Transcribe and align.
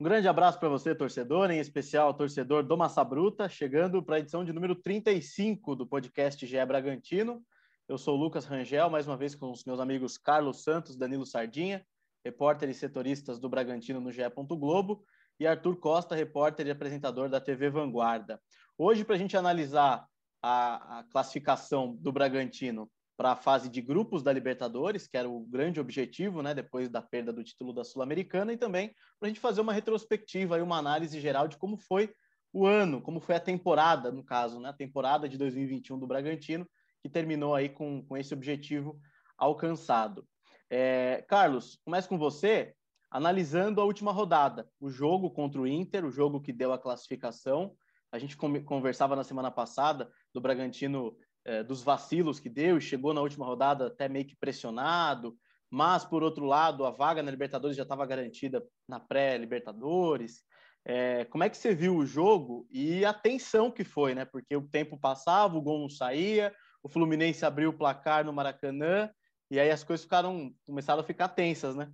Um 0.00 0.04
grande 0.04 0.26
abraço 0.26 0.58
para 0.58 0.68
você, 0.68 0.94
torcedor, 0.94 1.50
em 1.52 1.60
especial 1.60 2.12
torcedor 2.12 2.64
do 2.64 2.76
Massa 2.76 3.04
Bruta, 3.04 3.48
chegando 3.48 4.02
para 4.02 4.16
a 4.16 4.18
edição 4.18 4.44
de 4.44 4.52
número 4.52 4.74
35 4.74 5.76
do 5.76 5.86
podcast 5.86 6.44
GE 6.44 6.66
Bragantino. 6.66 7.40
Eu 7.88 7.96
sou 7.96 8.16
o 8.16 8.20
Lucas 8.20 8.44
Rangel, 8.44 8.90
mais 8.90 9.06
uma 9.06 9.16
vez 9.16 9.36
com 9.36 9.52
os 9.52 9.64
meus 9.64 9.78
amigos 9.78 10.18
Carlos 10.18 10.64
Santos, 10.64 10.96
Danilo 10.96 11.24
Sardinha, 11.24 11.86
repórteres 12.24 12.78
e 12.78 12.80
setoristas 12.80 13.38
do 13.38 13.48
Bragantino 13.48 14.00
no 14.00 14.10
GE. 14.10 14.22
Globo, 14.48 15.04
e 15.38 15.46
Arthur 15.46 15.76
Costa, 15.76 16.14
repórter 16.14 16.66
e 16.66 16.70
apresentador 16.70 17.28
da 17.28 17.40
TV 17.40 17.70
Vanguarda. 17.70 18.40
Hoje, 18.76 19.04
para 19.04 19.14
a 19.14 19.18
gente 19.18 19.36
analisar 19.36 20.06
a, 20.42 20.98
a 20.98 21.04
classificação 21.04 21.96
do 22.00 22.10
Bragantino 22.10 22.90
para 23.22 23.34
a 23.34 23.36
fase 23.36 23.68
de 23.68 23.80
grupos 23.80 24.20
da 24.20 24.32
Libertadores, 24.32 25.06
que 25.06 25.16
era 25.16 25.30
o 25.30 25.46
grande 25.46 25.78
objetivo, 25.78 26.42
né, 26.42 26.52
depois 26.52 26.88
da 26.88 27.00
perda 27.00 27.32
do 27.32 27.44
título 27.44 27.72
da 27.72 27.84
Sul-Americana, 27.84 28.52
e 28.52 28.56
também 28.56 28.88
para 29.20 29.26
a 29.26 29.28
gente 29.28 29.38
fazer 29.38 29.60
uma 29.60 29.72
retrospectiva 29.72 30.58
e 30.58 30.60
uma 30.60 30.76
análise 30.76 31.20
geral 31.20 31.46
de 31.46 31.56
como 31.56 31.76
foi 31.76 32.12
o 32.52 32.66
ano, 32.66 33.00
como 33.00 33.20
foi 33.20 33.36
a 33.36 33.40
temporada, 33.40 34.10
no 34.10 34.24
caso, 34.24 34.58
né, 34.58 34.70
a 34.70 34.72
temporada 34.72 35.28
de 35.28 35.38
2021 35.38 36.00
do 36.00 36.06
Bragantino, 36.08 36.68
que 37.00 37.08
terminou 37.08 37.54
aí 37.54 37.68
com, 37.68 38.04
com 38.04 38.16
esse 38.16 38.34
objetivo 38.34 38.98
alcançado. 39.38 40.26
É, 40.68 41.24
Carlos, 41.28 41.78
começo 41.84 42.08
com 42.08 42.18
você, 42.18 42.74
analisando 43.08 43.80
a 43.80 43.84
última 43.84 44.10
rodada, 44.10 44.68
o 44.80 44.90
jogo 44.90 45.30
contra 45.30 45.60
o 45.60 45.66
Inter, 45.68 46.04
o 46.04 46.10
jogo 46.10 46.40
que 46.40 46.52
deu 46.52 46.72
a 46.72 46.78
classificação. 46.78 47.72
A 48.10 48.18
gente 48.18 48.36
conversava 48.36 49.14
na 49.14 49.22
semana 49.22 49.50
passada 49.50 50.10
do 50.34 50.40
Bragantino 50.40 51.16
é, 51.44 51.62
dos 51.62 51.82
vacilos 51.82 52.38
que 52.38 52.48
deu 52.48 52.78
e 52.78 52.80
chegou 52.80 53.12
na 53.12 53.20
última 53.20 53.44
rodada 53.44 53.86
até 53.86 54.08
meio 54.08 54.26
que 54.26 54.36
pressionado, 54.36 55.36
mas 55.70 56.04
por 56.04 56.22
outro 56.22 56.44
lado, 56.44 56.84
a 56.84 56.90
vaga 56.90 57.22
na 57.22 57.30
Libertadores 57.30 57.76
já 57.76 57.82
estava 57.82 58.06
garantida 58.06 58.62
na 58.88 59.00
pré-Libertadores. 59.00 60.42
É, 60.84 61.24
como 61.26 61.44
é 61.44 61.48
que 61.48 61.56
você 61.56 61.74
viu 61.74 61.96
o 61.96 62.04
jogo 62.04 62.66
e 62.70 63.04
a 63.04 63.14
tensão 63.14 63.70
que 63.70 63.84
foi, 63.84 64.14
né? 64.14 64.24
Porque 64.24 64.54
o 64.56 64.68
tempo 64.68 64.98
passava, 64.98 65.56
o 65.56 65.62
gol 65.62 65.80
não 65.80 65.88
saía, 65.88 66.54
o 66.82 66.88
Fluminense 66.88 67.44
abriu 67.44 67.70
o 67.70 67.76
placar 67.76 68.24
no 68.24 68.32
Maracanã 68.32 69.08
e 69.50 69.60
aí 69.60 69.70
as 69.70 69.84
coisas 69.84 70.04
ficaram 70.04 70.52
começaram 70.66 71.00
a 71.00 71.04
ficar 71.04 71.28
tensas, 71.28 71.76
né? 71.76 71.90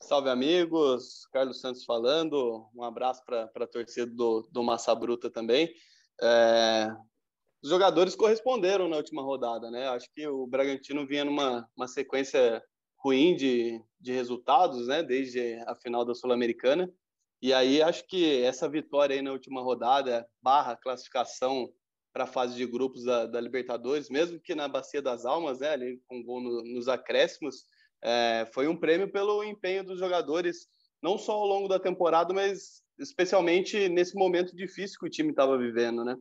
Salve 0.00 0.30
amigos, 0.30 1.26
Carlos 1.32 1.60
Santos 1.60 1.84
falando, 1.84 2.68
um 2.74 2.84
abraço 2.84 3.22
para 3.24 3.50
a 3.54 3.66
torcida 3.66 4.06
do, 4.06 4.48
do 4.50 4.62
Massa 4.62 4.94
Bruta 4.94 5.28
também. 5.28 5.68
É, 6.22 6.88
os 7.62 7.70
jogadores 7.70 8.14
corresponderam 8.14 8.88
na 8.88 8.96
última 8.96 9.22
rodada, 9.22 9.70
né? 9.70 9.88
Acho 9.88 10.08
que 10.14 10.26
o 10.26 10.46
Bragantino 10.46 11.06
vinha 11.06 11.24
numa 11.24 11.68
uma 11.76 11.88
sequência 11.88 12.62
ruim 12.96 13.34
de, 13.34 13.80
de 14.00 14.12
resultados, 14.12 14.86
né? 14.86 15.02
Desde 15.02 15.54
a 15.66 15.74
final 15.74 16.04
da 16.04 16.14
Sul-Americana. 16.14 16.92
E 17.40 17.52
aí 17.52 17.80
acho 17.82 18.06
que 18.06 18.42
essa 18.42 18.68
vitória 18.68 19.14
aí 19.14 19.22
na 19.22 19.32
última 19.32 19.62
rodada, 19.62 20.28
barra 20.42 20.76
classificação 20.76 21.72
para 22.12 22.24
a 22.24 22.28
fase 22.28 22.56
de 22.56 22.66
grupos 22.66 23.04
da, 23.04 23.26
da, 23.26 23.40
Libertadores, 23.40 24.08
mesmo 24.08 24.40
que 24.40 24.54
na 24.54 24.66
Bacia 24.66 25.00
das 25.00 25.24
Almas, 25.24 25.60
né? 25.60 25.70
Ali 25.70 26.00
com 26.06 26.22
gol 26.22 26.40
no, 26.40 26.62
nos 26.62 26.88
acréscimos, 26.88 27.64
é, 28.02 28.48
foi 28.52 28.68
um 28.68 28.76
prêmio 28.76 29.10
pelo 29.10 29.42
empenho 29.42 29.84
dos 29.84 29.98
jogadores, 29.98 30.68
não 31.02 31.18
só 31.18 31.32
ao 31.32 31.46
longo 31.46 31.68
da 31.68 31.78
temporada, 31.78 32.32
mas 32.32 32.82
especialmente 32.98 33.88
nesse 33.88 34.16
momento 34.16 34.54
difícil 34.54 34.98
que 34.98 35.06
o 35.06 35.10
time 35.10 35.30
estava 35.30 35.56
vivendo, 35.56 36.04
né? 36.04 36.16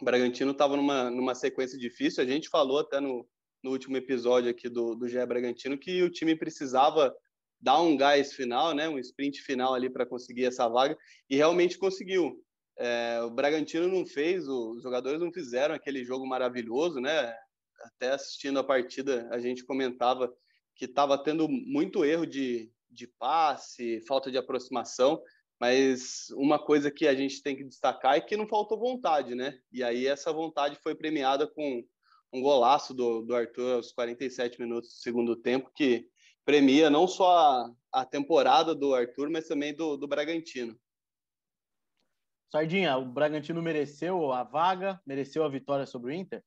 O 0.00 0.04
Bragantino 0.04 0.52
estava 0.52 0.76
numa, 0.76 1.10
numa 1.10 1.34
sequência 1.34 1.78
difícil. 1.78 2.22
A 2.22 2.26
gente 2.26 2.48
falou 2.48 2.78
até 2.78 3.00
no, 3.00 3.28
no 3.62 3.70
último 3.70 3.96
episódio 3.96 4.50
aqui 4.50 4.68
do, 4.68 4.94
do 4.94 5.08
GE 5.08 5.24
Bragantino 5.26 5.76
que 5.76 6.02
o 6.02 6.10
time 6.10 6.36
precisava 6.36 7.14
dar 7.60 7.80
um 7.80 7.96
gás 7.96 8.32
final, 8.32 8.72
né, 8.72 8.88
um 8.88 8.98
sprint 8.98 9.42
final 9.42 9.74
ali 9.74 9.90
para 9.90 10.06
conseguir 10.06 10.44
essa 10.44 10.68
vaga 10.68 10.96
e 11.28 11.36
realmente 11.36 11.76
conseguiu. 11.76 12.40
É, 12.78 13.20
o 13.22 13.30
Bragantino 13.30 13.88
não 13.88 14.06
fez, 14.06 14.46
os 14.46 14.80
jogadores 14.82 15.20
não 15.20 15.32
fizeram 15.32 15.74
aquele 15.74 16.04
jogo 16.04 16.24
maravilhoso, 16.24 17.00
né? 17.00 17.34
Até 17.82 18.12
assistindo 18.12 18.60
a 18.60 18.64
partida 18.64 19.28
a 19.32 19.40
gente 19.40 19.64
comentava 19.64 20.32
que 20.76 20.84
estava 20.84 21.18
tendo 21.18 21.48
muito 21.48 22.04
erro 22.04 22.24
de, 22.24 22.70
de 22.88 23.08
passe, 23.18 24.00
falta 24.06 24.30
de 24.30 24.38
aproximação. 24.38 25.20
Mas 25.60 26.30
uma 26.30 26.58
coisa 26.58 26.90
que 26.90 27.06
a 27.06 27.14
gente 27.14 27.42
tem 27.42 27.56
que 27.56 27.64
destacar 27.64 28.16
é 28.16 28.20
que 28.20 28.36
não 28.36 28.46
faltou 28.46 28.78
vontade, 28.78 29.34
né? 29.34 29.58
E 29.72 29.82
aí 29.82 30.06
essa 30.06 30.32
vontade 30.32 30.78
foi 30.82 30.94
premiada 30.94 31.46
com 31.46 31.84
um 32.32 32.40
golaço 32.40 32.94
do, 32.94 33.22
do 33.22 33.34
Arthur 33.34 33.76
aos 33.76 33.92
47 33.92 34.60
minutos 34.60 34.90
do 34.90 34.96
segundo 34.96 35.34
tempo, 35.34 35.70
que 35.74 36.08
premia 36.44 36.88
não 36.88 37.08
só 37.08 37.38
a, 37.38 37.72
a 37.92 38.04
temporada 38.04 38.74
do 38.74 38.94
Arthur, 38.94 39.30
mas 39.30 39.48
também 39.48 39.74
do, 39.74 39.96
do 39.96 40.06
Bragantino. 40.06 40.78
Sardinha, 42.50 42.96
o 42.96 43.04
Bragantino 43.04 43.60
mereceu 43.60 44.32
a 44.32 44.42
vaga, 44.42 45.00
mereceu 45.06 45.44
a 45.44 45.48
vitória 45.48 45.84
sobre 45.84 46.12
o 46.12 46.14
Inter? 46.14 46.42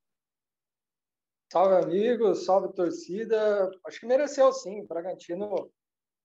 Salve, 1.51 1.83
amigos, 1.83 2.45
salve, 2.45 2.73
torcida. 2.73 3.69
Acho 3.85 3.99
que 3.99 4.07
mereceu 4.07 4.51
sim. 4.53 4.81
O 4.81 4.87
Bragantino 4.87 5.71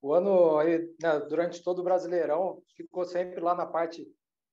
o 0.01 0.13
ano 0.13 0.59
aí, 0.59 0.79
né, 1.01 1.21
durante 1.29 1.63
todo 1.63 1.81
o 1.81 1.85
Brasileirão, 1.85 2.63
ficou 2.77 3.05
sempre 3.05 3.41
lá 3.41 3.55
na 3.55 3.67
parte 3.67 4.07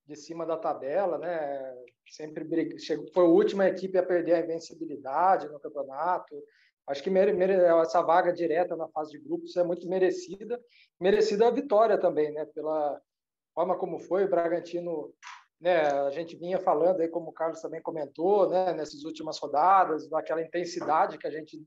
de 0.05 0.15
cima 0.15 0.45
da 0.45 0.57
tabela, 0.57 1.17
né? 1.17 1.75
Sempre 2.09 2.77
chegou, 2.79 3.07
foi 3.13 3.23
a 3.23 3.27
última 3.27 3.67
equipe 3.67 3.97
a 3.97 4.03
perder 4.03 4.33
a 4.33 4.39
invencibilidade 4.39 5.47
no 5.47 5.59
campeonato. 5.59 6.35
Acho 6.87 7.01
que 7.01 7.09
mere, 7.09 7.31
mere, 7.31 7.53
essa 7.53 8.01
vaga 8.01 8.33
direta 8.33 8.75
na 8.75 8.89
fase 8.89 9.11
de 9.11 9.19
grupos 9.19 9.55
é 9.55 9.63
muito 9.63 9.87
merecida. 9.87 10.59
Merecida 10.99 11.47
a 11.47 11.51
vitória 11.51 11.97
também, 11.97 12.31
né? 12.33 12.45
Pela 12.53 12.99
forma 13.53 13.77
como 13.77 13.99
foi 13.99 14.25
o 14.25 14.29
Bragantino, 14.29 15.13
né? 15.61 15.87
A 15.87 16.09
gente 16.09 16.35
vinha 16.35 16.59
falando 16.59 16.99
aí, 16.99 17.07
como 17.07 17.29
o 17.29 17.33
Carlos 17.33 17.61
também 17.61 17.81
comentou, 17.81 18.49
né? 18.49 18.73
Nessas 18.73 19.03
últimas 19.05 19.39
rodadas, 19.39 20.09
daquela 20.09 20.41
intensidade 20.41 21.17
que 21.17 21.27
a 21.27 21.31
gente 21.31 21.63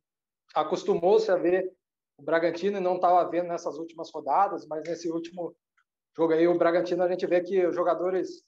acostumou-se 0.55 1.31
a 1.31 1.37
ver 1.37 1.73
o 2.19 2.23
Bragantino 2.23 2.81
não 2.81 2.97
estava 2.97 3.29
vendo 3.29 3.49
nessas 3.49 3.77
últimas 3.79 4.11
rodadas, 4.11 4.67
mas 4.67 4.83
nesse 4.85 5.11
último 5.11 5.55
jogo 6.17 6.33
aí, 6.33 6.49
o 6.49 6.57
Bragantino, 6.57 7.03
a 7.03 7.09
gente 7.09 7.27
vê 7.27 7.43
que 7.43 7.67
os 7.67 7.75
jogadores 7.75 8.43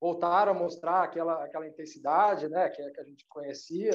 voltaram 0.00 0.52
a 0.52 0.54
mostrar 0.54 1.02
aquela, 1.02 1.44
aquela 1.44 1.66
intensidade, 1.66 2.48
né, 2.48 2.68
que, 2.68 2.88
que 2.90 3.00
a 3.00 3.04
gente 3.04 3.26
conhecia. 3.28 3.90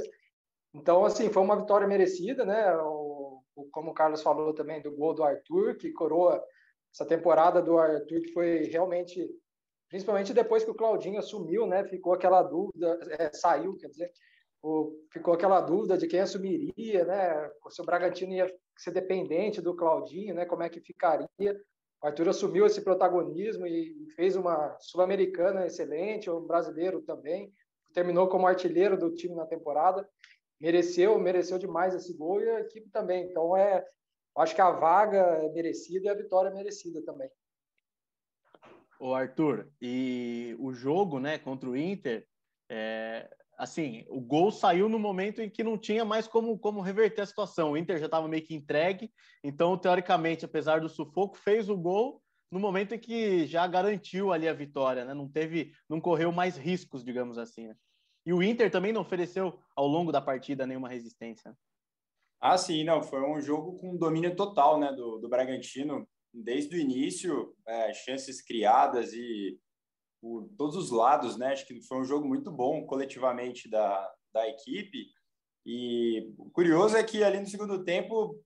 Então, 0.73 1.06
assim, 1.06 1.31
foi 1.31 1.41
uma 1.41 1.56
vitória 1.56 1.88
merecida, 1.88 2.44
né, 2.45 2.75
o, 2.78 3.41
o, 3.56 3.69
como 3.72 3.91
o 3.91 3.94
Carlos 3.94 4.22
falou 4.22 4.53
também, 4.53 4.81
do 4.81 4.94
gol 4.94 5.13
do 5.13 5.23
Arthur, 5.23 5.78
que 5.78 5.91
coroa 5.94 6.44
essa 6.94 7.06
temporada 7.06 7.62
do 7.62 7.78
Arthur, 7.78 8.22
que 8.22 8.33
foi 8.33 8.63
realmente, 8.66 9.25
principalmente 9.88 10.33
depois 10.33 10.66
que 10.66 10.72
o 10.72 10.75
Claudinho 10.75 11.19
assumiu, 11.19 11.66
né, 11.66 11.85
ficou 11.85 12.13
aquela 12.13 12.44
dúvida, 12.44 13.00
é, 13.17 13.31
saiu, 13.31 13.78
quer 13.78 13.88
dizer, 13.88 14.12
o, 14.62 14.91
ficou 15.13 15.33
aquela 15.33 15.62
dúvida 15.62 15.97
de 15.97 16.07
quem 16.07 16.19
assumiria, 16.19 17.06
né, 17.06 17.50
se 17.69 17.81
o 17.81 17.85
Bragantino 17.85 18.33
ia 18.33 18.53
ser 18.75 18.91
dependente 18.91 19.61
do 19.61 19.75
Claudinho, 19.75 20.34
né? 20.34 20.45
Como 20.45 20.63
é 20.63 20.69
que 20.69 20.79
ficaria? 20.79 21.28
O 22.01 22.07
Arthur 22.07 22.29
assumiu 22.29 22.66
esse 22.66 22.81
protagonismo 22.81 23.66
e 23.66 24.09
fez 24.16 24.35
uma 24.35 24.78
sul-americana 24.79 25.66
excelente, 25.66 26.29
um 26.29 26.45
brasileiro 26.45 27.01
também. 27.01 27.53
Terminou 27.94 28.28
como 28.28 28.47
artilheiro 28.47 28.97
do 28.97 29.13
time 29.13 29.35
na 29.35 29.45
temporada. 29.45 30.07
Mereceu, 30.59 31.17
mereceu 31.19 31.57
demais 31.57 31.94
esse 31.94 32.16
gol 32.17 32.41
e 32.41 32.50
a 32.50 32.59
equipe 32.62 32.89
também. 32.89 33.29
Então 33.29 33.56
é, 33.56 33.85
acho 34.38 34.56
que 34.56 34.62
a 34.62 34.72
vaga 34.72 35.17
é 35.17 35.50
merecida 35.50 36.07
e 36.07 36.09
a 36.09 36.16
vitória 36.16 36.50
é 36.50 36.53
merecida 36.53 37.01
também. 37.03 37.29
O 39.00 39.13
Arthur, 39.13 39.69
e 39.81 40.56
o 40.59 40.72
jogo, 40.72 41.19
né, 41.19 41.38
contra 41.38 41.69
o 41.69 41.75
Inter, 41.75 42.25
é, 42.69 43.29
assim, 43.63 44.06
o 44.09 44.19
gol 44.19 44.51
saiu 44.51 44.90
no 44.90 45.00
momento 45.00 45.41
em 45.41 45.50
que 45.50 45.63
não 45.63 45.78
tinha 45.78 46.03
mais 46.03 46.28
como, 46.28 46.57
como 46.59 46.81
reverter 46.81 47.22
a 47.22 47.25
situação. 47.25 47.71
O 47.71 47.77
Inter 47.77 47.98
já 47.98 48.06
estava 48.06 48.27
meio 48.27 48.44
que 48.44 48.54
entregue, 48.54 49.12
então, 49.44 49.77
teoricamente, 49.77 50.45
apesar 50.45 50.81
do 50.81 50.89
sufoco, 50.89 51.38
fez 51.38 51.69
o 51.69 51.77
gol 51.77 52.21
no 52.51 52.60
momento 52.60 52.94
em 52.94 53.00
que 53.00 53.48
já 53.48 53.65
garantiu 53.65 54.31
ali 54.31 54.48
a 54.48 54.54
vitória, 54.54 55.06
né? 55.06 55.13
Não 55.13 55.27
teve, 55.27 55.71
não 55.89 56.00
correu 56.00 56.31
mais 56.31 56.56
riscos, 56.56 57.04
digamos 57.04 57.38
assim. 57.38 57.68
Né? 57.68 57.75
E 58.25 58.33
o 58.33 58.44
Inter 58.44 58.69
também 58.69 58.94
não 58.94 59.01
ofereceu 59.01 59.60
ao 59.75 59.88
longo 59.88 60.12
da 60.12 60.21
partida 60.21 60.68
nenhuma 60.68 60.89
resistência. 60.89 61.56
Ah, 62.39 62.57
sim, 62.57 62.83
não, 62.83 63.01
foi 63.01 63.21
um 63.21 63.42
jogo 63.42 63.77
com 63.77 63.95
domínio 63.95 64.36
total, 64.36 64.77
né, 64.77 64.92
do, 64.92 65.18
do 65.18 65.30
Bragantino, 65.30 66.06
desde 66.33 66.75
o 66.75 66.80
início, 66.80 67.56
é, 67.66 67.94
chances 67.94 68.42
criadas 68.42 69.13
e 69.13 69.57
por 70.23 70.47
todos 70.57 70.77
os 70.77 70.89
lados, 70.89 71.37
né? 71.37 71.51
Acho 71.51 71.67
que 71.67 71.81
foi 71.81 71.97
um 71.97 72.05
jogo 72.05 72.25
muito 72.25 72.49
bom 72.49 72.85
coletivamente 72.85 73.69
da, 73.69 74.09
da 74.33 74.47
equipe. 74.47 75.09
E 75.65 76.33
o 76.37 76.49
curioso 76.49 76.95
é 76.95 77.03
que 77.03 77.21
ali 77.25 77.41
no 77.41 77.45
segundo 77.45 77.83
tempo, 77.83 78.41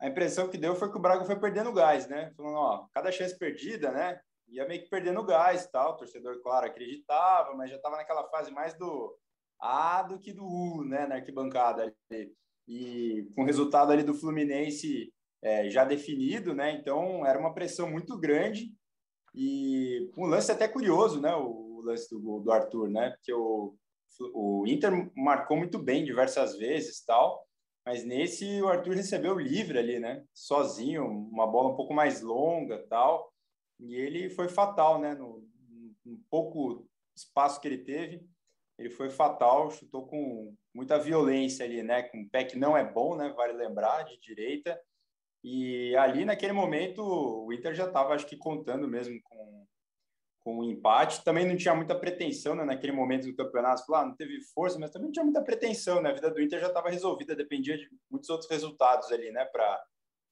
a 0.00 0.08
impressão 0.08 0.48
que 0.48 0.58
deu 0.58 0.74
foi 0.74 0.90
que 0.90 0.98
o 0.98 1.00
Braga 1.00 1.24
foi 1.24 1.38
perdendo 1.38 1.72
gás, 1.72 2.08
né? 2.08 2.32
Falando, 2.36 2.56
ó, 2.56 2.86
cada 2.92 3.12
chance 3.12 3.38
perdida, 3.38 3.92
né? 3.92 4.20
Ia 4.48 4.66
meio 4.66 4.82
que 4.82 4.90
perdendo 4.90 5.24
gás 5.24 5.68
tal. 5.70 5.92
O 5.92 5.96
torcedor, 5.98 6.42
claro, 6.42 6.66
acreditava, 6.66 7.54
mas 7.54 7.70
já 7.70 7.76
estava 7.76 7.96
naquela 7.96 8.28
fase 8.28 8.50
mais 8.50 8.76
do 8.76 9.16
A 9.60 10.02
do 10.02 10.18
que 10.18 10.32
do 10.32 10.44
U, 10.44 10.84
né? 10.84 11.06
Na 11.06 11.14
arquibancada 11.14 11.94
ali. 12.10 12.34
e 12.66 13.24
com 13.36 13.42
o 13.42 13.46
resultado 13.46 13.92
ali 13.92 14.02
do 14.02 14.14
Fluminense 14.14 15.12
é, 15.40 15.70
já 15.70 15.84
definido, 15.84 16.56
né? 16.56 16.72
Então 16.72 17.24
era 17.24 17.38
uma 17.38 17.54
pressão 17.54 17.88
muito 17.88 18.18
grande 18.18 18.74
e 19.34 20.10
um 20.16 20.26
lance 20.26 20.50
até 20.50 20.66
curioso, 20.66 21.20
né? 21.20 21.34
O 21.34 21.80
lance 21.84 22.08
do, 22.10 22.40
do 22.40 22.52
Arthur, 22.52 22.88
né? 22.88 23.10
Porque 23.10 23.32
o, 23.32 23.74
o 24.34 24.64
Inter 24.66 25.10
marcou 25.16 25.56
muito 25.56 25.78
bem 25.78 26.04
diversas 26.04 26.56
vezes, 26.56 27.04
tal. 27.04 27.46
Mas 27.84 28.04
nesse 28.04 28.60
o 28.60 28.68
Arthur 28.68 28.94
recebeu 28.94 29.38
livre 29.38 29.78
ali, 29.78 29.98
né? 29.98 30.24
Sozinho, 30.34 31.06
uma 31.06 31.46
bola 31.46 31.70
um 31.70 31.76
pouco 31.76 31.94
mais 31.94 32.20
longa, 32.20 32.86
tal. 32.88 33.32
E 33.78 33.94
ele 33.94 34.28
foi 34.30 34.48
fatal, 34.48 35.00
né? 35.00 35.14
No, 35.14 35.42
no 36.04 36.18
pouco 36.30 36.86
espaço 37.16 37.60
que 37.60 37.68
ele 37.68 37.78
teve, 37.78 38.26
ele 38.78 38.90
foi 38.90 39.10
fatal, 39.10 39.70
chutou 39.70 40.06
com 40.06 40.54
muita 40.74 40.98
violência 40.98 41.64
ali, 41.64 41.82
né? 41.82 42.02
Com 42.02 42.18
um 42.18 42.28
pé 42.28 42.44
que 42.44 42.56
não 42.56 42.76
é 42.76 42.84
bom, 42.84 43.16
né? 43.16 43.32
Vale 43.36 43.52
lembrar, 43.52 44.04
de 44.04 44.18
direita. 44.20 44.80
E 45.42 45.96
ali, 45.96 46.24
naquele 46.24 46.52
momento, 46.52 47.02
o 47.02 47.52
Inter 47.52 47.74
já 47.74 47.86
estava, 47.86 48.14
acho 48.14 48.26
que, 48.26 48.36
contando 48.36 48.86
mesmo 48.86 49.18
com, 49.22 49.66
com 50.40 50.56
o 50.56 50.60
um 50.60 50.64
empate. 50.64 51.24
Também 51.24 51.46
não 51.46 51.56
tinha 51.56 51.74
muita 51.74 51.98
pretensão 51.98 52.54
né, 52.54 52.64
naquele 52.64 52.92
momento 52.92 53.26
do 53.26 53.34
campeonato. 53.34 53.90
Lá, 53.90 54.00
ah, 54.00 54.06
não 54.06 54.14
teve 54.14 54.40
força, 54.54 54.78
mas 54.78 54.90
também 54.90 55.06
não 55.06 55.12
tinha 55.12 55.24
muita 55.24 55.42
pretensão. 55.42 56.02
Né? 56.02 56.10
A 56.10 56.14
vida 56.14 56.30
do 56.30 56.40
Inter 56.40 56.60
já 56.60 56.68
estava 56.68 56.90
resolvida, 56.90 57.34
dependia 57.34 57.76
de 57.76 57.88
muitos 58.10 58.28
outros 58.28 58.50
resultados 58.50 59.10
ali, 59.10 59.30
né? 59.30 59.44
Para 59.46 59.82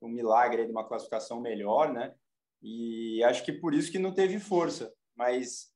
um 0.03 0.09
milagre 0.09 0.65
de 0.67 0.71
uma 0.71 0.87
classificação 0.87 1.41
melhor, 1.41 1.93
né? 1.93 2.15
E 2.63 3.23
acho 3.25 3.45
que 3.45 3.53
por 3.53 3.73
isso 3.73 3.91
que 3.91 3.99
não 3.99 4.13
teve 4.13 4.39
força. 4.39 4.93
Mas 5.17 5.73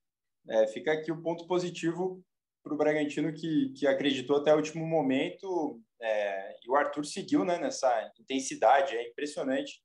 é, 0.48 0.66
fica 0.66 0.92
aqui 0.92 1.10
o 1.10 1.22
ponto 1.22 1.46
positivo 1.46 2.22
para 2.62 2.74
o 2.74 2.76
Bragantino 2.76 3.32
que, 3.32 3.72
que 3.72 3.86
acreditou 3.86 4.36
até 4.36 4.52
o 4.52 4.56
último 4.56 4.86
momento 4.86 5.80
é, 6.02 6.56
e 6.64 6.70
o 6.70 6.74
Arthur 6.74 7.04
seguiu 7.04 7.44
né, 7.44 7.58
nessa 7.58 8.12
intensidade, 8.18 8.96
é 8.96 9.08
impressionante 9.08 9.82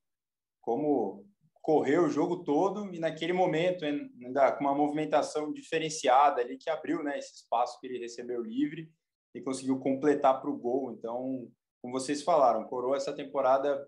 como 0.61 1.25
correu 1.61 2.05
o 2.05 2.09
jogo 2.09 2.43
todo 2.43 2.93
e 2.93 2.99
naquele 2.99 3.33
momento 3.33 3.85
ainda 3.85 4.51
com 4.53 4.63
uma 4.63 4.73
movimentação 4.73 5.51
diferenciada 5.51 6.41
ali 6.41 6.57
que 6.57 6.69
abriu 6.69 7.03
né, 7.03 7.17
esse 7.19 7.35
espaço 7.35 7.79
que 7.79 7.87
ele 7.87 7.99
recebeu 7.99 8.41
livre 8.41 8.89
e 9.35 9.41
conseguiu 9.41 9.77
completar 9.79 10.41
para 10.41 10.49
o 10.49 10.57
gol. 10.57 10.93
Então, 10.93 11.47
como 11.81 11.93
vocês 11.93 12.23
falaram, 12.23 12.67
coroa 12.67 12.95
essa 12.95 13.13
temporada 13.13 13.85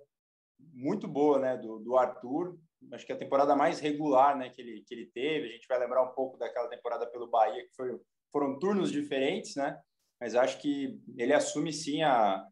muito 0.73 1.07
boa 1.07 1.39
né, 1.39 1.57
do, 1.57 1.79
do 1.79 1.97
Arthur, 1.97 2.59
acho 2.93 3.05
que 3.05 3.11
é 3.11 3.15
a 3.15 3.19
temporada 3.19 3.55
mais 3.55 3.79
regular 3.79 4.37
né, 4.37 4.49
que, 4.49 4.61
ele, 4.61 4.83
que 4.85 4.93
ele 4.93 5.07
teve. 5.07 5.47
A 5.47 5.51
gente 5.51 5.67
vai 5.67 5.79
lembrar 5.79 6.03
um 6.03 6.13
pouco 6.13 6.37
daquela 6.37 6.67
temporada 6.67 7.07
pelo 7.07 7.29
Bahia, 7.29 7.63
que 7.63 7.75
foi 7.75 7.97
foram 8.31 8.59
turnos 8.59 8.91
diferentes, 8.91 9.55
né? 9.55 9.79
Mas 10.19 10.35
acho 10.35 10.59
que 10.59 10.99
ele 11.17 11.33
assume 11.33 11.71
sim 11.71 12.01
a, 12.03 12.45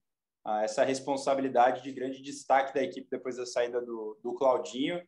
a 0.45 0.63
essa 0.63 0.83
responsabilidade 0.83 1.83
de 1.83 1.91
grande 1.91 2.21
destaque 2.21 2.73
da 2.73 2.81
equipe 2.81 3.07
depois 3.11 3.35
da 3.35 3.45
saída 3.45 3.81
do, 3.81 4.17
do 4.23 4.33
Claudinho. 4.35 5.01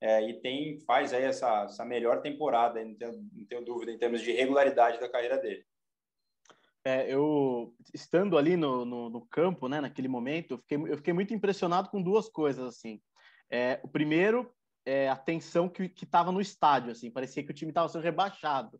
É, 0.00 0.28
e 0.28 0.40
tem 0.40 0.78
faz 0.80 1.12
aí 1.12 1.22
essa, 1.22 1.64
essa 1.64 1.84
melhor 1.84 2.20
temporada, 2.20 2.84
não 2.84 2.94
tenho, 2.94 3.12
não 3.32 3.46
tenho 3.46 3.64
dúvida, 3.64 3.90
em 3.90 3.98
termos 3.98 4.20
de 4.20 4.32
regularidade 4.32 5.00
da 5.00 5.08
carreira 5.08 5.38
dele. 5.38 5.64
É, 6.84 7.10
eu 7.10 7.74
estando 7.94 8.36
ali 8.36 8.56
no, 8.56 8.84
no, 8.84 9.08
no, 9.08 9.26
campo, 9.26 9.68
né, 9.68 9.80
naquele 9.80 10.08
momento, 10.08 10.52
eu 10.52 10.58
fiquei, 10.58 10.76
eu 10.76 10.96
fiquei 10.98 11.14
muito 11.14 11.32
impressionado 11.32 11.88
com 11.88 12.02
duas 12.02 12.28
coisas 12.28 12.66
assim. 12.66 13.00
É, 13.50 13.80
o 13.82 13.88
primeiro 13.88 14.54
é 14.84 15.08
a 15.08 15.16
tensão 15.16 15.68
que 15.68 15.90
estava 16.02 16.30
no 16.30 16.40
estádio, 16.42 16.92
assim, 16.92 17.10
parecia 17.10 17.42
que 17.42 17.50
o 17.50 17.54
time 17.54 17.70
estava 17.70 17.88
sendo 17.88 18.02
rebaixado 18.02 18.78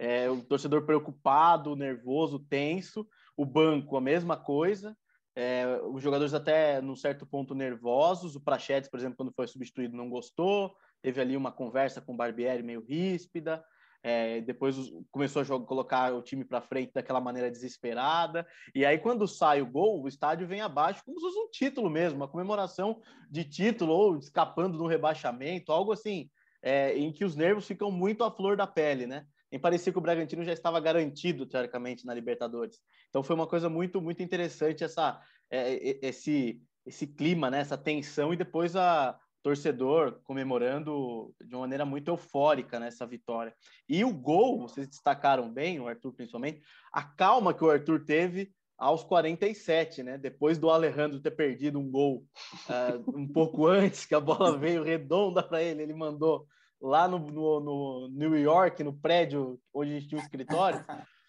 é, 0.00 0.30
o 0.30 0.40
torcedor 0.42 0.86
preocupado, 0.86 1.76
nervoso, 1.76 2.38
tenso, 2.38 3.06
o 3.36 3.44
banco 3.44 3.98
a 3.98 4.00
mesma 4.00 4.34
coisa, 4.34 4.96
é, 5.36 5.78
os 5.92 6.02
jogadores 6.02 6.32
até 6.32 6.80
num 6.80 6.96
certo 6.96 7.26
ponto 7.26 7.54
nervosos, 7.54 8.34
o 8.34 8.40
Prachetes, 8.40 8.88
por 8.88 8.98
exemplo, 8.98 9.18
quando 9.18 9.34
foi 9.36 9.46
substituído 9.46 9.94
não 9.94 10.08
gostou, 10.08 10.74
teve 11.02 11.20
ali 11.20 11.36
uma 11.36 11.52
conversa 11.52 12.00
com 12.00 12.14
o 12.14 12.16
Barbieri 12.16 12.62
meio 12.62 12.82
ríspida, 12.82 13.62
é, 14.02 14.40
depois 14.40 14.74
começou 15.10 15.40
a 15.40 15.44
jogar, 15.44 15.66
colocar 15.66 16.14
o 16.14 16.22
time 16.22 16.46
para 16.46 16.62
frente 16.62 16.92
daquela 16.94 17.20
maneira 17.20 17.50
desesperada. 17.50 18.46
E 18.74 18.86
aí, 18.86 18.98
quando 18.98 19.28
sai 19.28 19.60
o 19.60 19.70
gol, 19.70 20.02
o 20.02 20.08
estádio 20.08 20.48
vem 20.48 20.62
abaixo, 20.62 21.02
como 21.04 21.20
se 21.20 21.26
fosse 21.26 21.38
um 21.38 21.50
título 21.50 21.90
mesmo, 21.90 22.16
uma 22.16 22.28
comemoração 22.28 23.02
de 23.30 23.44
título, 23.44 23.92
ou 23.92 24.16
escapando 24.16 24.78
do 24.78 24.86
rebaixamento, 24.86 25.70
algo 25.70 25.92
assim, 25.92 26.30
é, 26.62 26.96
em 26.96 27.12
que 27.12 27.26
os 27.26 27.36
nervos 27.36 27.66
ficam 27.66 27.90
muito 27.90 28.24
à 28.24 28.30
flor 28.30 28.56
da 28.56 28.66
pele, 28.66 29.06
né? 29.06 29.26
Nem 29.50 29.60
parecia 29.60 29.92
que 29.92 29.98
o 29.98 30.02
Bragantino 30.02 30.44
já 30.44 30.52
estava 30.52 30.78
garantido, 30.80 31.46
teoricamente, 31.46 32.06
na 32.06 32.14
Libertadores. 32.14 32.78
Então 33.08 33.22
foi 33.22 33.34
uma 33.34 33.46
coisa 33.46 33.68
muito, 33.68 34.00
muito 34.00 34.22
interessante 34.22 34.84
essa, 34.84 35.20
é, 35.50 35.98
esse, 36.06 36.62
esse 36.86 37.06
clima, 37.06 37.50
né? 37.50 37.60
essa 37.60 37.76
tensão, 37.76 38.32
e 38.32 38.36
depois 38.36 38.76
a 38.76 39.18
torcedor 39.42 40.20
comemorando 40.24 41.34
de 41.40 41.54
uma 41.54 41.62
maneira 41.62 41.84
muito 41.84 42.08
eufórica 42.08 42.78
né, 42.78 42.90
vitória. 43.08 43.54
E 43.88 44.04
o 44.04 44.12
gol, 44.12 44.60
vocês 44.60 44.86
destacaram 44.86 45.50
bem, 45.50 45.80
o 45.80 45.88
Arthur 45.88 46.12
principalmente, 46.12 46.62
a 46.92 47.02
calma 47.02 47.54
que 47.54 47.64
o 47.64 47.70
Arthur 47.70 48.04
teve 48.04 48.52
aos 48.78 49.02
47, 49.04 50.02
né? 50.02 50.16
Depois 50.16 50.58
do 50.58 50.70
Alejandro 50.70 51.20
ter 51.20 51.32
perdido 51.32 51.78
um 51.78 51.90
gol 51.90 52.24
uh, 52.68 53.18
um 53.18 53.28
pouco 53.28 53.66
antes, 53.68 54.06
que 54.06 54.14
a 54.14 54.20
bola 54.20 54.56
veio 54.56 54.82
redonda 54.82 55.42
para 55.42 55.62
ele, 55.62 55.82
ele 55.82 55.94
mandou 55.94 56.46
lá 56.80 57.06
no, 57.06 57.18
no, 57.18 57.60
no, 57.60 58.08
New 58.08 58.36
York, 58.36 58.82
no 58.82 58.92
prédio 58.92 59.60
onde 59.72 59.90
a 59.90 59.94
gente 59.94 60.08
tinha 60.08 60.20
um 60.20 60.24
escritório. 60.24 60.84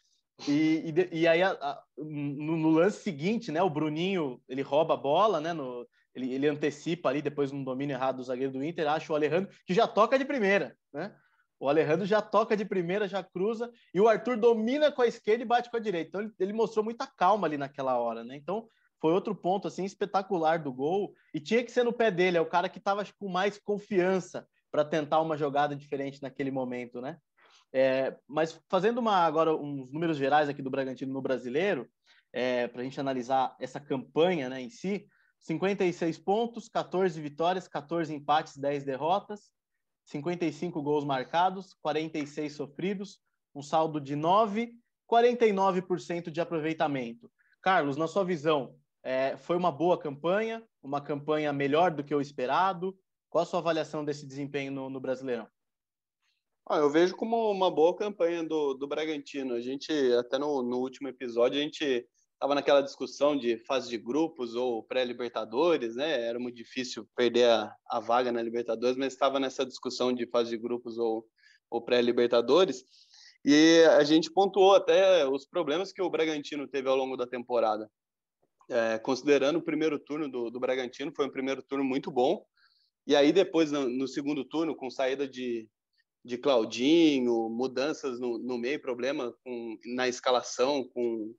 E, 0.47 0.91
e, 1.11 1.19
e 1.19 1.27
aí, 1.27 1.43
a, 1.43 1.51
a, 1.51 1.83
no, 1.95 2.57
no, 2.57 2.71
lance 2.71 3.03
seguinte, 3.03 3.51
né, 3.51 3.61
o 3.61 3.69
Bruninho 3.69 4.41
ele 4.49 4.63
rouba 4.63 4.95
a 4.95 4.97
bola, 4.97 5.39
né, 5.39 5.53
no, 5.53 5.87
ele, 6.15 6.33
ele 6.33 6.47
antecipa 6.47 7.09
ali, 7.09 7.21
depois 7.21 7.51
um 7.51 7.63
domínio 7.63 7.93
errado 7.93 8.17
do 8.17 8.23
zagueiro 8.23 8.51
do 8.51 8.63
Inter, 8.63 8.87
acha 8.87 9.13
o 9.13 9.15
Alejandro, 9.15 9.53
que 9.67 9.73
já 9.73 9.87
toca 9.87 10.17
de 10.17 10.25
primeira, 10.25 10.75
né? 10.91 11.15
O 11.59 11.69
Alejandro 11.69 12.07
já 12.07 12.23
toca 12.23 12.57
de 12.57 12.65
primeira, 12.65 13.07
já 13.07 13.23
cruza, 13.23 13.71
e 13.93 14.01
o 14.01 14.07
Arthur 14.07 14.35
domina 14.35 14.91
com 14.91 15.03
a 15.03 15.07
esquerda 15.07 15.43
e 15.43 15.47
bate 15.47 15.69
com 15.69 15.77
a 15.77 15.79
direita. 15.79 16.09
Então, 16.09 16.21
ele, 16.21 16.31
ele 16.39 16.53
mostrou 16.53 16.83
muita 16.83 17.05
calma 17.05 17.45
ali 17.45 17.55
naquela 17.55 17.99
hora, 17.99 18.23
né? 18.23 18.35
Então, 18.35 18.67
foi 18.99 19.13
outro 19.13 19.35
ponto, 19.35 19.67
assim, 19.67 19.85
espetacular 19.85 20.57
do 20.57 20.73
gol, 20.73 21.13
e 21.33 21.39
tinha 21.39 21.63
que 21.63 21.71
ser 21.71 21.83
no 21.83 21.93
pé 21.93 22.09
dele, 22.09 22.37
é 22.37 22.41
o 22.41 22.49
cara 22.49 22.67
que 22.67 22.79
estava 22.79 23.05
com 23.19 23.29
mais 23.29 23.59
confiança, 23.59 24.47
para 24.71 24.85
tentar 24.85 25.19
uma 25.21 25.37
jogada 25.37 25.75
diferente 25.75 26.21
naquele 26.21 26.49
momento, 26.49 27.01
né? 27.01 27.17
É, 27.73 28.17
mas 28.27 28.59
fazendo 28.69 28.97
uma 28.99 29.17
agora 29.17 29.55
uns 29.55 29.91
números 29.91 30.17
gerais 30.17 30.49
aqui 30.49 30.61
do 30.61 30.69
Bragantino 30.69 31.13
no 31.13 31.21
Brasileiro, 31.21 31.87
é, 32.33 32.67
para 32.67 32.81
a 32.81 32.83
gente 32.83 32.99
analisar 32.99 33.55
essa 33.59 33.79
campanha 33.79 34.49
né, 34.49 34.61
em 34.61 34.69
si, 34.69 35.07
56 35.41 36.17
pontos, 36.19 36.69
14 36.69 37.19
vitórias, 37.19 37.67
14 37.67 38.13
empates, 38.13 38.57
10 38.57 38.83
derrotas, 38.83 39.51
55 40.05 40.81
gols 40.81 41.05
marcados, 41.05 41.73
46 41.81 42.53
sofridos, 42.53 43.19
um 43.55 43.61
saldo 43.61 43.99
de 43.99 44.15
9, 44.15 44.73
49% 45.09 46.29
de 46.29 46.41
aproveitamento. 46.41 47.31
Carlos, 47.61 47.97
na 47.97 48.07
sua 48.07 48.23
visão, 48.23 48.75
é, 49.03 49.35
foi 49.37 49.57
uma 49.57 49.71
boa 49.71 49.97
campanha, 49.97 50.63
uma 50.81 51.01
campanha 51.01 51.51
melhor 51.51 51.91
do 51.91 52.03
que 52.03 52.13
o 52.13 52.21
esperado, 52.21 52.95
qual 53.31 53.43
a 53.43 53.45
sua 53.45 53.59
avaliação 53.59 54.03
desse 54.03 54.25
desempenho 54.25 54.73
no, 54.73 54.89
no 54.89 54.99
Brasileirão? 54.99 55.47
Ah, 56.69 56.77
eu 56.77 56.89
vejo 56.89 57.15
como 57.15 57.49
uma 57.49 57.71
boa 57.71 57.95
campanha 57.95 58.43
do, 58.43 58.73
do 58.73 58.87
Bragantino. 58.87 59.55
A 59.55 59.61
gente, 59.61 59.91
até 60.19 60.37
no, 60.37 60.61
no 60.61 60.79
último 60.79 61.07
episódio, 61.07 61.57
a 61.57 61.63
gente 61.63 62.05
estava 62.33 62.53
naquela 62.53 62.81
discussão 62.81 63.35
de 63.37 63.57
fase 63.57 63.89
de 63.89 63.97
grupos 63.97 64.53
ou 64.53 64.83
pré-Libertadores, 64.83 65.95
né? 65.95 66.27
Era 66.27 66.39
muito 66.39 66.55
difícil 66.55 67.07
perder 67.15 67.49
a, 67.49 67.73
a 67.89 67.99
vaga 68.01 68.31
na 68.33 68.41
Libertadores, 68.41 68.97
mas 68.97 69.13
estava 69.13 69.39
nessa 69.39 69.65
discussão 69.65 70.13
de 70.13 70.27
fase 70.27 70.49
de 70.49 70.57
grupos 70.57 70.97
ou, 70.97 71.25
ou 71.69 71.81
pré-Libertadores. 71.81 72.83
E 73.45 73.83
a 73.97 74.03
gente 74.03 74.31
pontuou 74.31 74.75
até 74.75 75.25
os 75.25 75.45
problemas 75.45 75.93
que 75.93 76.01
o 76.01 76.09
Bragantino 76.09 76.67
teve 76.67 76.89
ao 76.89 76.97
longo 76.97 77.15
da 77.15 77.25
temporada. 77.25 77.89
É, 78.69 78.99
considerando 78.99 79.57
o 79.57 79.63
primeiro 79.63 79.97
turno 79.97 80.29
do, 80.29 80.49
do 80.49 80.59
Bragantino, 80.59 81.13
foi 81.15 81.27
um 81.27 81.31
primeiro 81.31 81.63
turno 81.63 81.83
muito 81.83 82.11
bom. 82.11 82.45
E 83.05 83.15
aí 83.15 83.31
depois, 83.31 83.71
no, 83.71 83.89
no 83.89 84.07
segundo 84.07 84.45
turno, 84.45 84.75
com 84.75 84.89
saída 84.89 85.27
de, 85.27 85.67
de 86.23 86.37
Claudinho, 86.37 87.49
mudanças 87.49 88.19
no, 88.19 88.37
no 88.37 88.57
meio, 88.57 88.81
problema 88.81 89.33
com, 89.43 89.77
na 89.95 90.07
escalação 90.07 90.83
com 90.93 91.33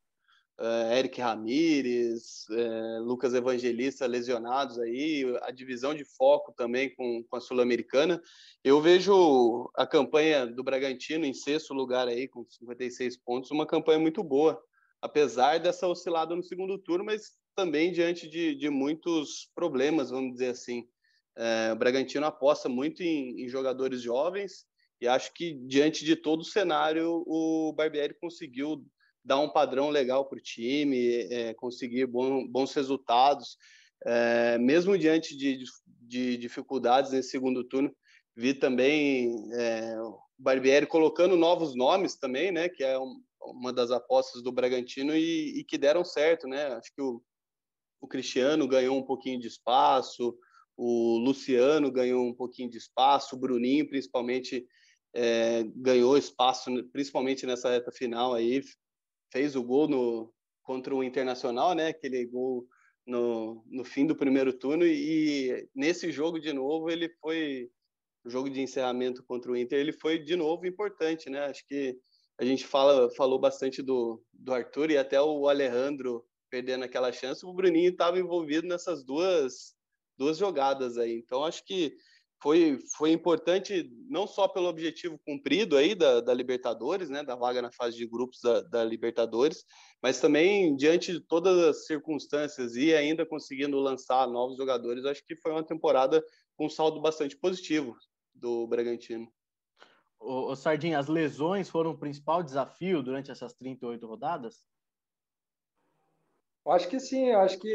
uh, 0.60 0.92
Eric 0.92 1.20
Ramírez, 1.20 2.46
uh, 2.50 3.02
Lucas 3.02 3.34
Evangelista 3.34 4.06
lesionados 4.06 4.78
aí, 4.78 5.24
a 5.42 5.50
divisão 5.50 5.94
de 5.94 6.04
foco 6.04 6.52
também 6.56 6.94
com, 6.94 7.24
com 7.28 7.36
a 7.36 7.40
Sul-Americana. 7.40 8.20
Eu 8.64 8.80
vejo 8.80 9.70
a 9.76 9.86
campanha 9.86 10.46
do 10.46 10.64
Bragantino 10.64 11.24
em 11.24 11.34
sexto 11.34 11.72
lugar 11.72 12.08
aí, 12.08 12.28
com 12.28 12.44
56 12.48 13.18
pontos, 13.18 13.50
uma 13.50 13.66
campanha 13.66 13.98
muito 13.98 14.22
boa, 14.22 14.60
apesar 15.00 15.58
dessa 15.58 15.86
oscilada 15.86 16.34
no 16.34 16.42
segundo 16.42 16.78
turno, 16.78 17.04
mas 17.04 17.32
também 17.54 17.92
diante 17.92 18.28
de, 18.28 18.54
de 18.54 18.70
muitos 18.70 19.50
problemas, 19.54 20.10
vamos 20.10 20.32
dizer 20.32 20.48
assim. 20.48 20.86
É, 21.36 21.72
o 21.72 21.76
Bragantino 21.76 22.26
aposta 22.26 22.68
muito 22.68 23.02
em, 23.02 23.42
em, 23.42 23.48
jogadores 23.48 24.02
jovens 24.02 24.66
e 25.00 25.08
acho 25.08 25.32
que 25.32 25.54
diante 25.66 26.04
de 26.04 26.14
todo 26.14 26.40
o 26.40 26.44
cenário 26.44 27.24
o 27.26 27.72
Barbieri 27.72 28.14
conseguiu 28.20 28.84
dar 29.24 29.38
um 29.38 29.48
padrão 29.48 29.88
legal 29.88 30.28
para 30.28 30.38
o 30.38 30.42
time, 30.42 31.26
é, 31.30 31.54
conseguir 31.54 32.06
bom, 32.06 32.46
bons 32.46 32.74
resultados, 32.74 33.56
é, 34.04 34.58
mesmo 34.58 34.98
diante 34.98 35.36
de, 35.36 35.62
de, 35.86 36.36
dificuldades 36.36 37.12
nesse 37.12 37.30
segundo 37.30 37.64
turno. 37.64 37.94
Vi 38.36 38.54
também 38.54 39.32
é, 39.54 40.00
o 40.00 40.18
Barbieri 40.38 40.86
colocando 40.86 41.36
novos 41.36 41.74
nomes 41.74 42.16
também, 42.16 42.50
né? 42.50 42.68
Que 42.68 42.82
é 42.82 42.98
um, 42.98 43.22
uma 43.40 43.72
das 43.72 43.90
apostas 43.90 44.42
do 44.42 44.52
Bragantino 44.52 45.14
e, 45.14 45.60
e, 45.60 45.64
que 45.64 45.78
deram 45.78 46.04
certo, 46.04 46.48
né? 46.48 46.66
Acho 46.74 46.92
que 46.94 47.02
o, 47.02 47.22
o 48.00 48.08
Cristiano 48.08 48.66
ganhou 48.66 48.96
um 48.96 49.04
pouquinho 49.04 49.38
de 49.38 49.46
espaço, 49.46 50.36
o 50.76 51.18
Luciano 51.18 51.90
ganhou 51.90 52.26
um 52.26 52.34
pouquinho 52.34 52.70
de 52.70 52.78
espaço, 52.78 53.36
o 53.36 53.38
Bruninho 53.38 53.88
principalmente 53.88 54.66
é, 55.14 55.64
ganhou 55.76 56.16
espaço, 56.16 56.70
principalmente 56.92 57.46
nessa 57.46 57.70
reta 57.70 57.92
final 57.92 58.34
aí, 58.34 58.62
fez 59.30 59.54
o 59.54 59.62
gol 59.62 59.88
no, 59.88 60.32
contra 60.62 60.94
o 60.94 61.04
Internacional, 61.04 61.74
né? 61.74 61.88
Aquele 61.88 62.24
gol 62.26 62.66
no, 63.06 63.64
no 63.66 63.84
fim 63.84 64.06
do 64.06 64.16
primeiro 64.16 64.52
turno 64.52 64.86
e, 64.86 65.68
nesse 65.74 66.10
jogo 66.12 66.38
de 66.38 66.52
novo 66.52 66.90
ele 66.90 67.08
foi 67.20 67.70
o 68.24 68.30
jogo 68.30 68.48
de 68.48 68.60
encerramento 68.60 69.24
contra 69.24 69.50
o 69.50 69.56
Inter 69.56 69.80
ele 69.80 69.92
foi 69.92 70.18
de 70.18 70.36
novo 70.36 70.66
importante, 70.66 71.28
né? 71.28 71.40
Acho 71.46 71.66
que 71.66 71.98
a 72.38 72.44
gente 72.44 72.66
fala 72.66 73.10
falou 73.14 73.38
bastante 73.38 73.82
do, 73.82 74.22
do 74.32 74.54
Arthur 74.54 74.90
e 74.90 74.98
até 74.98 75.20
o 75.20 75.48
Alejandro 75.48 76.24
perdendo 76.48 76.84
aquela 76.84 77.10
chance, 77.10 77.46
o 77.46 77.52
Bruninho 77.52 77.90
estava 77.90 78.18
envolvido 78.18 78.68
nessas 78.68 79.02
duas 79.02 79.74
duas 80.16 80.38
jogadas 80.38 80.98
aí. 80.98 81.18
Então 81.18 81.44
acho 81.44 81.64
que 81.64 81.96
foi, 82.42 82.78
foi 82.96 83.12
importante 83.12 83.88
não 84.08 84.26
só 84.26 84.48
pelo 84.48 84.66
objetivo 84.66 85.18
cumprido 85.24 85.76
aí 85.76 85.94
da, 85.94 86.20
da 86.20 86.34
Libertadores, 86.34 87.08
né, 87.08 87.22
da 87.22 87.36
vaga 87.36 87.62
na 87.62 87.70
fase 87.70 87.96
de 87.96 88.06
grupos 88.06 88.40
da, 88.42 88.60
da, 88.62 88.84
Libertadores, 88.84 89.64
mas 90.02 90.20
também 90.20 90.74
diante 90.74 91.12
de 91.12 91.20
todas 91.20 91.56
as 91.58 91.86
circunstâncias 91.86 92.74
e 92.74 92.92
ainda 92.92 93.24
conseguindo 93.24 93.78
lançar 93.78 94.26
novos 94.26 94.56
jogadores, 94.56 95.04
acho 95.04 95.24
que 95.24 95.36
foi 95.36 95.52
uma 95.52 95.64
temporada 95.64 96.22
com 96.56 96.66
um 96.66 96.70
saldo 96.70 97.00
bastante 97.00 97.36
positivo 97.36 97.96
do 98.34 98.66
Bragantino. 98.66 99.28
O, 100.18 100.50
o 100.50 100.56
Sardinha, 100.56 100.98
as 100.98 101.06
lesões 101.06 101.68
foram 101.68 101.92
o 101.92 101.98
principal 101.98 102.42
desafio 102.42 103.02
durante 103.02 103.30
essas 103.30 103.54
38 103.54 104.04
rodadas? 104.04 104.64
Eu 106.64 106.72
acho 106.72 106.88
que 106.88 107.00
sim, 107.00 107.28
eu 107.30 107.40
acho 107.40 107.58
que 107.58 107.74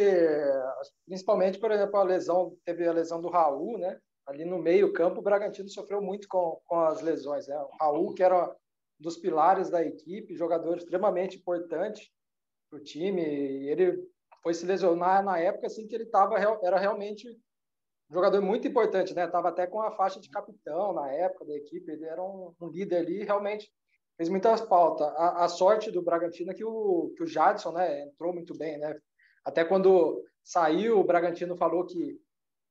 principalmente, 1.05 1.59
por 1.59 1.71
exemplo, 1.71 1.97
a 1.97 2.03
lesão, 2.03 2.55
teve 2.63 2.87
a 2.87 2.93
lesão 2.93 3.21
do 3.21 3.29
Raul, 3.29 3.77
né? 3.77 3.99
ali 4.27 4.43
no 4.43 4.59
meio 4.59 4.91
campo, 4.91 5.19
o 5.19 5.23
Bragantino 5.23 5.69
sofreu 5.69 6.01
muito 6.01 6.27
com, 6.27 6.59
com 6.65 6.81
as 6.81 7.01
lesões. 7.01 7.47
Né? 7.47 7.57
O 7.57 7.75
Raul, 7.79 8.13
que 8.13 8.21
era 8.21 8.49
um 8.49 8.53
dos 8.99 9.17
pilares 9.17 9.69
da 9.69 9.81
equipe, 9.81 10.35
jogador 10.35 10.77
extremamente 10.77 11.37
importante 11.37 12.11
para 12.69 12.77
o 12.77 12.83
time, 12.83 13.21
ele 13.21 14.05
foi 14.43 14.53
se 14.53 14.65
lesionar 14.65 15.23
na 15.23 15.39
época 15.39 15.67
assim 15.67 15.87
que 15.87 15.95
ele 15.95 16.05
tava, 16.05 16.37
era 16.61 16.77
realmente 16.77 17.29
um 18.09 18.13
jogador 18.13 18.41
muito 18.41 18.67
importante, 18.67 19.13
né? 19.13 19.27
Tava 19.27 19.49
até 19.49 19.65
com 19.65 19.81
a 19.81 19.91
faixa 19.91 20.19
de 20.19 20.29
capitão 20.29 20.93
na 20.93 21.09
época 21.11 21.45
da 21.45 21.55
equipe, 21.55 21.89
ele 21.89 22.05
era 22.05 22.21
um, 22.21 22.53
um 22.59 22.67
líder 22.67 22.97
ali, 22.97 23.23
realmente 23.23 23.71
fez 24.17 24.29
muitas 24.29 24.61
pautas. 24.61 25.07
A, 25.15 25.45
a, 25.45 25.47
sorte 25.47 25.91
do 25.91 26.01
Bragantino 26.01 26.51
é 26.51 26.53
que 26.53 26.65
o, 26.65 27.13
que 27.15 27.23
o 27.23 27.27
Jadson, 27.27 27.71
né, 27.71 28.03
entrou 28.03 28.33
muito 28.33 28.57
bem, 28.57 28.77
né? 28.77 28.99
Até 29.45 29.63
quando 29.63 30.23
saiu, 30.43 30.99
o 30.99 31.03
Bragantino 31.03 31.55
falou 31.55 31.85
que 31.85 32.19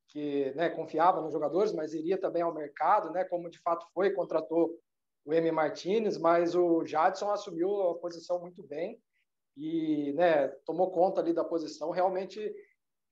que 0.09 0.53
né, 0.55 0.71
confiava 0.71 1.21
nos 1.21 1.33
jogadores, 1.33 1.73
mas 1.73 1.93
iria 1.93 2.19
também 2.19 2.43
ao 2.43 2.55
mercado, 2.55 3.11
né, 3.11 3.25
como 3.25 3.51
de 3.51 3.59
fato 3.59 3.87
foi, 3.93 4.11
contratou 4.13 4.71
o 5.25 5.35
M. 5.35 5.51
Martinez, 5.51 6.17
mas 6.17 6.55
o 6.55 6.85
Jadson 6.85 7.31
assumiu 7.31 7.83
a 7.83 7.99
posição 7.99 8.41
muito 8.41 8.63
bem 8.63 9.01
e 9.57 10.13
né, 10.13 10.49
tomou 10.65 10.91
conta 10.91 11.21
ali 11.21 11.33
da 11.33 11.45
posição. 11.45 11.91
Realmente, 11.91 12.55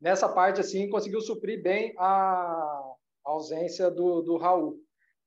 nessa 0.00 0.28
parte, 0.28 0.60
assim, 0.60 0.88
conseguiu 0.88 1.20
suprir 1.20 1.62
bem 1.62 1.92
a 1.98 2.94
ausência 3.24 3.90
do, 3.90 4.22
do 4.22 4.36
Raul. 4.36 4.78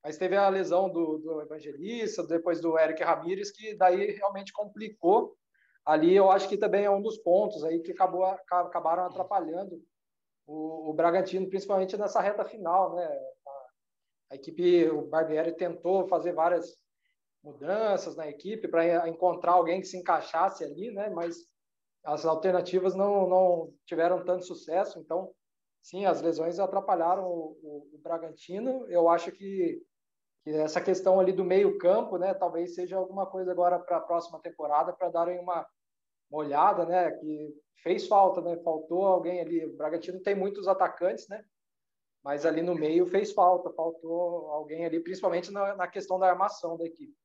Mas 0.08 0.18
teve 0.18 0.38
a 0.38 0.48
lesão 0.48 0.90
do, 0.90 1.18
do 1.18 1.42
Evangelista, 1.42 2.26
depois 2.26 2.62
do 2.62 2.80
Eric 2.80 3.04
Ramírez, 3.04 3.52
que 3.52 3.76
daí 3.76 4.12
realmente 4.12 4.54
complicou. 4.54 5.36
Ali 5.86 6.16
eu 6.16 6.32
acho 6.32 6.48
que 6.48 6.56
também 6.56 6.86
é 6.86 6.90
um 6.90 7.02
dos 7.02 7.18
pontos 7.18 7.62
aí 7.66 7.82
que 7.82 7.92
acabou, 7.92 8.24
acabaram 8.24 9.04
atrapalhando 9.04 9.84
o, 10.46 10.92
o 10.92 10.94
Bragantino, 10.94 11.50
principalmente 11.50 11.98
nessa 11.98 12.22
reta 12.22 12.46
final, 12.46 12.96
né? 12.96 13.06
A, 13.06 13.68
a 14.32 14.36
equipe, 14.36 14.90
o 14.90 15.02
Barbieri 15.08 15.58
tentou 15.58 16.08
fazer 16.08 16.32
várias 16.32 16.78
mudanças 17.44 18.16
na 18.16 18.30
equipe 18.30 18.66
para 18.70 19.10
encontrar 19.10 19.52
alguém 19.52 19.82
que 19.82 19.88
se 19.88 19.98
encaixasse 19.98 20.64
ali, 20.64 20.90
né? 20.90 21.10
Mas 21.10 21.36
as 22.06 22.26
alternativas 22.26 22.96
não, 22.96 23.28
não 23.28 23.74
tiveram 23.86 24.24
tanto 24.24 24.46
sucesso, 24.46 25.00
então 25.00 25.34
sim, 25.82 26.06
as 26.06 26.22
lesões 26.22 26.60
atrapalharam 26.60 27.26
o, 27.26 27.58
o, 27.62 27.90
o 27.96 27.98
Bragantino. 28.02 28.90
Eu 28.90 29.10
acho 29.10 29.34
que, 29.34 29.82
essa 30.56 30.80
questão 30.82 31.20
ali 31.20 31.32
do 31.32 31.44
meio 31.44 31.78
campo, 31.78 32.18
né, 32.18 32.34
talvez 32.34 32.76
seja 32.76 32.98
alguma 32.98 33.26
coisa 33.26 33.52
agora 33.52 33.80
para 33.80 33.98
a 33.98 34.02
próxima 34.02 34.40
temporada 34.40 34.94
para 34.94 35.10
darem 35.10 35.40
uma 35.40 35.68
uma 36.30 36.40
olhada, 36.40 36.86
né? 36.86 37.12
Que 37.12 37.54
fez 37.82 38.08
falta, 38.08 38.42
né? 38.42 38.58
Faltou 38.58 39.06
alguém 39.06 39.40
ali. 39.40 39.66
O 39.66 39.76
Bragantino 39.76 40.20
tem 40.22 40.36
muitos 40.36 40.68
atacantes, 40.68 41.28
né? 41.28 41.44
Mas 42.24 42.46
ali 42.46 42.62
no 42.62 42.76
meio 42.76 43.06
fez 43.06 43.32
falta, 43.32 43.72
faltou 43.72 44.52
alguém 44.52 44.86
ali, 44.86 45.00
principalmente 45.00 45.52
na, 45.52 45.76
na 45.76 45.88
questão 45.88 46.20
da 46.20 46.28
armação 46.28 46.78
da 46.78 46.86
equipe. 46.86 47.16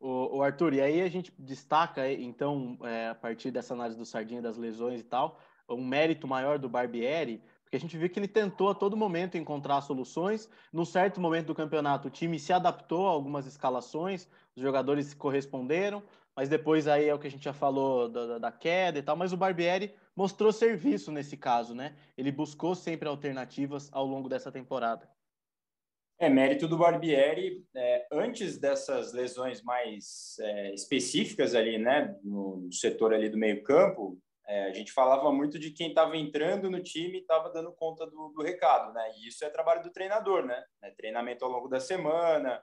O, 0.00 0.38
o, 0.38 0.42
Arthur, 0.42 0.74
e 0.74 0.80
aí 0.80 1.02
a 1.02 1.08
gente 1.08 1.32
destaca, 1.38 2.10
então, 2.10 2.78
é, 2.82 3.08
a 3.08 3.14
partir 3.14 3.50
dessa 3.50 3.74
análise 3.74 3.98
do 3.98 4.06
Sardinha, 4.06 4.40
das 4.40 4.56
lesões 4.56 5.00
e 5.00 5.04
tal, 5.04 5.38
um 5.68 5.86
mérito 5.86 6.26
maior 6.26 6.58
do 6.58 6.70
Barbieri, 6.70 7.44
porque 7.70 7.76
a 7.76 7.80
gente 7.80 7.96
viu 7.96 8.10
que 8.10 8.18
ele 8.18 8.26
tentou 8.26 8.68
a 8.68 8.74
todo 8.74 8.96
momento 8.96 9.38
encontrar 9.38 9.80
soluções. 9.82 10.50
Num 10.72 10.84
certo 10.84 11.20
momento 11.20 11.46
do 11.46 11.54
campeonato, 11.54 12.08
o 12.08 12.10
time 12.10 12.36
se 12.36 12.52
adaptou 12.52 13.06
a 13.06 13.12
algumas 13.12 13.46
escalações, 13.46 14.26
os 14.56 14.62
jogadores 14.62 15.14
corresponderam, 15.14 16.02
mas 16.34 16.48
depois 16.48 16.88
aí 16.88 17.08
é 17.08 17.14
o 17.14 17.18
que 17.18 17.28
a 17.28 17.30
gente 17.30 17.44
já 17.44 17.52
falou 17.52 18.08
da, 18.08 18.38
da, 18.40 18.50
queda 18.50 18.98
e 18.98 19.02
tal, 19.02 19.14
mas 19.14 19.32
o 19.32 19.36
Barbieri 19.36 19.94
mostrou 20.16 20.50
serviço 20.50 21.12
nesse 21.12 21.36
caso, 21.36 21.72
né? 21.72 21.94
Ele 22.18 22.32
buscou 22.32 22.74
sempre 22.74 23.08
alternativas 23.08 23.88
ao 23.92 24.04
longo 24.04 24.28
dessa 24.28 24.50
temporada. 24.50 25.08
É 26.18 26.28
mérito 26.28 26.66
do 26.66 26.76
Barbieri, 26.76 27.64
é, 27.72 28.06
antes 28.10 28.58
dessas 28.58 29.12
lesões 29.12 29.62
mais 29.62 30.36
é, 30.40 30.74
específicas 30.74 31.54
ali, 31.54 31.78
né, 31.78 32.16
no, 32.24 32.68
setor 32.72 33.14
ali 33.14 33.28
do 33.28 33.38
meio 33.38 33.62
campo, 33.62 34.18
é, 34.46 34.64
a 34.64 34.72
gente 34.72 34.92
falava 34.92 35.30
muito 35.32 35.58
de 35.58 35.70
quem 35.70 35.90
estava 35.90 36.16
entrando 36.16 36.70
no 36.70 36.82
time 36.82 37.18
e 37.18 37.20
estava 37.20 37.50
dando 37.50 37.72
conta 37.72 38.06
do, 38.06 38.28
do, 38.30 38.42
recado, 38.42 38.92
né? 38.92 39.12
E 39.18 39.28
isso 39.28 39.44
é 39.44 39.50
trabalho 39.50 39.82
do 39.82 39.90
treinador, 39.90 40.44
né? 40.44 40.64
É 40.82 40.90
treinamento 40.90 41.44
ao 41.44 41.50
longo 41.50 41.68
da 41.68 41.78
semana, 41.78 42.62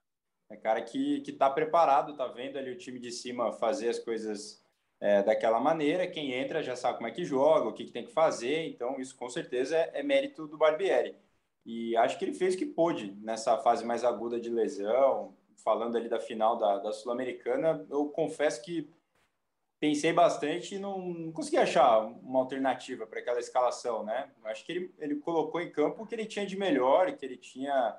é 0.50 0.56
cara 0.56 0.82
que 0.82 1.24
está 1.26 1.50
preparado, 1.50 2.12
está 2.12 2.28
vendo 2.28 2.58
ali 2.58 2.72
o 2.72 2.78
time 2.78 3.00
de 3.00 3.12
cima 3.12 3.52
fazer 3.54 3.90
as 3.90 4.00
coisas 4.00 4.64
é, 5.00 5.22
daquela 5.24 5.60
maneira. 5.60 6.08
Quem 6.08 6.34
entra 6.34 6.64
já 6.64 6.76
sabe 6.76 6.98
como 6.98 7.08
é 7.08 7.12
que 7.12 7.26
joga, 7.26 7.68
o 7.68 7.74
que, 7.74 7.86
que 7.86 7.92
tem 7.92 8.06
que 8.06 8.12
fazer. 8.12 8.68
Então, 8.68 9.00
isso 9.00 9.16
com 9.16 9.30
certeza 9.30 9.78
é, 9.78 10.00
é, 10.00 10.04
mérito 10.04 10.48
do 10.48 10.58
Barbieri. 10.58 11.16
E 11.66 11.96
acho 11.98 12.18
que 12.18 12.26
ele 12.26 12.34
fez 12.34 12.56
o 12.56 12.58
que 12.58 12.66
pôde 12.66 13.12
nessa 13.22 13.58
fase 13.58 13.86
mais 13.86 14.04
aguda 14.04 14.40
de 14.40 14.50
lesão. 14.50 15.36
Falando 15.64 15.98
ali 15.98 16.08
da 16.08 16.20
final 16.20 16.58
da, 16.58 16.78
da 16.78 16.94
Sul-Americana, 16.94 17.86
eu 17.90 18.08
confesso 18.08 18.62
que 18.62 18.90
pensei 19.80 20.12
bastante 20.12 20.76
e 20.76 20.80
não, 20.80 21.00
não 21.00 21.32
consegui 21.32 21.58
achar 21.58 22.00
uma 22.00 22.40
alternativa 22.40 23.06
para 23.06 23.20
aquela 23.20 23.40
escalação, 23.40 24.04
né? 24.04 24.30
Acho 24.46 24.66
que 24.66 24.72
ele, 24.72 24.96
ele 24.98 25.16
colocou 25.16 25.62
em 25.62 25.72
campo 25.72 26.04
o 26.04 26.08
que 26.08 26.16
ele 26.16 26.26
tinha 26.26 26.46
de 26.46 26.58
melhor, 26.58 27.12
que 27.16 27.26
ele 27.26 27.38
tinha 27.38 27.96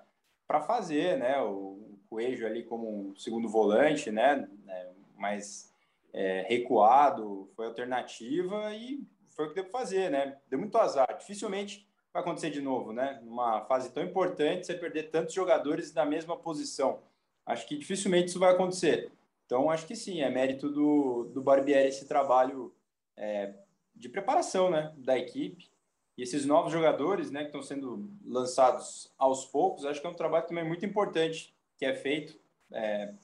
para 0.47 0.61
fazer, 0.61 1.18
né? 1.18 1.40
O, 1.42 1.87
Coelho 2.08 2.47
ali 2.47 2.64
como 2.64 3.14
segundo 3.16 3.49
volante, 3.49 4.11
né? 4.11 4.49
É, 4.66 4.90
mais 5.16 5.73
é, 6.12 6.47
recuado, 6.49 7.50
foi 7.54 7.66
alternativa 7.66 8.75
e 8.75 9.04
foi 9.28 9.44
o 9.44 9.49
que 9.50 9.54
deu 9.54 9.64
para 9.64 9.80
fazer, 9.80 10.11
né? 10.11 10.38
Deu 10.49 10.58
muito 10.58 10.78
azar. 10.78 11.18
Dificilmente 11.18 11.87
vai 12.12 12.23
acontecer 12.23 12.50
de 12.50 12.62
novo, 12.62 12.92
né? 12.92 13.20
Numa 13.23 13.61
fase 13.66 13.92
tão 13.92 14.02
importante, 14.02 14.66
você 14.66 14.75
perder 14.75 15.11
tantos 15.11 15.35
jogadores 15.35 15.92
na 15.92 16.06
mesma 16.06 16.37
posição. 16.37 17.00
Acho 17.44 17.66
que 17.68 17.76
dificilmente 17.76 18.28
isso 18.28 18.38
vai 18.38 18.52
acontecer. 18.52 19.12
Então, 19.49 19.71
acho 19.71 19.87
que 19.87 19.97
sim, 19.97 20.21
é 20.21 20.28
mérito 20.28 20.69
do, 20.69 21.31
do 21.33 21.40
Barbieri 21.40 21.88
esse 21.88 22.07
trabalho 22.07 22.71
é, 23.17 23.55
de 23.97 24.07
preparação 24.07 24.69
né, 24.69 24.93
da 24.99 25.19
equipe. 25.19 25.71
E 26.19 26.23
esses 26.23 26.45
novos 26.45 26.71
jogadores 26.71 27.31
né, 27.31 27.40
que 27.40 27.47
estão 27.47 27.62
sendo 27.62 28.11
lançados 28.26 29.11
aos 29.17 29.47
poucos, 29.47 29.87
acho 29.87 30.02
que 30.02 30.07
é 30.07 30.11
um 30.11 30.14
trabalho 30.14 30.47
também 30.47 30.64
muito 30.64 30.85
importante 30.85 31.55
que 31.78 31.87
é 31.87 31.95
feito, 31.95 32.38
é, 32.71 33.14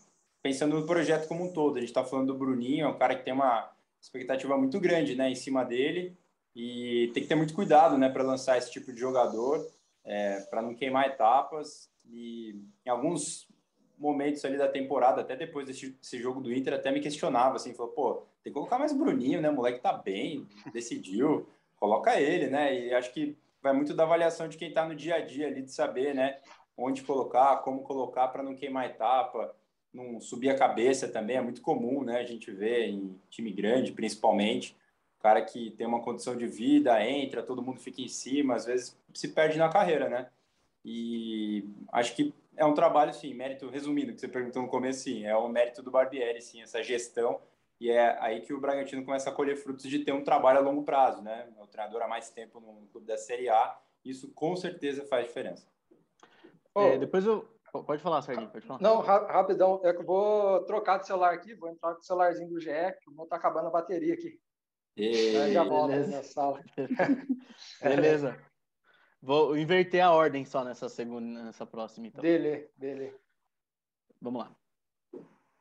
pensando 0.43 0.81
no 0.81 0.87
projeto 0.87 1.29
como 1.29 1.45
um 1.45 1.53
todo. 1.53 1.77
A 1.77 1.81
gente 1.81 1.91
está 1.91 2.03
falando 2.03 2.29
do 2.29 2.39
Bruninho, 2.39 2.87
é 2.87 2.89
um 2.89 2.97
cara 2.97 3.15
que 3.15 3.25
tem 3.25 3.35
uma 3.35 3.71
expectativa 4.01 4.57
muito 4.57 4.81
grande 4.81 5.15
né, 5.15 5.29
em 5.29 5.35
cima 5.35 5.63
dele 5.63 6.17
e 6.57 7.11
tem 7.13 7.23
que 7.23 7.29
ter 7.29 7.35
muito 7.35 7.53
cuidado 7.53 7.99
né, 7.99 8.09
para 8.09 8.23
lançar 8.23 8.57
esse 8.57 8.73
tipo 8.73 8.91
de 8.95 8.99
jogador, 8.99 9.71
é, 10.03 10.41
para 10.49 10.63
não 10.63 10.75
queimar 10.75 11.07
etapas. 11.07 11.91
E 12.07 12.59
em 12.87 12.89
alguns 12.89 13.47
momentos 13.99 14.45
ali 14.45 14.57
da 14.57 14.69
temporada, 14.69 15.21
até 15.21 15.37
depois 15.37 15.67
desse, 15.67 16.19
jogo 16.19 16.41
do 16.41 16.53
Inter, 16.53 16.75
até 16.75 16.91
me 16.91 17.01
questionava, 17.01 17.57
assim, 17.57 17.75
falou, 17.75 17.93
pô, 17.93 18.15
tem 18.43 18.53
que 18.53 18.55
colocar 18.55 18.79
mais 18.79 18.93
Bruninho, 18.93 19.41
né? 19.41 19.51
O 19.51 19.55
moleque 19.55 19.81
tá 19.81 19.93
bem, 19.93 20.47
decidiu, 20.73 21.47
coloca 21.77 22.21
ele, 22.21 22.49
né? 22.49 22.79
E 22.79 22.95
acho 22.95 23.13
que 23.13 23.37
vai 23.63 23.73
muito 23.73 23.95
da 23.95 24.03
avaliação 24.03 24.49
de 24.49 24.57
quem 24.57 24.73
tá 24.73 24.87
no 24.87 24.95
dia 24.95 25.17
a 25.17 25.21
dia 25.21 25.47
ali, 25.47 25.63
de 25.63 25.73
saber, 25.73 26.15
né? 26.15 26.39
Onde 26.77 27.03
colocar, 27.03 27.57
como 27.59 27.83
colocar 27.83 28.29
para 28.29 28.43
não 28.43 28.55
queimar 28.55 28.87
etapa, 28.87 29.55
não 29.93 30.21
subir 30.21 30.51
a 30.51 30.59
cabeça 30.59 31.09
também, 31.09 31.37
é 31.37 31.41
muito 31.41 31.63
comum, 31.63 32.03
né? 32.03 32.19
A 32.19 32.25
gente 32.25 32.51
vê 32.51 32.87
em 32.87 33.19
time 33.31 33.53
grande, 33.53 33.93
principalmente, 33.93 34.77
cara 35.25 35.41
que 35.41 35.71
tem 35.71 35.87
uma 35.87 36.03
condição 36.03 36.37
de 36.37 36.47
vida, 36.47 37.03
entra, 37.03 37.43
todo 37.43 37.63
mundo 37.63 37.81
fica 37.81 38.03
em 38.03 38.09
cima, 38.09 38.57
às 38.57 38.67
vezes 38.67 38.95
se 39.15 39.29
perde 39.29 39.57
na 39.57 39.71
carreira, 39.71 40.07
né? 40.09 40.29
E 40.85 41.65
acho 41.91 42.15
que 42.15 42.35
é 42.57 42.65
um 42.65 42.75
trabalho, 42.75 43.13
sim, 43.13 43.35
mérito, 43.35 43.69
resumindo, 43.69 44.13
que 44.13 44.21
você 44.21 44.29
perguntou 44.29 44.63
no 44.63 44.69
começo, 44.69 45.01
sim, 45.01 45.25
é 45.25 45.37
o 45.37 45.49
mérito 45.49 45.83
do 45.83 45.91
Barbieri, 45.91 46.41
sim, 46.41 46.63
essa 46.63 46.83
gestão, 46.83 47.41
e 47.81 47.91
é 47.91 48.17
aí 48.21 48.41
que 48.41 48.53
o 48.53 48.61
Bragantino 48.61 49.05
começa 49.05 49.31
a 49.31 49.33
colher 49.33 49.57
frutos 49.57 49.85
de 49.85 50.01
ter 50.01 50.13
um 50.13 50.25
trabalho 50.25 50.59
a 50.59 50.63
longo 50.63 50.85
prazo, 50.85 51.23
né? 51.23 51.49
É 51.59 51.63
o 51.63 51.67
treinador 51.67 52.03
há 52.03 52.09
mais 52.09 52.31
tempo 52.31 52.61
no 52.61 52.87
clube 52.89 53.07
da 53.07 53.17
Série 53.17 53.49
A, 53.49 53.79
isso 54.05 54.31
com 54.33 54.55
certeza 54.57 55.05
faz 55.05 55.27
diferença. 55.27 55.67
É, 56.77 56.99
depois 56.99 57.25
eu. 57.25 57.49
Pode 57.73 58.03
falar, 58.03 58.23
Sardinha, 58.23 58.49
pode 58.49 58.65
falar. 58.65 58.81
Não, 58.81 59.01
rapidão, 59.01 59.81
é 59.83 59.91
eu 59.91 60.05
vou 60.05 60.63
trocar 60.65 60.99
de 60.99 61.07
celular 61.07 61.35
aqui, 61.35 61.55
vou 61.55 61.69
entrar 61.69 61.95
com 61.95 62.01
o 62.01 62.05
celularzinho 62.05 62.49
do 62.49 62.61
GE, 62.61 62.71
que 63.03 63.11
o 63.11 63.13
meu 63.13 63.27
tá 63.27 63.35
acabando 63.35 63.67
a 63.67 63.71
bateria 63.71 64.15
aqui. 64.15 64.39
E... 64.97 65.53
Já 65.53 65.65
volto 65.65 65.93
na 65.93 66.23
sala. 66.23 66.63
Beleza. 67.83 68.39
Vou 69.25 69.57
inverter 69.57 70.05
a 70.05 70.13
ordem 70.13 70.45
só 70.45 70.63
nessa 70.63 70.87
segunda, 70.87 71.45
nessa 71.45 71.65
próxima, 71.65 72.07
então. 72.07 72.21
Dele, 72.21 72.69
dele. 72.77 73.15
Vamos 74.21 74.43
lá. 74.43 74.55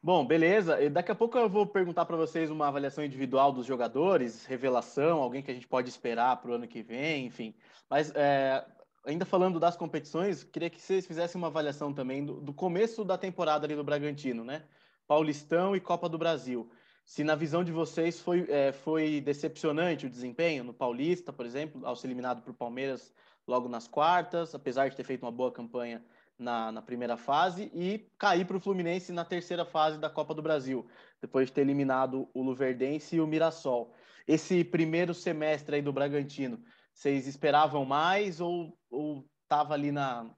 Bom, 0.01 0.25
beleza. 0.25 0.81
E 0.81 0.89
daqui 0.89 1.13
a 1.13 1.15
pouco 1.15 1.37
eu 1.37 1.49
vou 1.49 1.65
perguntar 1.65 2.03
para 2.03 2.17
vocês 2.17 2.51
uma 2.51 2.67
avaliação 2.67 3.05
individual 3.05 3.53
dos 3.53 3.65
jogadores, 3.65 4.45
revelação, 4.45 5.21
alguém 5.21 5.41
que 5.41 5.49
a 5.49 5.53
gente 5.53 5.65
pode 5.65 5.87
esperar 5.87 6.41
para 6.41 6.51
o 6.51 6.55
ano 6.55 6.67
que 6.67 6.83
vem, 6.83 7.25
enfim. 7.25 7.55
Mas 7.89 8.11
é, 8.13 8.65
ainda 9.05 9.23
falando 9.23 9.61
das 9.61 9.77
competições, 9.77 10.43
queria 10.43 10.69
que 10.69 10.81
vocês 10.81 11.07
fizessem 11.07 11.39
uma 11.39 11.47
avaliação 11.47 11.93
também 11.93 12.25
do, 12.25 12.41
do 12.41 12.53
começo 12.53 13.05
da 13.05 13.17
temporada 13.17 13.65
ali 13.65 13.77
do 13.77 13.83
Bragantino, 13.83 14.43
né? 14.43 14.65
Paulistão 15.07 15.73
e 15.73 15.79
Copa 15.79 16.09
do 16.09 16.17
Brasil. 16.17 16.69
Se 17.05 17.23
na 17.23 17.35
visão 17.35 17.63
de 17.63 17.71
vocês 17.71 18.19
foi, 18.19 18.45
é, 18.49 18.73
foi 18.73 19.21
decepcionante 19.21 20.05
o 20.05 20.09
desempenho 20.09 20.65
no 20.65 20.73
Paulista, 20.73 21.31
por 21.31 21.45
exemplo, 21.45 21.85
ao 21.85 21.95
ser 21.95 22.07
eliminado 22.07 22.41
por 22.41 22.53
Palmeiras 22.53 23.13
logo 23.47 23.67
nas 23.67 23.87
quartas, 23.87 24.55
apesar 24.55 24.89
de 24.89 24.95
ter 24.95 25.03
feito 25.03 25.23
uma 25.23 25.31
boa 25.31 25.51
campanha 25.51 26.03
na, 26.37 26.71
na 26.71 26.81
primeira 26.81 27.17
fase, 27.17 27.71
e 27.73 28.09
cair 28.17 28.45
para 28.45 28.57
o 28.57 28.59
Fluminense 28.59 29.11
na 29.11 29.25
terceira 29.25 29.65
fase 29.65 29.97
da 29.97 30.09
Copa 30.09 30.33
do 30.33 30.41
Brasil, 30.41 30.87
depois 31.21 31.47
de 31.47 31.53
ter 31.53 31.61
eliminado 31.61 32.29
o 32.33 32.41
Luverdense 32.41 33.15
e 33.15 33.21
o 33.21 33.27
Mirassol. 33.27 33.93
Esse 34.27 34.63
primeiro 34.63 35.13
semestre 35.13 35.75
aí 35.75 35.81
do 35.81 35.93
Bragantino, 35.93 36.63
vocês 36.93 37.27
esperavam 37.27 37.85
mais 37.85 38.39
ou, 38.39 38.77
ou 38.89 39.27
tava 39.47 39.73
ali 39.73 39.91
na 39.91 40.29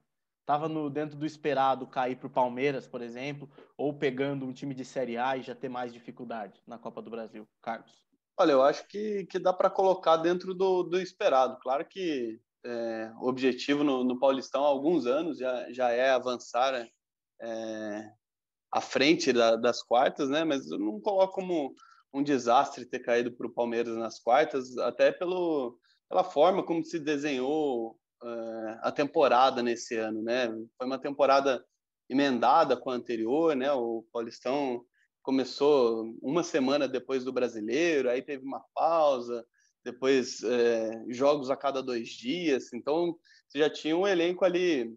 tava 0.44 0.68
no 0.68 0.88
dentro 0.88 1.18
do 1.18 1.26
esperado 1.26 1.88
cair 1.88 2.16
para 2.16 2.28
o 2.28 2.30
Palmeiras, 2.30 2.86
por 2.86 3.02
exemplo, 3.02 3.50
ou 3.76 3.92
pegando 3.92 4.46
um 4.46 4.52
time 4.52 4.74
de 4.74 4.84
Série 4.84 5.18
A 5.18 5.36
e 5.36 5.42
já 5.42 5.56
ter 5.56 5.68
mais 5.68 5.92
dificuldade 5.92 6.62
na 6.64 6.78
Copa 6.78 7.02
do 7.02 7.10
Brasil, 7.10 7.48
Carlos? 7.60 8.06
Olha, 8.38 8.52
eu 8.52 8.62
acho 8.62 8.86
que, 8.86 9.26
que 9.26 9.40
dá 9.40 9.52
para 9.52 9.68
colocar 9.68 10.18
dentro 10.18 10.54
do, 10.54 10.84
do 10.84 11.00
esperado. 11.00 11.58
Claro 11.58 11.84
que 11.84 12.40
é, 12.66 13.12
objetivo 13.20 13.84
no, 13.84 14.02
no, 14.02 14.18
Paulistão 14.18 14.64
há 14.64 14.66
alguns 14.66 15.06
anos 15.06 15.38
já, 15.38 15.72
já 15.72 15.90
é 15.90 16.10
avançar 16.10 16.74
é, 17.40 18.10
à 18.72 18.80
frente 18.80 19.32
da, 19.32 19.56
das 19.56 19.82
quartas, 19.82 20.28
né? 20.28 20.44
Mas 20.44 20.68
eu 20.70 20.78
não 20.78 21.00
coloco 21.00 21.34
como 21.34 21.74
um 22.12 22.22
desastre 22.22 22.84
ter 22.84 23.00
caído 23.00 23.32
para 23.32 23.46
o 23.46 23.52
Palmeiras 23.52 23.96
nas 23.96 24.18
quartas, 24.18 24.76
até 24.78 25.12
pelo, 25.12 25.78
pela 26.08 26.24
forma 26.24 26.64
como 26.64 26.84
se 26.84 26.98
desenhou 26.98 27.92
uh, 28.22 28.78
a 28.82 28.90
temporada 28.90 29.62
nesse 29.62 29.96
ano, 29.96 30.22
né? 30.22 30.48
Foi 30.76 30.86
uma 30.86 30.98
temporada 30.98 31.64
emendada 32.08 32.76
com 32.76 32.90
a 32.90 32.94
anterior, 32.94 33.54
né? 33.54 33.70
O 33.72 34.04
Paulistão 34.12 34.84
começou 35.22 36.14
uma 36.22 36.42
semana 36.42 36.88
depois 36.88 37.24
do 37.24 37.32
Brasileiro, 37.32 38.08
aí 38.08 38.22
teve 38.22 38.44
uma 38.44 38.64
pausa, 38.74 39.44
depois 39.86 40.42
é, 40.42 41.04
jogos 41.08 41.48
a 41.48 41.56
cada 41.56 41.80
dois 41.80 42.08
dias. 42.08 42.72
Então, 42.72 43.16
você 43.46 43.60
já 43.60 43.70
tinha 43.70 43.96
um 43.96 44.06
elenco 44.06 44.44
ali 44.44 44.92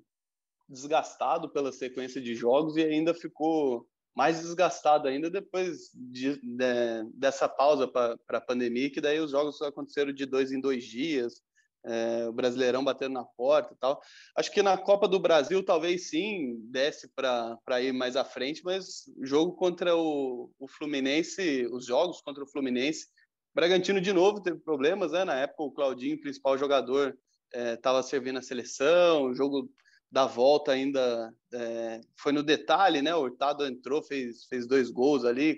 desgastado 0.67 1.47
pela 1.47 1.71
sequência 1.71 2.19
de 2.19 2.33
jogos 2.33 2.75
e 2.75 2.83
ainda 2.83 3.13
ficou 3.13 3.87
mais 4.15 4.41
desgastado 4.41 5.07
ainda 5.07 5.29
depois 5.29 5.91
de, 5.93 6.41
de, 6.41 7.03
dessa 7.13 7.47
pausa 7.47 7.87
para 7.87 8.17
a 8.29 8.41
pandemia, 8.41 8.89
que 8.89 8.99
daí 8.99 9.19
os 9.19 9.29
jogos 9.29 9.61
aconteceram 9.61 10.11
de 10.11 10.25
dois 10.25 10.51
em 10.51 10.59
dois 10.59 10.83
dias, 10.83 11.39
é, 11.85 12.27
o 12.27 12.33
Brasileirão 12.33 12.83
batendo 12.83 13.13
na 13.13 13.23
porta 13.23 13.75
e 13.75 13.77
tal. 13.77 14.01
Acho 14.35 14.51
que 14.51 14.63
na 14.63 14.75
Copa 14.75 15.07
do 15.07 15.19
Brasil 15.19 15.63
talvez 15.63 16.09
sim 16.09 16.57
desce 16.63 17.07
para 17.15 17.81
ir 17.81 17.93
mais 17.93 18.15
à 18.15 18.25
frente, 18.25 18.63
mas 18.65 19.03
jogo 19.21 19.53
contra 19.53 19.95
o, 19.95 20.51
o 20.59 20.67
Fluminense, 20.67 21.67
os 21.71 21.85
jogos 21.85 22.21
contra 22.21 22.43
o 22.43 22.47
Fluminense 22.47 23.07
Bragantino 23.53 23.99
de 23.99 24.13
novo 24.13 24.41
teve 24.41 24.59
problemas, 24.59 25.11
né? 25.11 25.25
Na 25.25 25.35
época 25.35 25.63
o 25.63 25.71
Claudinho, 25.71 26.19
principal 26.19 26.57
jogador, 26.57 27.17
estava 27.53 27.99
é, 27.99 28.03
servindo 28.03 28.39
a 28.39 28.41
seleção, 28.41 29.23
o 29.23 29.33
jogo 29.33 29.69
da 30.11 30.25
volta 30.25 30.71
ainda 30.71 31.33
é, 31.53 32.01
foi 32.17 32.31
no 32.31 32.41
detalhe, 32.41 33.01
né? 33.01 33.13
O 33.13 33.21
Hurtado 33.21 33.65
entrou, 33.65 34.01
fez, 34.01 34.45
fez 34.45 34.67
dois 34.67 34.89
gols 34.89 35.23
ali, 35.23 35.57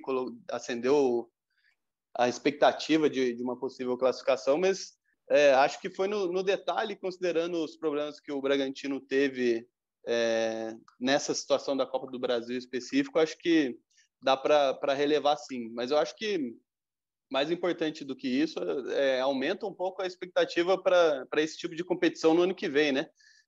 acendeu 0.50 1.30
a 2.18 2.28
expectativa 2.28 3.10
de, 3.10 3.34
de 3.34 3.42
uma 3.42 3.58
possível 3.58 3.98
classificação, 3.98 4.58
mas 4.58 4.98
é, 5.30 5.54
acho 5.54 5.80
que 5.80 5.90
foi 5.90 6.08
no, 6.08 6.32
no, 6.32 6.44
detalhe, 6.44 6.96
considerando 6.96 7.64
os 7.64 7.78
problemas 7.78 8.20
que 8.20 8.32
o 8.32 8.42
Bragantino 8.42 9.00
teve 9.00 9.66
é, 10.06 10.76
nessa 11.00 11.34
situação 11.34 11.78
da 11.78 11.86
Copa 11.86 12.12
do 12.12 12.20
Brasil 12.20 12.58
específico, 12.58 13.18
acho 13.18 13.38
que 13.38 13.78
dá 14.22 14.36
para 14.36 14.94
relevar 14.94 15.38
sim. 15.38 15.70
Mas 15.74 15.92
eu 15.92 15.98
acho 15.98 16.16
que 16.18 16.54
mais 17.32 17.50
importante 17.50 18.04
do 18.04 18.16
que 18.16 18.28
isso, 18.28 18.60
é, 18.90 19.22
aumenta 19.22 19.66
um 19.66 19.74
pouco 19.74 20.02
a 20.02 20.06
expectativa 20.06 20.78
para 20.78 21.26
esse 21.38 21.58
tipo 21.58 21.74
de 21.74 21.84
competição 21.84 22.34
no 22.34 22.42
ano 22.42 22.54
que 22.54 22.68
vem, 22.68 22.92
né? 22.92 23.08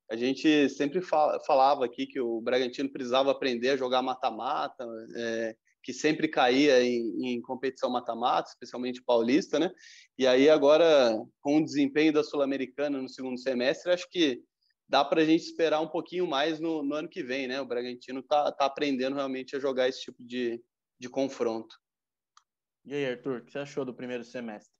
A 0.09 0.15
gente 0.15 0.69
sempre 0.69 1.01
fala, 1.01 1.39
falava 1.45 1.83
aqui 1.83 2.07
que 2.07 2.19
o 2.19 2.39
Bragantino 2.39 2.89
precisava 2.89 3.31
aprender 3.31 3.71
a 3.71 3.77
jogar 3.77 4.01
mata-mata, 4.01 4.85
é, 5.15 5.55
que 5.83 5.91
sempre 5.91 6.29
caía 6.29 6.81
em, 6.81 7.33
em 7.33 7.41
competição 7.41 7.89
mata-mata, 7.89 8.49
especialmente 8.49 9.03
paulista, 9.03 9.59
né? 9.59 9.69
E 10.17 10.25
aí 10.25 10.49
agora, 10.49 11.13
com 11.41 11.57
o 11.57 11.63
desempenho 11.63 12.13
da 12.13 12.23
Sul-Americana 12.23 13.01
no 13.01 13.09
segundo 13.09 13.37
semestre, 13.37 13.91
acho 13.91 14.09
que 14.09 14.41
dá 14.87 15.03
para 15.03 15.21
a 15.21 15.25
gente 15.25 15.43
esperar 15.43 15.81
um 15.81 15.89
pouquinho 15.89 16.25
mais 16.25 16.57
no, 16.57 16.83
no, 16.83 16.95
ano 16.95 17.09
que 17.09 17.21
vem, 17.21 17.47
né? 17.47 17.59
O 17.59 17.65
Bragantino 17.65 18.21
está 18.21 18.49
tá 18.51 18.65
aprendendo 18.65 19.15
realmente 19.15 19.57
a 19.57 19.59
jogar 19.59 19.89
esse 19.89 20.01
tipo 20.01 20.23
de, 20.23 20.61
de 20.97 21.09
confronto. 21.09 21.82
E 22.85 22.93
aí, 22.93 23.05
Arthur, 23.11 23.37
o 23.37 23.41
que 23.41 23.51
você 23.51 23.59
achou 23.59 23.85
do 23.85 23.93
primeiro 23.93 24.23
semestre? 24.23 24.73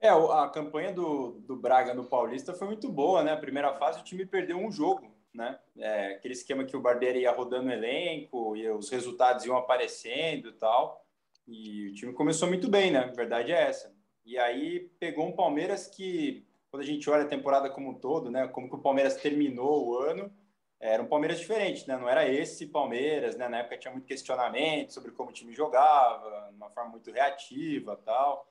É, 0.00 0.08
a 0.08 0.48
campanha 0.48 0.92
do, 0.92 1.40
do 1.40 1.56
Braga 1.56 1.92
no 1.92 2.04
Paulista 2.04 2.54
foi 2.54 2.68
muito 2.68 2.88
boa, 2.88 3.22
né? 3.22 3.32
A 3.32 3.36
primeira 3.36 3.74
fase 3.74 4.00
o 4.00 4.04
time 4.04 4.24
perdeu 4.24 4.56
um 4.56 4.70
jogo, 4.70 5.12
né? 5.34 5.58
É, 5.76 6.14
aquele 6.14 6.34
esquema 6.34 6.64
que 6.64 6.76
o 6.76 6.80
Barbieri 6.80 7.20
ia 7.20 7.32
rodando 7.32 7.68
o 7.68 7.72
elenco 7.72 8.56
e 8.56 8.68
os 8.70 8.90
resultados 8.90 9.44
iam 9.44 9.56
aparecendo 9.56 10.48
e 10.48 10.52
tal. 10.52 11.04
E 11.46 11.88
o 11.88 11.94
time 11.94 12.12
começou 12.12 12.48
muito 12.48 12.68
bem, 12.68 12.90
né? 12.90 13.00
A 13.00 13.06
verdade 13.12 13.52
é 13.52 13.62
essa. 13.62 13.92
E 14.24 14.38
aí 14.38 14.90
pegou 15.00 15.26
um 15.26 15.32
Palmeiras 15.34 15.86
que, 15.86 16.46
quando 16.70 16.82
a 16.82 16.86
gente 16.86 17.08
olha 17.08 17.22
a 17.22 17.28
temporada 17.28 17.70
como 17.70 17.90
um 17.90 17.94
todo, 17.94 18.30
né? 18.30 18.46
Como 18.48 18.68
que 18.68 18.76
o 18.76 18.82
Palmeiras 18.82 19.16
terminou 19.16 19.88
o 19.88 19.98
ano, 19.98 20.32
era 20.80 21.02
um 21.02 21.06
Palmeiras 21.06 21.40
diferente, 21.40 21.86
né? 21.88 21.96
Não 21.96 22.08
era 22.08 22.28
esse 22.28 22.66
Palmeiras, 22.66 23.36
né? 23.36 23.48
Na 23.48 23.58
época 23.58 23.78
tinha 23.78 23.92
muito 23.92 24.06
questionamento 24.06 24.92
sobre 24.92 25.10
como 25.10 25.30
o 25.30 25.32
time 25.32 25.52
jogava, 25.52 26.48
de 26.50 26.56
uma 26.56 26.70
forma 26.70 26.90
muito 26.90 27.10
reativa, 27.10 27.96
tal. 28.04 28.46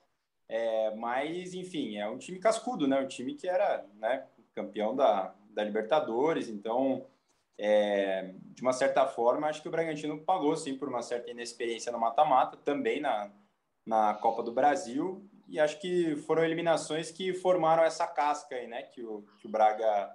É, 0.48 0.94
mas, 0.94 1.54
enfim, 1.54 1.96
é 1.96 2.08
um 2.08 2.18
time 2.18 2.38
cascudo, 2.38 2.86
né? 2.86 3.00
Um 3.00 3.08
time 3.08 3.34
que 3.34 3.48
era, 3.48 3.84
né, 3.94 4.26
campeão 4.54 4.94
da, 4.94 5.34
da 5.50 5.62
Libertadores, 5.62 6.48
então, 6.48 7.06
é, 7.56 8.34
de 8.54 8.62
uma 8.62 8.72
certa 8.72 9.06
forma, 9.06 9.46
acho 9.46 9.62
que 9.62 9.68
o 9.68 9.70
Bragantino 9.70 10.20
pagou, 10.20 10.56
sim, 10.56 10.76
por 10.76 10.88
uma 10.88 11.02
certa 11.02 11.30
inexperiência 11.30 11.92
no 11.92 11.98
mata-mata, 11.98 12.56
também 12.56 13.00
na, 13.00 13.30
na 13.86 14.14
Copa 14.14 14.42
do 14.42 14.52
Brasil, 14.52 15.26
e 15.46 15.58
acho 15.58 15.80
que 15.80 16.16
foram 16.16 16.44
eliminações 16.44 17.10
que 17.10 17.32
formaram 17.32 17.84
essa 17.84 18.06
casca 18.06 18.54
aí, 18.54 18.66
né? 18.66 18.82
Que 18.82 19.02
o, 19.02 19.22
que 19.38 19.46
o 19.46 19.50
Braga 19.50 20.14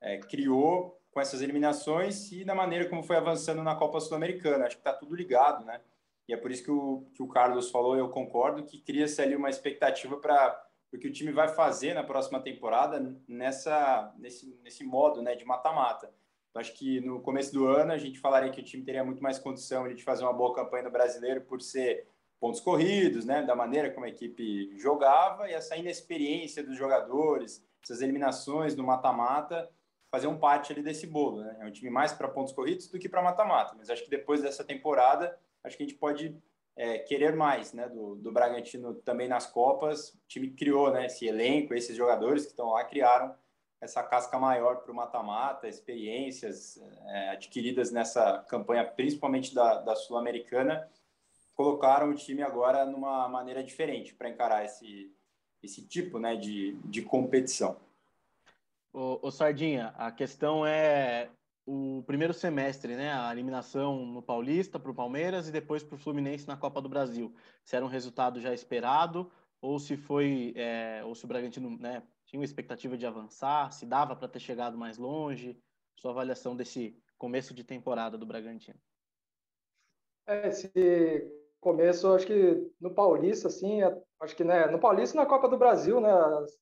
é, 0.00 0.18
criou 0.18 0.95
com 1.16 1.20
essas 1.22 1.40
eliminações 1.40 2.30
e 2.30 2.44
na 2.44 2.54
maneira 2.54 2.90
como 2.90 3.02
foi 3.02 3.16
avançando 3.16 3.62
na 3.62 3.74
Copa 3.74 3.98
Sul-Americana. 4.00 4.66
Acho 4.66 4.76
que 4.76 4.82
está 4.82 4.92
tudo 4.92 5.16
ligado, 5.16 5.64
né? 5.64 5.80
E 6.28 6.34
é 6.34 6.36
por 6.36 6.50
isso 6.50 6.62
que 6.62 6.70
o, 6.70 7.06
que 7.14 7.22
o 7.22 7.26
Carlos 7.26 7.70
falou, 7.70 7.96
eu 7.96 8.10
concordo, 8.10 8.62
que 8.62 8.78
cria-se 8.82 9.22
ali 9.22 9.34
uma 9.34 9.48
expectativa 9.48 10.18
para 10.18 10.62
o 10.92 10.98
que 10.98 11.08
o 11.08 11.12
time 11.12 11.32
vai 11.32 11.48
fazer 11.48 11.94
na 11.94 12.04
próxima 12.04 12.38
temporada 12.38 13.18
nessa, 13.26 14.12
nesse, 14.18 14.60
nesse 14.62 14.84
modo 14.84 15.22
né, 15.22 15.34
de 15.34 15.46
mata-mata. 15.46 16.12
Então, 16.50 16.60
acho 16.60 16.74
que 16.74 17.00
no 17.00 17.18
começo 17.22 17.50
do 17.50 17.66
ano 17.66 17.92
a 17.92 17.98
gente 17.98 18.18
falaria 18.18 18.52
que 18.52 18.60
o 18.60 18.64
time 18.64 18.84
teria 18.84 19.02
muito 19.02 19.22
mais 19.22 19.38
condição 19.38 19.88
de 19.88 20.04
fazer 20.04 20.22
uma 20.22 20.34
boa 20.34 20.54
campanha 20.54 20.84
no 20.84 20.90
brasileiro 20.90 21.40
por 21.40 21.62
ser 21.62 22.06
pontos 22.38 22.60
corridos, 22.60 23.24
né, 23.24 23.40
da 23.40 23.56
maneira 23.56 23.90
como 23.90 24.04
a 24.04 24.10
equipe 24.10 24.78
jogava 24.78 25.48
e 25.48 25.54
essa 25.54 25.78
inexperiência 25.78 26.62
dos 26.62 26.76
jogadores, 26.76 27.64
essas 27.82 28.02
eliminações 28.02 28.76
no 28.76 28.84
mata-mata, 28.84 29.66
fazer 30.10 30.26
um 30.26 30.38
parte 30.38 30.72
ali 30.72 30.82
desse 30.82 31.06
bolo. 31.06 31.42
Né? 31.42 31.56
É 31.60 31.64
um 31.66 31.70
time 31.70 31.90
mais 31.90 32.12
para 32.12 32.28
pontos 32.28 32.52
corridos 32.52 32.88
do 32.88 32.98
que 32.98 33.08
para 33.08 33.22
mata-mata. 33.22 33.74
Mas 33.76 33.90
acho 33.90 34.04
que 34.04 34.10
depois 34.10 34.42
dessa 34.42 34.64
temporada, 34.64 35.38
acho 35.64 35.76
que 35.76 35.82
a 35.82 35.86
gente 35.86 35.98
pode 35.98 36.36
é, 36.76 36.98
querer 36.98 37.34
mais 37.34 37.72
né, 37.72 37.88
do, 37.88 38.16
do 38.16 38.30
Bragantino 38.30 38.94
também 38.94 39.28
nas 39.28 39.46
Copas. 39.46 40.10
O 40.10 40.20
time 40.28 40.50
criou 40.50 40.90
né, 40.92 41.06
esse 41.06 41.26
elenco, 41.26 41.74
esses 41.74 41.96
jogadores 41.96 42.44
que 42.44 42.50
estão 42.50 42.70
lá 42.70 42.84
criaram 42.84 43.34
essa 43.80 44.02
casca 44.02 44.38
maior 44.38 44.76
para 44.78 44.90
o 44.90 44.94
mata-mata, 44.94 45.68
experiências 45.68 46.80
é, 47.06 47.30
adquiridas 47.30 47.92
nessa 47.92 48.38
campanha, 48.48 48.84
principalmente 48.84 49.54
da, 49.54 49.80
da 49.80 49.94
Sul-Americana, 49.94 50.88
colocaram 51.54 52.10
o 52.10 52.14
time 52.14 52.42
agora 52.42 52.84
numa 52.84 53.28
maneira 53.28 53.62
diferente 53.62 54.14
para 54.14 54.28
encarar 54.28 54.64
esse, 54.64 55.12
esse 55.62 55.86
tipo 55.86 56.18
né, 56.18 56.36
de, 56.36 56.74
de 56.84 57.02
competição. 57.02 57.76
O, 58.96 59.28
o 59.28 59.30
Sardinha, 59.30 59.88
a 59.98 60.10
questão 60.10 60.66
é 60.66 61.28
o 61.66 62.02
primeiro 62.06 62.32
semestre, 62.32 62.96
né? 62.96 63.12
A 63.12 63.30
eliminação 63.30 64.06
no 64.06 64.22
Paulista 64.22 64.80
para 64.80 64.90
o 64.90 64.94
Palmeiras 64.94 65.46
e 65.46 65.52
depois 65.52 65.82
para 65.82 65.96
o 65.96 65.98
Fluminense 65.98 66.48
na 66.48 66.56
Copa 66.56 66.80
do 66.80 66.88
Brasil. 66.88 67.34
Se 67.62 67.76
era 67.76 67.84
um 67.84 67.88
resultado 67.88 68.40
já 68.40 68.54
esperado 68.54 69.30
ou 69.60 69.78
se 69.78 69.98
foi, 69.98 70.54
é, 70.56 71.02
ou 71.04 71.14
se 71.14 71.26
o 71.26 71.28
Bragantino, 71.28 71.76
né, 71.76 72.02
tinha 72.24 72.40
uma 72.40 72.46
expectativa 72.46 72.96
de 72.96 73.04
avançar, 73.04 73.70
se 73.70 73.84
dava 73.84 74.16
para 74.16 74.28
ter 74.28 74.40
chegado 74.40 74.78
mais 74.78 74.96
longe. 74.96 75.60
Sua 75.94 76.12
avaliação 76.12 76.56
desse 76.56 76.98
começo 77.18 77.52
de 77.52 77.64
temporada 77.64 78.16
do 78.16 78.24
Bragantino? 78.24 78.80
É, 80.26 80.48
esse 80.48 80.72
começo, 81.60 82.14
acho 82.14 82.26
que 82.26 82.72
no 82.80 82.94
Paulista, 82.94 83.48
assim, 83.48 83.82
é, 83.82 84.02
acho 84.20 84.34
que 84.34 84.42
né, 84.42 84.68
no 84.68 84.78
Paulista 84.78 85.18
na 85.18 85.26
Copa 85.26 85.50
do 85.50 85.58
Brasil, 85.58 86.00
né, 86.00 86.10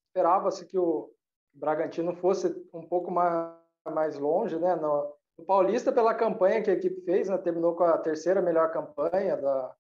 esperava-se 0.09 0.67
que 0.67 0.77
o 0.77 1.14
Bragantino 1.55 2.15
fosse 2.15 2.49
um 2.73 2.83
pouco 2.83 3.11
mais, 3.11 3.55
mais 3.87 4.19
longe, 4.19 4.59
né, 4.59 4.75
no, 4.77 5.13
no 5.39 5.45
Paulista 5.45 5.93
pela 5.93 6.15
campanha 6.15 6.63
que 6.63 6.71
a 6.71 6.75
equipe 6.75 7.01
fez, 7.03 7.29
né, 7.29 7.39
terminou 7.39 7.75
com 7.75 7.85
a 7.85 7.99
terceira 7.99 8.43
melhor 8.43 8.71
campanha 8.73 9.37
da, 9.37 9.75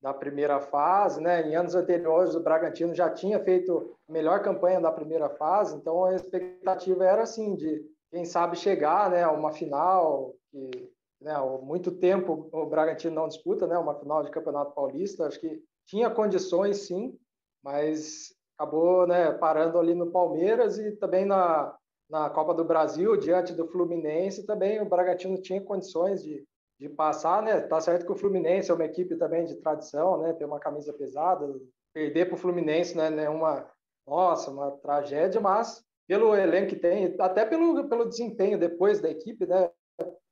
da 0.00 0.14
primeira 0.14 0.60
fase, 0.60 1.20
né, 1.20 1.42
em 1.42 1.54
anos 1.54 1.74
anteriores 1.74 2.34
o 2.34 2.42
Bragantino 2.42 2.94
já 2.94 3.10
tinha 3.10 3.38
feito 3.42 3.96
a 4.08 4.12
melhor 4.12 4.42
campanha 4.42 4.80
da 4.80 4.92
primeira 4.92 5.28
fase, 5.28 5.76
então 5.76 6.04
a 6.04 6.14
expectativa 6.14 7.04
era 7.04 7.22
assim 7.22 7.54
de 7.54 7.84
quem 8.10 8.24
sabe 8.24 8.56
chegar, 8.56 9.10
né, 9.10 9.22
a 9.22 9.30
uma 9.30 9.52
final 9.52 10.34
que 10.50 10.92
né, 11.20 11.34
muito 11.62 11.92
tempo 11.92 12.48
o 12.52 12.66
Bragantino 12.66 13.14
não 13.14 13.28
disputa, 13.28 13.66
né, 13.66 13.78
uma 13.78 13.98
final 13.98 14.22
de 14.22 14.30
Campeonato 14.30 14.74
Paulista, 14.74 15.26
acho 15.26 15.40
que 15.40 15.62
tinha 15.86 16.10
condições 16.10 16.86
sim, 16.86 17.16
mas 17.62 18.34
acabou, 18.62 19.06
né, 19.06 19.32
parando 19.32 19.78
ali 19.78 19.94
no 19.94 20.10
Palmeiras 20.10 20.78
e 20.78 20.92
também 20.92 21.24
na, 21.24 21.76
na 22.08 22.30
Copa 22.30 22.54
do 22.54 22.64
Brasil, 22.64 23.16
diante 23.16 23.52
do 23.52 23.66
Fluminense, 23.66 24.46
também 24.46 24.80
o 24.80 24.88
Bragantino 24.88 25.40
tinha 25.40 25.60
condições 25.60 26.22
de, 26.22 26.44
de 26.78 26.88
passar, 26.88 27.42
né, 27.42 27.60
tá 27.60 27.80
certo 27.80 28.06
que 28.06 28.12
o 28.12 28.16
Fluminense 28.16 28.70
é 28.70 28.74
uma 28.74 28.84
equipe 28.84 29.16
também 29.16 29.44
de 29.44 29.56
tradição, 29.56 30.22
né, 30.22 30.32
tem 30.32 30.46
uma 30.46 30.60
camisa 30.60 30.92
pesada, 30.92 31.52
perder 31.92 32.26
para 32.26 32.34
o 32.34 32.38
Fluminense 32.38 32.96
não 32.96 33.04
é 33.04 33.28
uma, 33.28 33.68
nossa, 34.06 34.50
uma 34.50 34.70
tragédia, 34.70 35.40
mas 35.40 35.84
pelo 36.06 36.34
elenco 36.34 36.68
que 36.68 36.76
tem, 36.76 37.16
até 37.18 37.44
pelo, 37.44 37.88
pelo 37.88 38.08
desempenho 38.08 38.58
depois 38.58 39.00
da 39.00 39.10
equipe, 39.10 39.44
né, 39.44 39.70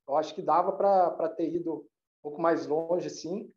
eu 0.08 0.16
acho 0.16 0.34
que 0.34 0.42
dava 0.42 0.72
para 0.72 1.28
ter 1.30 1.52
ido 1.52 1.74
um 1.74 1.84
pouco 2.22 2.40
mais 2.40 2.66
longe, 2.66 3.08
sim. 3.10 3.50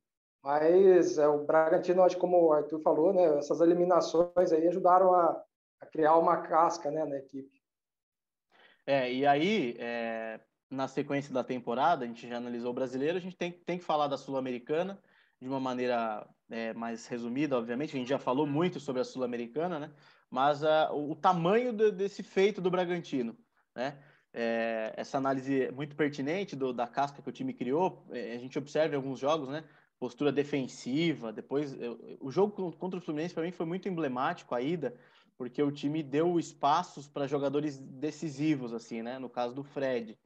Mas 0.44 1.18
é, 1.18 1.28
o 1.28 1.46
Bragantino, 1.46 2.04
acho 2.04 2.18
como 2.18 2.38
o 2.38 2.52
Arthur 2.52 2.80
falou, 2.80 3.14
né, 3.14 3.38
essas 3.38 3.62
eliminações 3.62 4.52
aí 4.52 4.68
ajudaram 4.68 5.14
a, 5.14 5.42
a 5.80 5.86
criar 5.86 6.18
uma 6.18 6.38
casca 6.38 6.92
né, 6.92 7.06
na 7.06 7.18
equipe. 7.18 7.62
É, 8.86 9.12
e 9.12 9.26
aí, 9.26 9.78
é, 9.80 10.42
na 10.70 10.90
sequência 10.90 11.34
da 11.34 11.44
temporada, 11.44 12.04
a 12.04 12.08
gente 12.08 12.28
já 12.28 12.36
analisou 12.36 12.72
o 12.72 12.74
brasileiro, 12.74 13.18
a 13.18 13.22
gente 13.22 13.38
tem, 13.38 13.54
tem 13.54 13.78
que 13.78 13.86
falar 13.86 14.08
da 14.08 14.18
Sul-Americana 14.18 15.02
de 15.42 15.48
uma 15.48 15.62
maneira 15.62 16.28
é, 16.50 16.74
mais 16.74 17.08
resumida, 17.08 17.58
obviamente. 17.58 17.96
A 17.96 18.00
gente 18.00 18.10
já 18.10 18.20
falou 18.20 18.46
muito 18.46 18.82
sobre 18.82 19.02
a 19.02 19.06
Sul-Americana, 19.06 19.80
né? 19.80 19.92
Mas 20.30 20.62
uh, 20.62 20.92
o, 20.92 21.12
o 21.12 21.16
tamanho 21.16 21.72
de, 21.72 21.92
desse 21.92 22.24
feito 22.24 22.60
do 22.60 22.72
Bragantino, 22.72 23.38
né? 23.74 23.98
é, 24.34 24.94
essa 24.98 25.18
análise 25.18 25.72
muito 25.72 25.96
pertinente 25.96 26.56
do, 26.56 26.74
da 26.74 26.88
casca 26.88 27.22
que 27.22 27.30
o 27.30 27.32
time 27.32 27.54
criou. 27.54 28.06
É, 28.12 28.34
a 28.34 28.40
gente 28.40 28.58
observa 28.58 28.96
em 28.96 28.98
alguns 28.98 29.20
jogos, 29.20 29.48
né? 29.48 29.64
Postura 30.04 30.34
defensiva. 30.34 31.32
Depois, 31.32 31.80
eu, 31.80 32.18
o 32.20 32.30
jogo 32.30 32.74
contra 32.74 33.00
o 33.00 33.02
Fluminense 33.02 33.34
para 33.34 33.44
mim 33.44 33.54
foi 33.54 33.66
muito 33.66 33.88
emblemático 33.88 34.54
a 34.54 34.62
ida, 34.62 34.94
porque 35.38 35.64
o 35.64 35.72
time 35.72 36.04
deu 36.04 36.38
espaços 36.38 37.08
para 37.08 37.26
jogadores 37.26 37.80
decisivos, 37.80 38.74
assim, 38.74 39.02
né? 39.02 39.18
No 39.18 39.30
caso 39.30 39.56
do 39.56 39.64
Fred. 39.64 40.20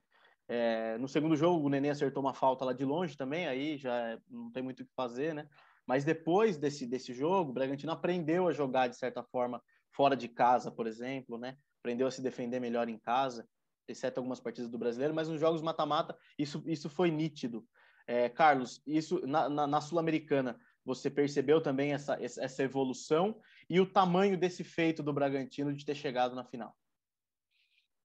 É, 0.47 0.97
no 0.97 1.07
segundo 1.07 1.35
jogo, 1.35 1.63
o 1.63 1.69
Nenê 1.69 1.91
acertou 1.91 2.23
uma 2.23 2.33
falta 2.33 2.65
lá 2.65 2.73
de 2.73 2.83
longe 2.83 3.15
também, 3.15 3.45
aí 3.45 3.77
já 3.77 4.19
não 4.27 4.51
tem 4.51 4.63
muito 4.63 4.81
o 4.81 4.83
que 4.83 4.91
fazer, 4.95 5.35
né? 5.35 5.47
Mas 5.85 6.03
depois 6.03 6.57
desse, 6.57 6.87
desse 6.87 7.13
jogo, 7.13 7.51
o 7.51 7.53
Bragantino 7.53 7.91
aprendeu 7.91 8.47
a 8.47 8.53
jogar 8.53 8.87
de 8.87 8.97
certa 8.97 9.23
forma 9.23 9.61
fora 9.91 10.17
de 10.17 10.27
casa, 10.27 10.71
por 10.71 10.87
exemplo, 10.87 11.37
né? 11.37 11.55
Aprendeu 11.81 12.07
a 12.07 12.11
se 12.11 12.23
defender 12.23 12.59
melhor 12.59 12.89
em 12.89 12.97
casa 12.97 13.47
exceto 13.87 14.19
algumas 14.19 14.39
partidas 14.39 14.69
do 14.69 14.77
brasileiro, 14.77 15.13
mas 15.13 15.29
nos 15.29 15.39
jogos 15.39 15.61
mata-mata 15.61 16.17
isso, 16.37 16.61
isso 16.65 16.89
foi 16.89 17.09
nítido. 17.09 17.65
É, 18.07 18.29
Carlos, 18.29 18.81
isso 18.87 19.19
na, 19.27 19.49
na, 19.49 19.67
na 19.67 19.81
Sul-Americana, 19.81 20.57
você 20.85 21.09
percebeu 21.09 21.61
também 21.61 21.91
essa, 21.91 22.17
essa 22.21 22.63
evolução 22.63 23.39
e 23.69 23.81
o 23.81 23.91
tamanho 23.91 24.37
desse 24.37 24.63
feito 24.63 25.03
do 25.03 25.11
Bragantino 25.11 25.75
de 25.75 25.85
ter 25.85 25.95
chegado 25.95 26.33
na 26.33 26.45
final? 26.45 26.73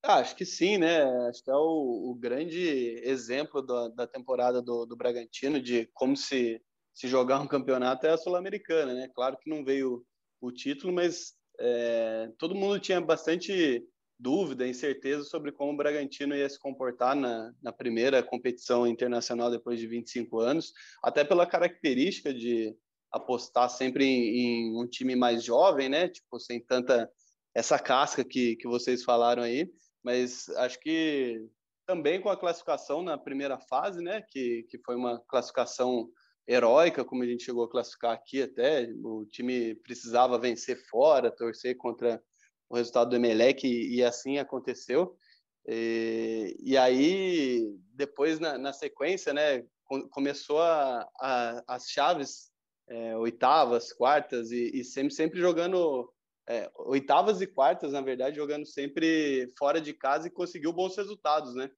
Ah, 0.04 0.16
acho 0.16 0.34
que 0.34 0.44
sim, 0.44 0.78
né? 0.78 1.04
Acho 1.28 1.44
que 1.44 1.50
é 1.50 1.54
o, 1.54 2.10
o 2.10 2.14
grande 2.16 3.00
exemplo 3.04 3.62
da, 3.62 3.86
da 3.88 4.06
temporada 4.06 4.60
do, 4.60 4.84
do 4.84 4.96
Bragantino 4.96 5.62
de 5.62 5.88
como 5.94 6.16
se, 6.16 6.60
se 6.92 7.06
jogar 7.06 7.38
um 7.38 7.46
campeonato 7.46 8.04
é 8.04 8.10
a 8.10 8.18
Sul-Americana, 8.18 8.94
né? 8.94 9.08
Claro 9.14 9.38
que 9.38 9.48
não 9.48 9.64
veio 9.64 10.04
o 10.40 10.50
título, 10.50 10.92
mas 10.92 11.36
é, 11.60 12.32
todo 12.36 12.56
mundo 12.56 12.80
tinha 12.80 13.00
bastante 13.00 13.86
dúvida, 14.22 14.66
incerteza 14.66 15.24
sobre 15.24 15.50
como 15.50 15.72
o 15.72 15.76
Bragantino 15.76 16.36
ia 16.36 16.48
se 16.48 16.58
comportar 16.58 17.16
na, 17.16 17.52
na 17.60 17.72
primeira 17.72 18.22
competição 18.22 18.86
internacional 18.86 19.50
depois 19.50 19.80
de 19.80 19.86
25 19.88 20.38
anos, 20.38 20.72
até 21.02 21.24
pela 21.24 21.44
característica 21.44 22.32
de 22.32 22.74
apostar 23.10 23.68
sempre 23.68 24.04
em, 24.04 24.38
em, 24.38 24.80
um 24.80 24.86
time 24.86 25.16
mais 25.16 25.42
jovem, 25.42 25.88
né? 25.88 26.08
Tipo, 26.08 26.38
sem 26.38 26.60
tanta 26.64 27.10
essa 27.52 27.78
casca 27.78 28.24
que, 28.24 28.56
que 28.56 28.68
vocês 28.68 29.02
falaram 29.02 29.42
aí, 29.42 29.68
mas 30.02 30.48
acho 30.50 30.78
que 30.78 31.44
também 31.84 32.20
com 32.20 32.30
a 32.30 32.36
classificação 32.36 33.02
na 33.02 33.18
primeira 33.18 33.58
fase, 33.58 34.00
né? 34.00 34.22
Que, 34.30 34.64
que 34.70 34.78
foi 34.78 34.94
uma 34.94 35.20
classificação 35.26 36.08
heróica, 36.46 37.04
como 37.04 37.24
a 37.24 37.26
gente 37.26 37.44
chegou 37.44 37.64
a 37.64 37.70
classificar 37.70 38.12
aqui 38.12 38.42
até, 38.42 38.88
o 39.02 39.26
time 39.26 39.74
precisava 39.76 40.38
vencer 40.38 40.76
fora, 40.88 41.30
torcer 41.30 41.76
contra 41.76 42.22
o 42.72 42.76
resultado 42.76 43.10
do 43.10 43.16
Emelec 43.16 43.66
e, 43.66 43.96
e 43.96 44.02
assim 44.02 44.38
aconteceu. 44.38 45.14
E, 45.66 46.56
e 46.58 46.76
aí, 46.76 47.76
depois, 47.94 48.40
na, 48.40 48.56
na 48.56 48.72
sequência, 48.72 49.34
né, 49.34 49.62
começou 50.10 50.60
a, 50.60 51.06
a, 51.20 51.62
as 51.68 51.90
chaves, 51.90 52.50
é, 52.88 53.16
oitavas, 53.18 53.92
quartas, 53.92 54.50
e, 54.50 54.70
e, 54.74 54.84
sempre, 54.84 55.14
sempre 55.14 55.38
jogando, 55.38 56.10
é, 56.48 56.70
oitavas 56.76 57.42
e 57.42 57.46
quartas, 57.46 57.92
na 57.92 58.00
verdade, 58.00 58.36
jogando 58.36 58.66
sempre 58.66 59.52
fora 59.58 59.78
de 59.78 59.92
casa 59.92 60.28
e 60.28 60.30
conseguiu 60.30 60.72
bons 60.72 60.96
resultados, 60.96 61.54
né? 61.54 61.70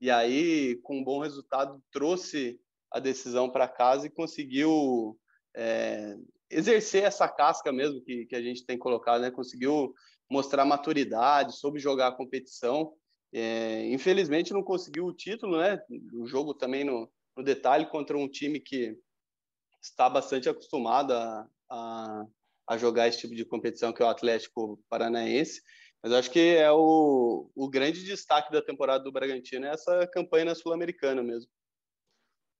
E 0.00 0.10
aí, 0.10 0.76
com 0.82 0.98
um 0.98 1.04
bom 1.04 1.20
resultado, 1.20 1.82
trouxe 1.92 2.58
a 2.90 2.98
decisão 2.98 3.50
para 3.50 3.68
casa 3.68 4.06
e 4.06 4.10
conseguiu 4.10 5.18
é, 5.54 6.16
exercer 6.50 7.04
essa 7.04 7.28
casca 7.28 7.70
mesmo 7.70 8.00
que, 8.00 8.24
que 8.24 8.34
a 8.34 8.40
gente 8.40 8.64
tem 8.64 8.78
colocado, 8.78 9.20
né? 9.20 9.30
Conseguiu 9.30 9.92
mostrar 10.30 10.64
maturidade, 10.64 11.56
soube 11.56 11.78
jogar 11.78 12.08
a 12.08 12.16
competição. 12.16 12.92
É, 13.32 13.86
infelizmente 13.92 14.52
não 14.52 14.62
conseguiu 14.62 15.06
o 15.06 15.12
título, 15.12 15.58
né? 15.58 15.78
O 16.14 16.26
jogo 16.26 16.54
também 16.54 16.84
no, 16.84 17.10
no 17.36 17.42
detalhe 17.42 17.86
contra 17.86 18.16
um 18.16 18.28
time 18.28 18.58
que 18.58 18.96
está 19.82 20.08
bastante 20.08 20.48
acostumado 20.48 21.12
a, 21.12 21.46
a, 21.70 22.26
a, 22.68 22.78
jogar 22.78 23.08
esse 23.08 23.18
tipo 23.18 23.34
de 23.34 23.44
competição, 23.44 23.92
que 23.92 24.02
é 24.02 24.06
o 24.06 24.08
Atlético 24.08 24.82
Paranaense. 24.88 25.62
Mas 26.02 26.12
acho 26.12 26.30
que 26.30 26.56
é 26.56 26.70
o, 26.70 27.50
o 27.54 27.68
grande 27.68 28.04
destaque 28.04 28.52
da 28.52 28.62
temporada 28.62 29.02
do 29.02 29.12
Bragantino 29.12 29.66
é 29.66 29.70
essa 29.70 30.06
campanha 30.06 30.46
na 30.46 30.54
Sul-Americana 30.54 31.22
mesmo. 31.22 31.50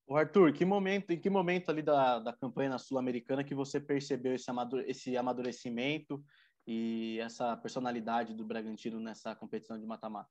O 0.06 0.16
Arthur, 0.16 0.52
que 0.52 0.64
momento, 0.64 1.10
em 1.10 1.20
que 1.20 1.28
momento 1.28 1.70
ali 1.70 1.82
da, 1.82 2.18
da 2.18 2.32
campanha 2.32 2.70
na 2.70 2.78
Sul-Americana 2.78 3.44
que 3.44 3.54
você 3.54 3.78
percebeu 3.78 4.34
esse, 4.34 4.50
amadure, 4.50 4.84
esse 4.88 5.16
amadurecimento 5.16 6.24
e 6.70 7.18
essa 7.20 7.56
personalidade 7.56 8.34
do 8.34 8.44
Bragantino 8.44 9.00
nessa 9.00 9.34
competição 9.34 9.78
de 9.80 9.86
mata-mata? 9.86 10.28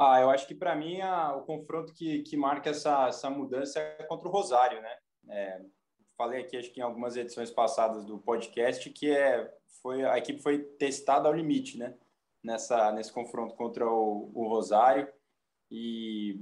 Ah, 0.00 0.22
eu 0.22 0.30
acho 0.30 0.48
que 0.48 0.54
para 0.54 0.74
mim 0.74 1.02
a, 1.02 1.36
o 1.36 1.42
confronto 1.42 1.92
que, 1.92 2.22
que 2.22 2.34
marca 2.34 2.70
essa, 2.70 3.08
essa 3.08 3.28
mudança 3.28 3.78
é 3.78 4.04
contra 4.04 4.26
o 4.26 4.30
Rosário, 4.30 4.80
né? 4.80 4.98
É, 5.28 5.62
falei 6.16 6.40
aqui, 6.40 6.56
acho 6.56 6.72
que 6.72 6.80
em 6.80 6.82
algumas 6.82 7.14
edições 7.14 7.50
passadas 7.50 8.06
do 8.06 8.18
podcast, 8.20 8.88
que 8.88 9.10
é, 9.10 9.54
foi, 9.82 10.02
a 10.02 10.16
equipe 10.16 10.40
foi 10.40 10.60
testada 10.64 11.28
ao 11.28 11.34
limite, 11.34 11.76
né? 11.76 11.94
Nessa, 12.42 12.90
nesse 12.90 13.12
confronto 13.12 13.54
contra 13.54 13.86
o, 13.86 14.32
o 14.34 14.48
Rosário. 14.48 15.12
E 15.70 16.40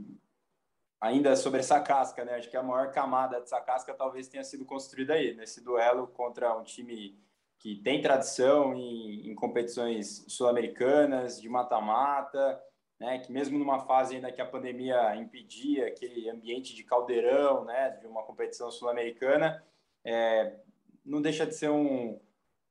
ainda 1.01 1.35
sobre 1.35 1.59
essa 1.59 1.81
casca, 1.81 2.25
né? 2.25 2.37
Acho 2.37 2.49
que 2.49 2.57
a 2.57 2.63
maior 2.63 2.93
camada 2.93 3.41
dessa 3.41 3.61
casca 3.61 3.93
talvez 3.93 4.29
tenha 4.29 4.45
sido 4.45 4.65
construída 4.65 5.15
aí, 5.15 5.35
nesse 5.35 5.61
duelo 5.61 6.07
contra 6.07 6.57
um 6.57 6.63
time 6.63 7.19
que 7.61 7.77
tem 7.77 8.01
tradição 8.01 8.75
em, 8.75 9.31
em 9.31 9.35
competições 9.35 10.25
sul-americanas, 10.27 11.41
de 11.41 11.49
mata-mata, 11.49 12.61
né, 12.99 13.19
que 13.19 13.31
mesmo 13.31 13.59
numa 13.59 13.81
fase 13.81 14.17
ainda 14.17 14.33
que 14.33 14.41
a 14.41 14.47
pandemia 14.47 15.15
impedia 15.17 15.87
aquele 15.87 16.29
ambiente 16.29 16.75
de 16.75 16.83
caldeirão, 16.83 17.65
né, 17.65 17.91
de 18.01 18.07
uma 18.07 18.23
competição 18.23 18.71
sul-americana, 18.71 19.63
é, 20.03 20.57
não 21.05 21.21
deixa 21.21 21.47
de 21.47 21.55
ser 21.55 21.71
um, 21.71 22.19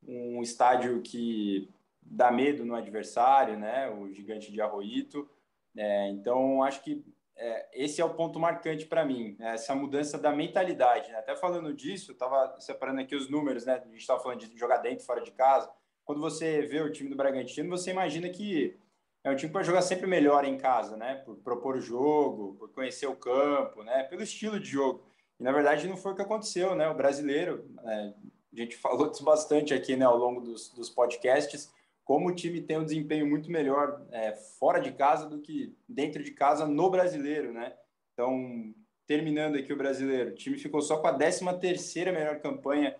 um 0.07 0.41
estádio 0.41 1.01
que 1.01 1.69
dá 2.01 2.31
medo 2.31 2.65
no 2.65 2.73
adversário, 2.73 3.57
né, 3.57 3.89
o 3.91 4.11
gigante 4.11 4.51
de 4.51 4.59
Arroito. 4.59 5.29
É, 5.77 6.09
então, 6.09 6.63
acho 6.63 6.83
que 6.83 7.05
é, 7.39 7.69
esse 7.73 8.01
é 8.01 8.05
o 8.05 8.13
ponto 8.13 8.37
marcante 8.39 8.85
para 8.85 9.05
mim, 9.05 9.35
né, 9.39 9.53
essa 9.53 9.73
mudança 9.73 10.17
da 10.17 10.31
mentalidade. 10.31 11.09
Né? 11.09 11.17
Até 11.17 11.35
falando 11.35 11.73
disso, 11.73 12.11
estava 12.11 12.59
separando 12.59 12.99
aqui 12.99 13.15
os 13.15 13.29
números, 13.29 13.65
né, 13.65 13.75
a 13.75 13.87
gente 13.87 13.97
estava 13.97 14.19
falando 14.19 14.39
de 14.39 14.57
jogar 14.57 14.77
dentro, 14.77 15.05
fora 15.05 15.21
de 15.21 15.31
casa. 15.31 15.71
Quando 16.03 16.19
você 16.19 16.63
vê 16.63 16.81
o 16.81 16.91
time 16.91 17.09
do 17.09 17.15
Bragantino, 17.15 17.69
você 17.69 17.91
imagina 17.91 18.27
que 18.29 18.77
é 19.23 19.29
um 19.29 19.35
time 19.35 19.51
para 19.51 19.63
jogar 19.63 19.81
sempre 19.81 20.07
melhor 20.07 20.45
em 20.45 20.57
casa, 20.57 20.95
né? 20.97 21.15
Por 21.25 21.35
propor 21.37 21.75
o 21.75 21.81
jogo, 21.81 22.55
por 22.57 22.71
conhecer 22.71 23.05
o 23.05 23.15
campo, 23.15 23.83
né? 23.83 24.03
Pelo 24.03 24.23
estilo 24.23 24.59
de 24.59 24.69
jogo. 24.69 25.03
E 25.39 25.43
na 25.43 25.51
verdade 25.51 25.87
não 25.87 25.97
foi 25.97 26.13
o 26.13 26.15
que 26.15 26.21
aconteceu, 26.21 26.73
né? 26.73 26.89
O 26.89 26.95
brasileiro, 26.95 27.69
é, 27.83 28.13
a 28.53 28.55
gente 28.55 28.75
falou 28.77 29.09
disso 29.09 29.23
bastante 29.23 29.73
aqui, 29.73 29.95
né, 29.95 30.05
ao 30.05 30.17
longo 30.17 30.41
dos, 30.41 30.69
dos 30.69 30.89
podcasts, 30.89 31.71
como 32.09 32.29
o 32.29 32.33
time 32.33 32.59
tem 32.59 32.75
um 32.75 32.83
desempenho 32.83 33.27
muito 33.27 33.51
melhor 33.51 34.03
é, 34.09 34.35
fora 34.35 34.79
de 34.79 34.91
casa 34.93 35.29
do 35.29 35.39
que 35.39 35.77
dentro 35.87 36.23
de 36.23 36.31
casa 36.31 36.65
no 36.65 36.89
brasileiro, 36.89 37.53
né? 37.53 37.77
Então, 38.11 38.73
terminando 39.05 39.57
aqui 39.57 39.71
o 39.71 39.77
brasileiro, 39.77 40.31
o 40.31 40.33
time 40.33 40.57
ficou 40.57 40.81
só 40.81 40.97
com 40.97 41.05
a 41.05 41.13
13 41.13 41.45
terceira 41.59 42.11
melhor 42.11 42.39
campanha 42.39 42.95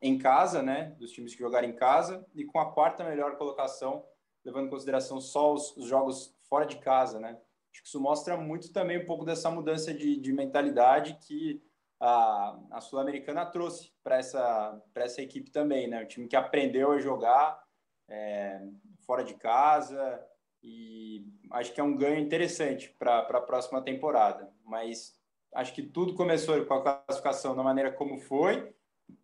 em 0.00 0.16
casa, 0.16 0.62
né? 0.62 0.94
Dos 1.00 1.10
times 1.10 1.34
que 1.34 1.40
jogaram 1.40 1.66
em 1.66 1.72
casa 1.72 2.24
e 2.32 2.44
com 2.44 2.60
a 2.60 2.70
quarta 2.70 3.02
melhor 3.02 3.36
colocação 3.36 4.04
levando 4.44 4.68
em 4.68 4.70
consideração 4.70 5.20
só 5.20 5.52
os, 5.52 5.76
os, 5.76 5.88
jogos 5.88 6.32
fora 6.48 6.64
de 6.64 6.78
casa, 6.78 7.18
né? 7.18 7.36
Acho 7.72 7.82
que 7.82 7.88
isso 7.88 8.00
mostra 8.00 8.36
muito 8.36 8.72
também 8.72 9.02
um 9.02 9.04
pouco 9.04 9.24
dessa 9.24 9.50
mudança 9.50 9.92
de, 9.92 10.16
de 10.16 10.32
mentalidade 10.32 11.18
que 11.26 11.60
a, 11.98 12.56
a 12.70 12.80
Sul-Americana 12.80 13.44
trouxe 13.46 13.90
para 14.00 14.16
essa, 14.16 14.80
essa 14.94 15.20
equipe 15.20 15.50
também, 15.50 15.88
né? 15.88 16.04
O 16.04 16.06
time 16.06 16.28
que 16.28 16.36
aprendeu 16.36 16.92
a 16.92 17.00
jogar 17.00 17.63
é, 18.08 18.60
fora 19.06 19.22
de 19.24 19.34
casa 19.34 20.24
e 20.62 21.26
acho 21.50 21.72
que 21.72 21.80
é 21.80 21.84
um 21.84 21.96
ganho 21.96 22.18
interessante 22.18 22.88
para 22.98 23.18
a 23.18 23.40
próxima 23.40 23.82
temporada. 23.82 24.50
Mas 24.64 25.18
acho 25.52 25.74
que 25.74 25.82
tudo 25.82 26.14
começou 26.14 26.64
com 26.64 26.74
a 26.74 26.82
classificação 26.82 27.54
da 27.54 27.62
maneira 27.62 27.92
como 27.92 28.18
foi 28.18 28.74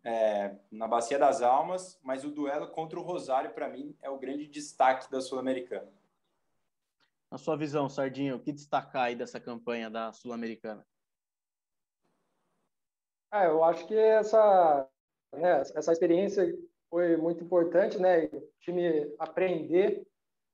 é, 0.03 0.55
na 0.71 0.87
Bacia 0.87 1.17
das 1.17 1.41
Almas, 1.41 1.99
mas 2.03 2.23
o 2.23 2.31
duelo 2.31 2.67
contra 2.67 2.99
o 2.99 3.03
Rosário, 3.03 3.53
para 3.53 3.69
mim, 3.69 3.95
é 4.01 4.09
o 4.09 4.19
grande 4.19 4.47
destaque 4.47 5.09
da 5.11 5.21
Sul-Americana. 5.21 5.91
Na 7.29 7.37
sua 7.37 7.55
visão, 7.55 7.89
Sardinho, 7.89 8.35
o 8.35 8.39
que 8.39 8.51
destacar 8.51 9.03
aí 9.03 9.15
dessa 9.15 9.39
campanha 9.39 9.89
da 9.89 10.11
Sul-Americana? 10.11 10.85
É, 13.33 13.47
eu 13.47 13.63
acho 13.63 13.87
que 13.87 13.95
essa, 13.95 14.87
né, 15.33 15.61
essa 15.61 15.91
experiência 15.93 16.53
foi 16.91 17.15
muito 17.15 17.43
importante, 17.43 17.97
né? 17.97 18.25
O 18.25 18.43
time 18.59 19.15
aprender 19.17 20.05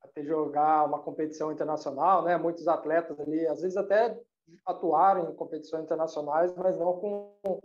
a 0.03 0.07
ter 0.07 0.23
jogar 0.23 0.85
uma 0.85 0.99
competição 0.99 1.51
internacional, 1.51 2.23
né? 2.23 2.37
Muitos 2.37 2.67
atletas 2.67 3.19
ali, 3.19 3.45
às 3.47 3.61
vezes 3.61 3.75
até 3.75 4.17
atuaram 4.65 5.29
em 5.29 5.35
competições 5.35 5.83
internacionais, 5.83 6.55
mas 6.55 6.77
não 6.77 6.93
com 6.99 7.59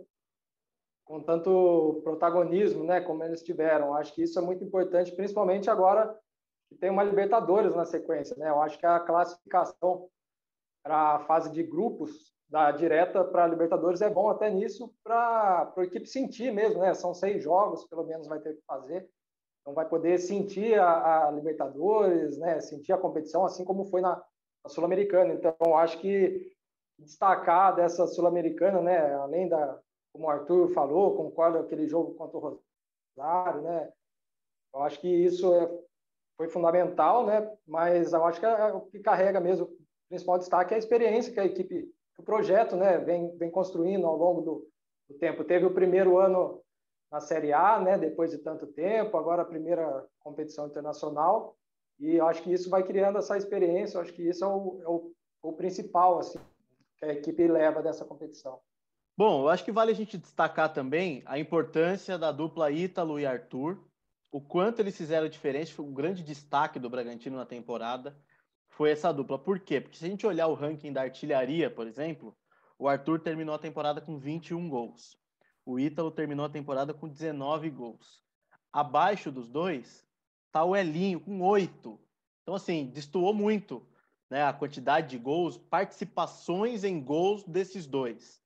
com 1.05 1.21
tanto 1.21 1.99
protagonismo, 2.01 2.85
né, 2.85 3.01
como 3.01 3.23
eles 3.25 3.43
tiveram. 3.43 3.93
Acho 3.93 4.13
que 4.13 4.23
isso 4.23 4.39
é 4.39 4.41
muito 4.41 4.63
importante, 4.63 5.13
principalmente 5.13 5.69
agora 5.69 6.17
que 6.69 6.75
tem 6.75 6.89
uma 6.89 7.03
Libertadores 7.03 7.75
na 7.75 7.83
sequência, 7.83 8.35
né? 8.37 8.49
Eu 8.49 8.61
acho 8.61 8.79
que 8.79 8.85
a 8.85 9.01
classificação 9.01 10.09
para 10.81 11.15
a 11.15 11.19
fase 11.19 11.51
de 11.51 11.61
grupos 11.61 12.32
da 12.53 12.69
direta 12.69 13.23
para 13.23 13.47
Libertadores 13.47 13.99
é 13.99 14.09
bom 14.11 14.29
até 14.29 14.47
nisso 14.47 14.93
para 15.03 15.73
a 15.75 15.83
equipe 15.83 16.05
sentir 16.05 16.53
mesmo, 16.53 16.81
né? 16.81 16.93
São 16.93 17.11
seis 17.11 17.43
jogos, 17.43 17.83
pelo 17.85 18.03
menos 18.03 18.27
vai 18.27 18.39
ter 18.39 18.53
que 18.53 18.61
fazer, 18.67 19.09
então 19.59 19.73
vai 19.73 19.89
poder 19.89 20.19
sentir 20.19 20.79
a, 20.79 21.29
a 21.29 21.31
Libertadores, 21.31 22.37
né? 22.37 22.61
Sentir 22.61 22.93
a 22.93 22.97
competição, 22.99 23.43
assim 23.43 23.65
como 23.65 23.85
foi 23.85 24.01
na, 24.01 24.23
na 24.63 24.69
Sul-Americana. 24.69 25.33
Então 25.33 25.75
acho 25.75 25.99
que 25.99 26.55
destacar 26.99 27.75
dessa 27.75 28.05
Sul-Americana, 28.05 28.83
né? 28.83 29.15
Além 29.15 29.49
da 29.49 29.79
como 30.13 30.27
o 30.27 30.29
Arthur 30.29 30.69
falou, 30.75 31.17
concordo 31.17 31.57
aquele 31.57 31.87
jogo 31.87 32.13
contra 32.13 32.37
o 32.37 32.61
Rosário, 33.17 33.63
né? 33.63 33.91
Eu 34.75 34.83
acho 34.83 35.01
que 35.01 35.07
isso 35.07 35.51
é, 35.55 35.67
foi 36.37 36.47
fundamental, 36.49 37.25
né? 37.25 37.51
Mas 37.65 38.13
eu 38.13 38.23
acho 38.25 38.39
que 38.39 38.45
é, 38.45 38.73
o 38.73 38.81
que 38.81 38.99
carrega 38.99 39.39
mesmo 39.39 39.65
o 39.65 39.77
principal 40.07 40.37
destaque 40.37 40.75
é 40.75 40.75
a 40.75 40.79
experiência 40.79 41.33
que 41.33 41.39
a 41.39 41.45
equipe, 41.45 41.91
que 42.13 42.21
o 42.21 42.23
projeto, 42.23 42.75
né, 42.75 42.97
vem, 42.97 43.35
vem 43.37 43.49
construindo 43.49 44.05
ao 44.05 44.15
longo 44.15 44.41
do, 44.41 44.67
do 45.09 45.17
tempo. 45.17 45.43
Teve 45.43 45.65
o 45.65 45.73
primeiro 45.73 46.17
ano 46.17 46.61
na 47.11 47.19
Série 47.19 47.53
A, 47.53 47.79
né, 47.79 47.97
depois 47.97 48.31
de 48.31 48.39
tanto 48.39 48.65
tempo, 48.67 49.17
agora 49.17 49.43
a 49.43 49.45
primeira 49.45 50.05
competição 50.19 50.67
internacional, 50.67 51.55
e 51.99 52.19
acho 52.19 52.41
que 52.41 52.51
isso 52.51 52.69
vai 52.69 52.83
criando 52.83 53.19
essa 53.19 53.37
experiência, 53.37 53.99
acho 53.99 54.13
que 54.13 54.27
isso 54.27 54.43
é 54.43 54.47
o, 54.47 54.79
é 54.81 54.87
o, 54.87 55.11
o 55.43 55.53
principal, 55.53 56.17
assim, 56.17 56.39
que 56.97 57.05
a 57.05 57.13
equipe 57.13 57.47
leva 57.47 57.83
dessa 57.83 58.03
competição. 58.03 58.59
Bom, 59.15 59.43
eu 59.43 59.49
acho 59.49 59.63
que 59.63 59.71
vale 59.71 59.91
a 59.91 59.95
gente 59.95 60.17
destacar 60.17 60.73
também 60.73 61.21
a 61.27 61.37
importância 61.37 62.17
da 62.17 62.31
dupla 62.31 62.71
Ítalo 62.71 63.19
e 63.19 63.27
Arthur, 63.27 63.77
o 64.31 64.41
quanto 64.41 64.79
eles 64.79 64.97
fizeram 64.97 65.29
diferença, 65.29 65.71
foi 65.71 65.85
um 65.85 65.93
grande 65.93 66.23
destaque 66.23 66.79
do 66.79 66.89
Bragantino 66.89 67.37
na 67.37 67.45
temporada, 67.45 68.17
foi 68.75 68.91
essa 68.91 69.13
dupla. 69.13 69.37
Por 69.37 69.59
quê? 69.59 69.79
Porque 69.79 69.97
se 69.97 70.05
a 70.05 70.07
gente 70.09 70.25
olhar 70.25 70.47
o 70.47 70.53
ranking 70.53 70.91
da 70.91 71.01
artilharia, 71.01 71.69
por 71.69 71.87
exemplo, 71.87 72.35
o 72.77 72.87
Arthur 72.87 73.19
terminou 73.19 73.53
a 73.53 73.59
temporada 73.59 74.01
com 74.01 74.17
21 74.17 74.67
gols. 74.67 75.17
O 75.65 75.79
Ítalo 75.79 76.11
terminou 76.11 76.45
a 76.45 76.49
temporada 76.49 76.93
com 76.93 77.07
19 77.07 77.69
gols. 77.69 78.21
Abaixo 78.71 79.31
dos 79.31 79.47
dois 79.47 80.05
está 80.47 80.63
o 80.63 80.75
Elinho 80.75 81.19
com 81.19 81.41
8. 81.41 81.99
Então, 82.41 82.55
assim, 82.55 82.87
destoou 82.87 83.33
muito 83.33 83.87
né, 84.29 84.43
a 84.43 84.51
quantidade 84.51 85.09
de 85.09 85.17
gols, 85.17 85.57
participações 85.57 86.83
em 86.83 87.01
gols 87.01 87.43
desses 87.43 87.85
dois. 87.85 88.41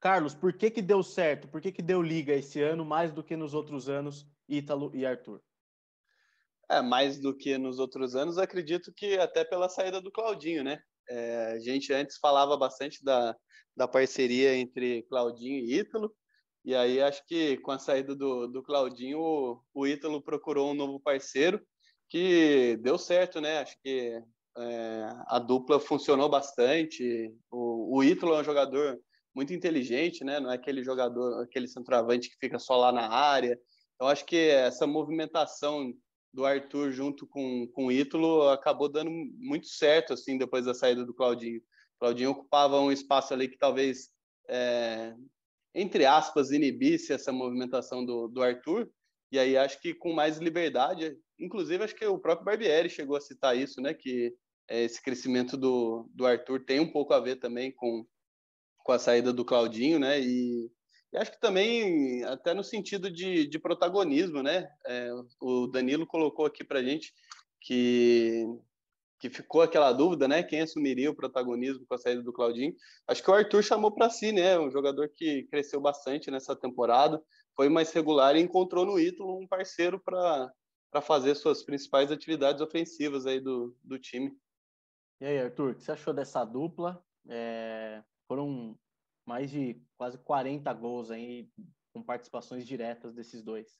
Carlos, 0.00 0.34
por 0.34 0.52
que, 0.52 0.70
que 0.70 0.82
deu 0.82 1.02
certo? 1.02 1.48
Por 1.48 1.60
que, 1.60 1.70
que 1.70 1.82
deu 1.82 2.02
liga 2.02 2.32
esse 2.32 2.60
ano 2.62 2.84
mais 2.84 3.12
do 3.12 3.22
que 3.22 3.36
nos 3.36 3.54
outros 3.54 3.88
anos, 3.88 4.26
Ítalo 4.48 4.90
e 4.94 5.04
Arthur? 5.04 5.40
É, 6.68 6.82
mais 6.82 7.20
do 7.20 7.36
que 7.36 7.56
nos 7.56 7.78
outros 7.78 8.16
anos, 8.16 8.38
acredito 8.38 8.92
que 8.92 9.16
até 9.18 9.44
pela 9.44 9.68
saída 9.68 10.00
do 10.00 10.10
Claudinho, 10.10 10.64
né? 10.64 10.80
É, 11.08 11.52
a 11.52 11.58
gente 11.60 11.92
antes 11.92 12.18
falava 12.18 12.56
bastante 12.56 13.04
da, 13.04 13.36
da 13.76 13.86
parceria 13.86 14.56
entre 14.56 15.04
Claudinho 15.04 15.64
e 15.64 15.78
Ítalo, 15.78 16.12
e 16.64 16.74
aí 16.74 17.00
acho 17.00 17.24
que 17.26 17.56
com 17.58 17.70
a 17.70 17.78
saída 17.78 18.16
do, 18.16 18.48
do 18.48 18.62
Claudinho, 18.64 19.20
o, 19.20 19.62
o 19.72 19.86
Ítalo 19.86 20.20
procurou 20.20 20.72
um 20.72 20.74
novo 20.74 20.98
parceiro 20.98 21.64
que 22.08 22.76
deu 22.82 22.98
certo, 22.98 23.40
né? 23.40 23.58
Acho 23.58 23.76
que 23.84 24.20
é, 24.58 25.08
a 25.28 25.38
dupla 25.38 25.78
funcionou 25.78 26.28
bastante. 26.28 27.32
O, 27.48 27.98
o 27.98 28.02
Ítalo 28.04 28.34
é 28.34 28.40
um 28.40 28.44
jogador 28.44 28.98
muito 29.32 29.52
inteligente, 29.52 30.24
né? 30.24 30.40
Não 30.40 30.50
é 30.50 30.54
aquele 30.54 30.82
jogador, 30.82 31.42
aquele 31.42 31.68
centroavante 31.68 32.28
que 32.30 32.36
fica 32.40 32.58
só 32.58 32.76
lá 32.76 32.90
na 32.90 33.08
área. 33.08 33.56
Então 33.94 34.08
acho 34.08 34.24
que 34.24 34.36
essa 34.36 34.86
movimentação 34.86 35.92
do 36.36 36.44
Arthur 36.44 36.92
junto 36.92 37.26
com, 37.26 37.66
com 37.68 37.86
o 37.86 37.92
Ítalo 37.92 38.50
acabou 38.50 38.90
dando 38.90 39.10
muito 39.10 39.66
certo 39.66 40.12
assim 40.12 40.36
depois 40.36 40.66
da 40.66 40.74
saída 40.74 41.02
do 41.02 41.14
Claudinho. 41.14 41.58
O 41.58 41.98
Claudinho 42.00 42.30
ocupava 42.30 42.78
um 42.78 42.92
espaço 42.92 43.32
ali 43.32 43.48
que 43.48 43.56
talvez 43.56 44.10
é, 44.46 45.14
entre 45.74 46.04
aspas 46.04 46.50
inibisse 46.50 47.14
essa 47.14 47.32
movimentação 47.32 48.04
do, 48.04 48.28
do 48.28 48.42
Arthur 48.42 48.86
e 49.32 49.38
aí 49.38 49.56
acho 49.56 49.80
que 49.80 49.94
com 49.94 50.12
mais 50.12 50.36
liberdade, 50.36 51.16
inclusive 51.40 51.82
acho 51.82 51.96
que 51.96 52.04
o 52.04 52.18
próprio 52.18 52.44
Barbieri 52.44 52.90
chegou 52.90 53.16
a 53.16 53.20
citar 53.20 53.56
isso, 53.56 53.80
né? 53.80 53.94
Que 53.94 54.34
é, 54.68 54.84
esse 54.84 55.02
crescimento 55.02 55.56
do, 55.56 56.06
do 56.14 56.26
Arthur 56.26 56.66
tem 56.66 56.80
um 56.80 56.92
pouco 56.92 57.14
a 57.14 57.18
ver 57.20 57.36
também 57.36 57.72
com 57.72 58.06
com 58.84 58.92
a 58.92 58.98
saída 59.00 59.32
do 59.32 59.44
Claudinho, 59.44 59.98
né? 59.98 60.20
E, 60.20 60.70
e 61.12 61.16
acho 61.16 61.32
que 61.32 61.40
também, 61.40 62.24
até 62.24 62.52
no 62.52 62.64
sentido 62.64 63.10
de, 63.10 63.46
de 63.46 63.58
protagonismo, 63.58 64.42
né? 64.42 64.68
É, 64.86 65.10
o 65.40 65.66
Danilo 65.66 66.06
colocou 66.06 66.46
aqui 66.46 66.64
para 66.64 66.82
gente 66.82 67.12
que 67.60 68.44
que 69.18 69.30
ficou 69.30 69.62
aquela 69.62 69.92
dúvida, 69.92 70.28
né? 70.28 70.42
Quem 70.42 70.60
assumiria 70.60 71.10
o 71.10 71.14
protagonismo 71.14 71.86
com 71.86 71.94
a 71.94 71.98
saída 71.98 72.22
do 72.22 72.32
Claudinho? 72.32 72.74
Acho 73.06 73.22
que 73.22 73.30
o 73.30 73.34
Arthur 73.34 73.62
chamou 73.62 73.90
para 73.90 74.10
si, 74.10 74.30
né? 74.30 74.58
Um 74.58 74.70
jogador 74.70 75.08
que 75.08 75.44
cresceu 75.44 75.80
bastante 75.80 76.30
nessa 76.30 76.54
temporada, 76.54 77.22
foi 77.54 77.68
mais 77.68 77.90
regular 77.92 78.36
e 78.36 78.42
encontrou 78.42 78.84
no 78.84 78.98
Ítalo 78.98 79.38
um 79.38 79.46
parceiro 79.46 79.98
para 79.98 80.52
fazer 81.02 81.34
suas 81.34 81.62
principais 81.62 82.12
atividades 82.12 82.60
ofensivas 82.60 83.26
aí 83.26 83.40
do, 83.40 83.74
do 83.82 83.98
time. 83.98 84.36
E 85.20 85.24
aí, 85.24 85.38
Arthur, 85.40 85.70
o 85.70 85.74
que 85.74 85.82
você 85.82 85.92
achou 85.92 86.12
dessa 86.12 86.44
dupla? 86.44 87.02
É, 87.26 88.02
foram 88.28 88.78
mais 89.26 89.50
de 89.50 89.82
quase 89.98 90.16
40 90.18 90.72
gols 90.72 91.10
aí 91.10 91.50
com 91.92 92.02
participações 92.02 92.66
diretas 92.66 93.14
desses 93.14 93.42
dois. 93.42 93.78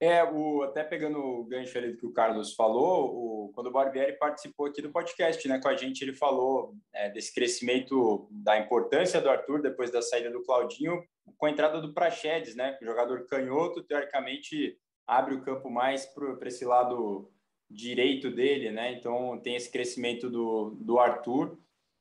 É, 0.00 0.22
o, 0.22 0.62
até 0.62 0.84
pegando 0.84 1.18
o 1.18 1.44
gancho 1.44 1.76
ali 1.76 1.90
do 1.90 1.96
que 1.96 2.06
o 2.06 2.12
Carlos 2.12 2.54
falou, 2.54 3.46
o, 3.46 3.52
quando 3.52 3.66
o 3.66 3.72
Barbieri 3.72 4.16
participou 4.16 4.66
aqui 4.66 4.80
do 4.80 4.92
podcast 4.92 5.46
né, 5.48 5.58
com 5.58 5.68
a 5.68 5.76
gente, 5.76 6.02
ele 6.02 6.14
falou 6.14 6.72
é, 6.94 7.10
desse 7.10 7.34
crescimento 7.34 8.28
da 8.30 8.56
importância 8.56 9.20
do 9.20 9.28
Arthur 9.28 9.60
depois 9.60 9.90
da 9.90 10.00
saída 10.00 10.30
do 10.30 10.44
Claudinho, 10.44 11.02
com 11.36 11.46
a 11.46 11.50
entrada 11.50 11.80
do 11.80 11.92
Praxedes, 11.92 12.54
né, 12.54 12.78
jogador 12.80 13.26
canhoto, 13.26 13.82
teoricamente 13.82 14.78
abre 15.04 15.34
o 15.34 15.42
campo 15.42 15.68
mais 15.68 16.06
para 16.06 16.48
esse 16.48 16.64
lado 16.64 17.28
direito 17.68 18.30
dele, 18.30 18.70
né, 18.70 18.92
então 18.92 19.40
tem 19.40 19.56
esse 19.56 19.70
crescimento 19.70 20.30
do, 20.30 20.76
do 20.80 21.00
Arthur 21.00 21.58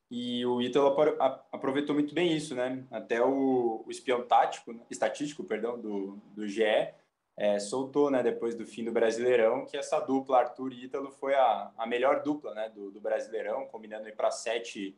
e 0.10 0.46
o 0.46 0.62
Ítalo 0.62 0.96
aproveitou 1.52 1.94
muito 1.94 2.14
bem 2.14 2.36
isso, 2.36 2.56
né, 2.56 2.86
até 2.90 3.22
o, 3.22 3.84
o 3.86 3.92
espião 3.92 4.24
tático, 4.24 4.74
estatístico, 4.90 5.44
perdão, 5.44 5.80
do, 5.80 6.18
do 6.34 6.48
GE, 6.48 6.64
é, 7.36 7.60
soltou, 7.60 8.10
né, 8.10 8.24
depois 8.24 8.56
do 8.56 8.66
fim 8.66 8.84
do 8.84 8.92
Brasileirão, 8.92 9.66
que 9.66 9.78
essa 9.78 10.00
dupla 10.00 10.40
Arthur 10.40 10.72
e 10.74 10.86
Ítalo 10.86 11.12
foi 11.12 11.36
a, 11.36 11.72
a 11.78 11.86
melhor 11.86 12.24
dupla, 12.24 12.54
né, 12.54 12.70
do, 12.70 12.90
do 12.90 13.02
Brasileirão, 13.02 13.68
combinando 13.68 14.12
para 14.14 14.32
sete 14.32 14.98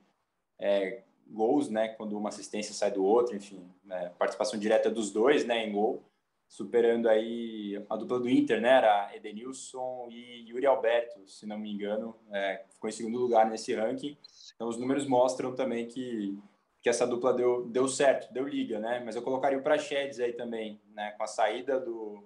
é, 0.58 1.04
gols, 1.28 1.70
né, 1.70 1.90
quando 1.90 2.18
uma 2.18 2.30
assistência 2.30 2.74
sai 2.74 2.92
do 2.92 3.04
outro, 3.04 3.36
enfim, 3.36 3.68
né, 3.84 4.12
participação 4.18 4.60
direta 4.60 4.90
dos 4.90 5.12
dois, 5.12 5.44
né, 5.44 5.66
em 5.66 5.72
gol, 5.72 6.04
superando 6.50 7.08
aí 7.08 7.82
a 7.90 7.96
dupla 7.96 8.20
do 8.20 8.28
Inter, 8.28 8.60
né, 8.60 8.70
era 8.70 9.16
Edenilson 9.16 10.10
e 10.12 10.50
Yuri 10.50 10.66
Alberto, 10.66 11.26
se 11.26 11.46
não 11.46 11.58
me 11.58 11.72
engano, 11.72 12.14
é, 12.34 12.66
ficou 12.72 12.90
em 12.90 12.94
segundo 12.94 13.20
lugar 13.20 13.50
nesse 13.50 13.74
ranking. 13.74 14.18
Então 14.56 14.68
os 14.68 14.78
números 14.78 15.08
mostram 15.08 15.56
também 15.56 15.88
que 15.88 16.38
que 16.82 16.90
essa 16.90 17.06
dupla 17.06 17.34
deu, 17.34 17.66
deu 17.66 17.88
certo, 17.88 18.32
deu 18.34 18.48
liga, 18.48 18.80
né? 18.80 19.02
Mas 19.04 19.16
eu 19.16 19.22
colocaria 19.22 19.58
o 19.58 19.62
Praxedes 19.62 20.20
aí 20.20 20.34
também, 20.34 20.80
né? 20.94 21.12
Com 21.12 21.24
a 21.24 21.28
saída 21.28 21.80
do, 21.80 22.24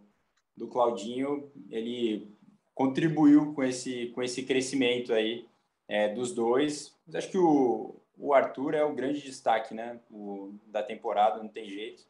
do 0.55 0.67
Claudinho, 0.67 1.51
ele 1.69 2.31
contribuiu 2.75 3.53
com 3.53 3.63
esse, 3.63 4.07
com 4.07 4.21
esse 4.21 4.43
crescimento 4.43 5.13
aí 5.13 5.47
é, 5.87 6.07
dos 6.07 6.33
dois. 6.33 6.95
Mas 7.05 7.15
acho 7.15 7.31
que 7.31 7.37
o, 7.37 7.95
o 8.17 8.33
Arthur 8.33 8.75
é 8.75 8.83
o 8.83 8.93
grande 8.93 9.21
destaque, 9.21 9.73
né? 9.73 9.99
O, 10.11 10.53
da 10.67 10.83
temporada, 10.83 11.41
não 11.41 11.49
tem 11.49 11.67
jeito. 11.67 12.03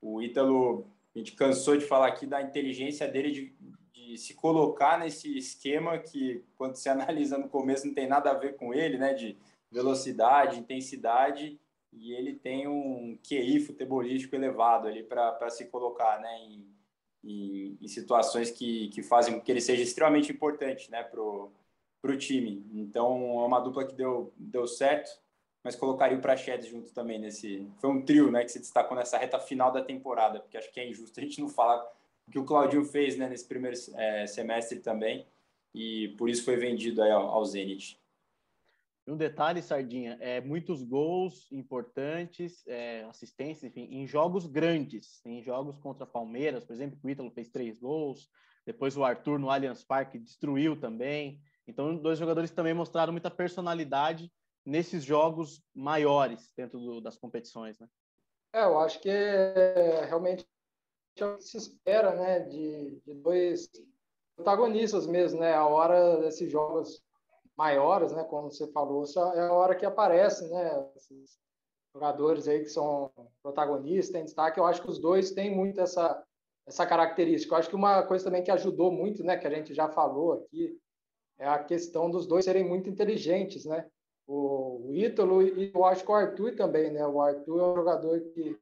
O 0.00 0.22
Ítalo, 0.22 0.86
a 1.14 1.18
gente 1.18 1.32
cansou 1.32 1.76
de 1.76 1.84
falar 1.84 2.08
aqui 2.08 2.26
da 2.26 2.40
inteligência 2.40 3.08
dele 3.08 3.30
de, 3.30 3.54
de 3.92 4.18
se 4.18 4.34
colocar 4.34 4.98
nesse 4.98 5.36
esquema 5.36 5.98
que, 5.98 6.44
quando 6.56 6.76
se 6.76 6.88
analisa 6.90 7.38
no 7.38 7.48
começo, 7.48 7.86
não 7.86 7.94
tem 7.94 8.06
nada 8.06 8.30
a 8.30 8.34
ver 8.34 8.56
com 8.56 8.72
ele, 8.72 8.98
né? 8.98 9.14
De 9.14 9.36
velocidade, 9.70 10.58
intensidade 10.58 11.60
e 11.92 12.12
ele 12.12 12.34
tem 12.34 12.68
um 12.68 13.18
QI 13.22 13.60
futebolístico 13.60 14.34
elevado 14.34 14.86
ali 14.86 15.02
para 15.02 15.50
se 15.50 15.66
colocar 15.66 16.20
né, 16.20 16.38
em, 16.44 16.76
em, 17.24 17.78
em, 17.80 17.88
situações 17.88 18.50
que, 18.50 18.88
que 18.88 19.02
fazem 19.02 19.34
com 19.34 19.40
que 19.40 19.50
ele 19.50 19.60
seja 19.60 19.82
extremamente 19.82 20.30
importante 20.30 20.90
né, 20.90 21.02
para 21.02 21.20
o 21.20 22.16
time. 22.16 22.64
Então, 22.72 23.40
é 23.40 23.46
uma 23.46 23.60
dupla 23.60 23.86
que 23.86 23.94
deu, 23.94 24.32
deu 24.36 24.66
certo, 24.66 25.10
mas 25.62 25.76
colocaria 25.76 26.16
o 26.16 26.20
Prachedes 26.20 26.68
junto 26.68 26.92
também 26.92 27.18
nesse... 27.18 27.68
Foi 27.78 27.90
um 27.90 28.02
trio 28.02 28.30
né, 28.30 28.44
que 28.44 28.52
se 28.52 28.58
destacou 28.58 28.96
nessa 28.96 29.18
reta 29.18 29.38
final 29.38 29.70
da 29.70 29.82
temporada, 29.82 30.40
porque 30.40 30.56
acho 30.56 30.72
que 30.72 30.80
é 30.80 30.88
injusto 30.88 31.20
a 31.20 31.22
gente 31.22 31.40
não 31.40 31.48
falar 31.48 31.84
o 32.26 32.30
que 32.30 32.38
o 32.38 32.44
Claudinho 32.44 32.84
fez 32.84 33.16
né, 33.16 33.28
nesse 33.28 33.46
primeiro 33.46 33.76
é, 33.96 34.26
semestre 34.26 34.80
também, 34.80 35.26
e 35.74 36.08
por 36.16 36.28
isso 36.28 36.44
foi 36.44 36.56
vendido 36.56 37.02
aí 37.02 37.10
ao, 37.10 37.26
ao 37.28 37.44
Zenit. 37.44 38.00
Um 39.06 39.16
detalhe, 39.16 39.60
Sardinha, 39.60 40.16
é 40.20 40.40
muitos 40.40 40.84
gols 40.84 41.50
importantes, 41.50 42.62
é, 42.66 43.02
assistências, 43.04 43.64
enfim, 43.64 43.88
em 43.90 44.06
jogos 44.06 44.46
grandes, 44.46 45.20
em 45.26 45.42
jogos 45.42 45.78
contra 45.78 46.06
Palmeiras, 46.06 46.64
por 46.64 46.72
exemplo, 46.72 46.98
o 47.02 47.10
Ítalo 47.10 47.30
fez 47.30 47.48
três 47.48 47.76
gols, 47.76 48.30
depois 48.64 48.96
o 48.96 49.04
Arthur 49.04 49.38
no 49.38 49.50
Allianz 49.50 49.82
Parque 49.82 50.18
destruiu 50.18 50.76
também. 50.78 51.40
Então, 51.66 51.96
dois 51.96 52.18
jogadores 52.18 52.50
também 52.50 52.74
mostraram 52.74 53.12
muita 53.12 53.30
personalidade 53.30 54.30
nesses 54.70 55.04
jogos 55.04 55.60
maiores 55.74 56.52
dentro 56.56 56.78
do, 56.78 57.00
das 57.00 57.16
competições, 57.16 57.78
né? 57.78 57.88
É, 58.52 58.64
eu 58.64 58.78
acho 58.78 59.00
que 59.00 59.10
é, 59.10 60.04
realmente 60.04 60.46
é 61.16 61.24
o 61.24 61.36
que 61.36 61.44
se 61.44 61.56
espera, 61.56 62.14
né, 62.14 62.40
de, 62.40 63.00
de 63.04 63.14
dois 63.14 63.68
protagonistas 64.36 65.06
mesmo, 65.06 65.40
né, 65.40 65.52
a 65.52 65.66
hora 65.66 66.18
desses 66.18 66.50
jogos 66.50 67.02
maiores, 67.56 68.12
né, 68.12 68.24
como 68.24 68.50
você 68.50 68.66
falou, 68.72 69.04
é 69.34 69.40
a 69.40 69.52
hora 69.52 69.74
que 69.74 69.84
aparecem, 69.84 70.48
né, 70.48 70.88
esses 70.96 71.38
jogadores 71.92 72.48
aí 72.48 72.60
que 72.60 72.68
são 72.70 73.12
protagonistas, 73.42 74.20
em 74.20 74.24
destaque. 74.24 74.58
Eu 74.58 74.64
acho 74.66 74.80
que 74.80 74.88
os 74.88 74.98
dois 74.98 75.32
têm 75.32 75.54
muito 75.54 75.80
essa 75.80 76.24
essa 76.66 76.86
característica. 76.86 77.52
Eu 77.52 77.58
acho 77.58 77.68
que 77.68 77.74
uma 77.74 78.04
coisa 78.04 78.24
também 78.24 78.44
que 78.44 78.50
ajudou 78.50 78.92
muito, 78.92 79.24
né, 79.24 79.36
que 79.36 79.46
a 79.46 79.50
gente 79.50 79.74
já 79.74 79.88
falou 79.88 80.34
aqui, 80.34 80.78
é 81.36 81.48
a 81.48 81.58
questão 81.64 82.08
dos 82.08 82.26
dois 82.26 82.44
serem 82.44 82.64
muito 82.64 82.88
inteligentes, 82.88 83.64
né? 83.64 83.88
O, 84.26 84.36
o 84.86 84.94
Ítalo 84.94 85.42
e 85.42 85.70
eu 85.74 85.84
acho 85.84 86.04
que 86.04 86.10
o 86.10 86.14
Arthur 86.14 86.54
também, 86.56 86.90
né? 86.90 87.06
O 87.06 87.20
Arthur 87.20 87.60
é 87.60 87.64
um 87.64 87.74
jogador 87.74 88.20
que 88.20 88.58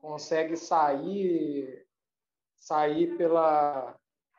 consegue 0.00 0.56
sair 0.56 1.86
sair 2.56 3.16
pela 3.16 3.96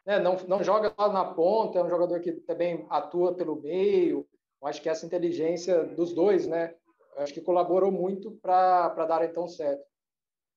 né, 0.07 0.19
não, 0.19 0.37
não 0.47 0.63
joga 0.63 0.93
só 0.97 1.11
na 1.11 1.25
ponta, 1.25 1.79
é 1.79 1.83
um 1.83 1.89
jogador 1.89 2.21
que 2.21 2.31
também 2.31 2.85
atua 2.89 3.35
pelo 3.35 3.61
meio. 3.61 4.25
Eu 4.61 4.67
acho 4.67 4.81
que 4.81 4.87
essa 4.87 5.05
inteligência 5.05 5.83
dos 5.83 6.13
dois, 6.13 6.47
né, 6.47 6.73
acho 7.17 7.33
que 7.33 7.41
colaborou 7.41 7.91
muito 7.91 8.31
para 8.41 9.05
darem 9.05 9.33
tão 9.33 9.49
certo. 9.49 9.83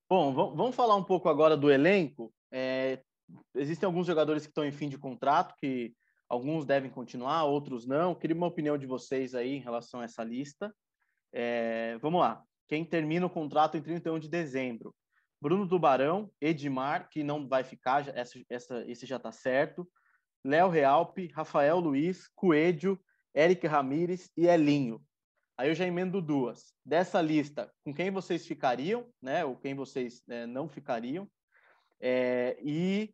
Bom, 0.08 0.32
vamos 0.32 0.76
falar 0.76 0.94
um 0.94 1.04
pouco 1.04 1.28
agora 1.28 1.56
do 1.56 1.70
elenco. 1.70 2.32
É, 2.52 3.00
existem 3.54 3.86
alguns 3.86 4.06
jogadores 4.06 4.44
que 4.44 4.50
estão 4.50 4.64
em 4.64 4.72
fim 4.72 4.88
de 4.88 4.98
contrato, 4.98 5.54
que 5.56 5.92
alguns 6.30 6.64
devem 6.64 6.88
continuar, 6.88 7.44
outros 7.44 7.84
não. 7.86 8.14
Queria 8.14 8.36
uma 8.36 8.46
opinião 8.46 8.78
de 8.78 8.86
vocês 8.86 9.34
aí 9.34 9.56
em 9.56 9.60
relação 9.60 10.00
a 10.00 10.04
essa 10.04 10.22
lista. 10.22 10.72
É, 11.32 11.98
vamos 11.98 12.20
lá. 12.20 12.42
Quem 12.68 12.84
termina 12.84 13.26
o 13.26 13.30
contrato 13.30 13.76
em 13.76 13.82
31 13.82 14.20
de 14.20 14.28
dezembro? 14.28 14.94
Bruno 15.40 15.68
Tubarão, 15.68 16.30
Edmar, 16.40 17.08
que 17.10 17.24
não 17.24 17.48
vai 17.48 17.64
ficar, 17.64 18.06
essa, 18.16 18.40
essa, 18.48 18.84
esse 18.86 19.06
já 19.06 19.16
está 19.16 19.32
certo, 19.32 19.90
Léo 20.44 20.68
Realpe, 20.68 21.32
Rafael 21.34 21.80
Luiz, 21.80 22.28
Coelho, 22.28 22.98
Eric 23.34 23.66
Ramires 23.66 24.30
e 24.36 24.46
Elinho. 24.46 25.02
Aí 25.58 25.68
eu 25.68 25.74
já 25.74 25.86
emendo 25.86 26.22
duas. 26.22 26.72
Dessa 26.84 27.20
lista, 27.20 27.72
com 27.84 27.92
quem 27.92 28.10
vocês 28.10 28.46
ficariam, 28.46 29.06
né? 29.20 29.44
Ou 29.44 29.56
quem 29.56 29.74
vocês 29.74 30.22
é, 30.28 30.46
não 30.46 30.68
ficariam? 30.68 31.28
É, 32.00 32.56
e 32.62 33.12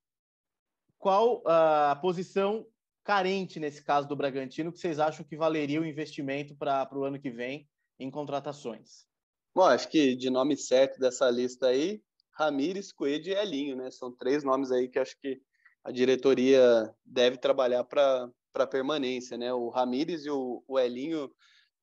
qual 0.98 1.42
a 1.46 1.96
posição 1.96 2.66
carente 3.06 3.60
nesse 3.60 3.84
caso 3.84 4.08
do 4.08 4.16
Bragantino 4.16 4.72
que 4.72 4.80
vocês 4.80 4.98
acham 4.98 5.24
que 5.24 5.36
valeria 5.36 5.80
o 5.80 5.86
investimento 5.86 6.56
para 6.56 6.88
o 6.92 7.04
ano 7.04 7.20
que 7.20 7.30
vem 7.30 7.68
em 8.00 8.10
contratações? 8.10 9.06
Bom, 9.54 9.62
acho 9.62 9.88
que 9.88 10.16
de 10.16 10.28
nome 10.28 10.56
certo 10.56 10.98
dessa 10.98 11.30
lista 11.30 11.68
aí, 11.68 12.02
Ramires, 12.32 12.92
Coelho 12.92 13.28
e 13.28 13.32
Elinho, 13.32 13.76
né? 13.76 13.92
São 13.92 14.10
três 14.10 14.42
nomes 14.42 14.72
aí 14.72 14.88
que 14.88 14.98
acho 14.98 15.16
que 15.20 15.40
a 15.84 15.92
diretoria 15.92 16.92
deve 17.04 17.38
trabalhar 17.38 17.84
para 17.84 18.66
permanência, 18.68 19.38
né? 19.38 19.54
O 19.54 19.68
Ramires 19.68 20.26
e 20.26 20.30
o, 20.30 20.64
o 20.66 20.76
Elinho, 20.76 21.30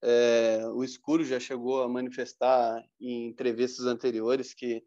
é, 0.04 0.68
o 0.74 0.84
Escuro 0.84 1.24
já 1.24 1.40
chegou 1.40 1.82
a 1.82 1.88
manifestar 1.88 2.84
em 3.00 3.30
entrevistas 3.30 3.86
anteriores 3.86 4.54
que 4.54 4.84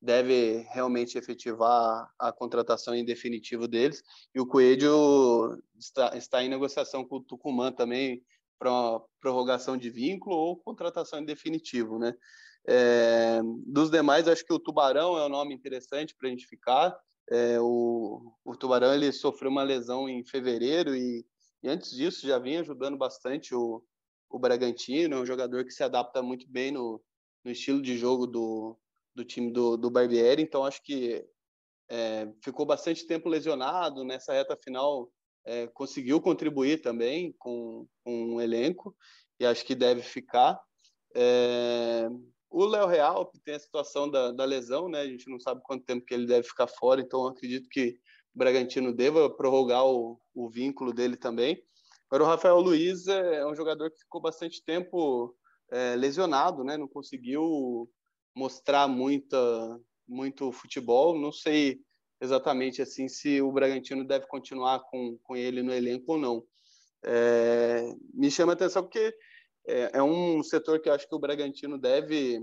deve 0.00 0.66
realmente 0.70 1.18
efetivar 1.18 2.10
a 2.18 2.32
contratação 2.32 2.94
em 2.94 3.04
definitivo 3.04 3.68
deles. 3.68 4.02
E 4.34 4.40
o 4.40 4.46
Coelho 4.46 5.62
está, 5.78 6.16
está 6.16 6.42
em 6.42 6.48
negociação 6.48 7.04
com 7.04 7.16
o 7.16 7.22
Tucumã 7.22 7.70
também 7.70 8.24
para 8.58 9.00
prorrogação 9.20 9.76
de 9.76 9.90
vínculo 9.90 10.36
ou 10.36 10.56
contratação 10.56 11.18
em 11.18 11.24
definitivo, 11.24 11.98
né? 11.98 12.14
É, 12.66 13.40
dos 13.66 13.90
demais, 13.90 14.28
acho 14.28 14.44
que 14.44 14.52
o 14.52 14.58
Tubarão 14.58 15.16
é 15.18 15.24
um 15.24 15.30
nome 15.30 15.54
interessante 15.54 16.14
para 16.14 16.28
a 16.28 16.30
gente 16.30 16.46
ficar. 16.46 16.96
É, 17.30 17.58
o, 17.60 18.34
o, 18.44 18.56
Tubarão 18.56 18.94
ele 18.94 19.12
sofreu 19.12 19.50
uma 19.50 19.62
lesão 19.62 20.08
em 20.08 20.24
fevereiro 20.24 20.94
e, 20.94 21.24
e, 21.62 21.68
antes 21.68 21.90
disso 21.92 22.26
já 22.26 22.38
vinha 22.38 22.60
ajudando 22.60 22.98
bastante 22.98 23.54
o, 23.54 23.82
o 24.28 24.38
Bragantino. 24.38 25.16
É 25.16 25.20
um 25.20 25.26
jogador 25.26 25.64
que 25.64 25.70
se 25.70 25.82
adapta 25.82 26.22
muito 26.22 26.46
bem 26.50 26.70
no, 26.70 27.02
no 27.44 27.50
estilo 27.50 27.80
de 27.80 27.96
jogo 27.96 28.26
do, 28.26 28.78
do 29.20 29.24
time 29.24 29.52
do, 29.52 29.76
do 29.76 29.90
Barbieri. 29.90 30.42
Então, 30.42 30.64
acho 30.64 30.82
que 30.82 31.24
é, 31.88 32.26
ficou 32.42 32.64
bastante 32.64 33.06
tempo 33.06 33.28
lesionado. 33.28 34.04
Nessa 34.04 34.32
reta 34.32 34.56
final, 34.56 35.10
é, 35.44 35.66
conseguiu 35.68 36.20
contribuir 36.20 36.80
também 36.80 37.34
com, 37.38 37.86
com 38.04 38.34
um 38.34 38.40
elenco 38.40 38.96
e 39.38 39.44
acho 39.44 39.64
que 39.64 39.74
deve 39.74 40.02
ficar. 40.02 40.58
É, 41.14 42.08
o 42.48 42.64
Léo 42.64 42.86
Real 42.86 43.30
tem 43.44 43.54
a 43.54 43.60
situação 43.60 44.10
da, 44.10 44.32
da, 44.32 44.44
lesão, 44.44 44.88
né? 44.88 45.00
A 45.00 45.06
gente 45.06 45.30
não 45.30 45.38
sabe 45.38 45.60
quanto 45.62 45.84
tempo 45.84 46.04
que 46.04 46.14
ele 46.14 46.26
deve 46.26 46.46
ficar 46.46 46.66
fora, 46.66 47.00
então 47.00 47.26
acredito 47.26 47.68
que 47.68 47.96
o 48.34 48.38
Bragantino 48.38 48.94
deva 48.94 49.30
prorrogar 49.30 49.84
o, 49.86 50.20
o 50.34 50.48
vínculo 50.48 50.92
dele 50.92 51.16
também. 51.16 51.62
Agora, 52.08 52.24
o 52.24 52.26
Rafael 52.26 52.58
Luiz 52.58 53.06
é, 53.06 53.36
é 53.36 53.46
um 53.46 53.54
jogador 53.54 53.90
que 53.90 54.00
ficou 54.00 54.20
bastante 54.20 54.64
tempo 54.64 55.34
é, 55.70 55.94
lesionado, 55.94 56.64
né? 56.64 56.76
Não 56.76 56.88
conseguiu 56.88 57.88
mostrar 58.34 58.88
muita, 58.88 59.38
muito 60.06 60.50
futebol. 60.52 61.18
Não 61.18 61.32
sei 61.32 61.80
exatamente 62.20 62.82
assim 62.82 63.08
se 63.08 63.40
o 63.40 63.50
Bragantino 63.50 64.04
deve 64.04 64.26
continuar 64.26 64.80
com, 64.90 65.18
com 65.22 65.36
ele 65.36 65.62
no 65.62 65.72
elenco 65.72 66.12
ou 66.12 66.18
não. 66.18 66.44
É, 67.02 67.94
me 68.12 68.30
chama 68.30 68.52
a 68.52 68.54
atenção 68.54 68.82
porque 68.82 69.14
é, 69.66 69.90
é, 69.94 70.02
um 70.02 70.42
setor 70.42 70.80
que 70.80 70.88
eu 70.88 70.92
acho 70.92 71.08
que 71.08 71.14
o 71.14 71.18
Bragantino 71.18 71.78
deve 71.78 72.40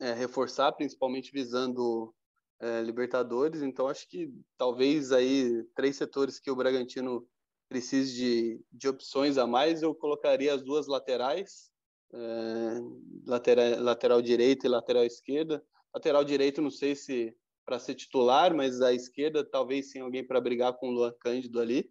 é, 0.00 0.12
reforçar, 0.12 0.72
principalmente 0.72 1.32
visando 1.32 2.14
é, 2.60 2.82
Libertadores. 2.82 3.62
Então, 3.62 3.88
acho 3.88 4.08
que 4.08 4.32
talvez 4.58 5.10
aí 5.12 5.64
três 5.74 5.96
setores 5.96 6.38
que 6.38 6.50
o 6.50 6.56
Bragantino 6.56 7.26
precise 7.68 8.14
de, 8.14 8.60
de 8.70 8.88
opções 8.88 9.38
a 9.38 9.46
mais, 9.46 9.82
eu 9.82 9.94
colocaria 9.94 10.54
as 10.54 10.62
duas 10.62 10.86
laterais, 10.86 11.71
é, 12.14 12.80
lateral, 13.26 13.80
lateral 13.80 14.22
direita 14.22 14.66
e 14.66 14.70
lateral 14.70 15.04
esquerda. 15.04 15.64
Lateral 15.94 16.24
direito, 16.24 16.62
não 16.62 16.70
sei 16.70 16.94
se 16.94 17.34
para 17.64 17.78
ser 17.78 17.94
titular, 17.94 18.54
mas 18.54 18.80
a 18.80 18.92
esquerda 18.92 19.44
talvez 19.44 19.90
sim 19.90 20.00
alguém 20.00 20.26
para 20.26 20.40
brigar 20.40 20.72
com 20.74 20.88
o 20.88 20.92
Luan 20.92 21.12
Cândido 21.20 21.60
ali. 21.60 21.90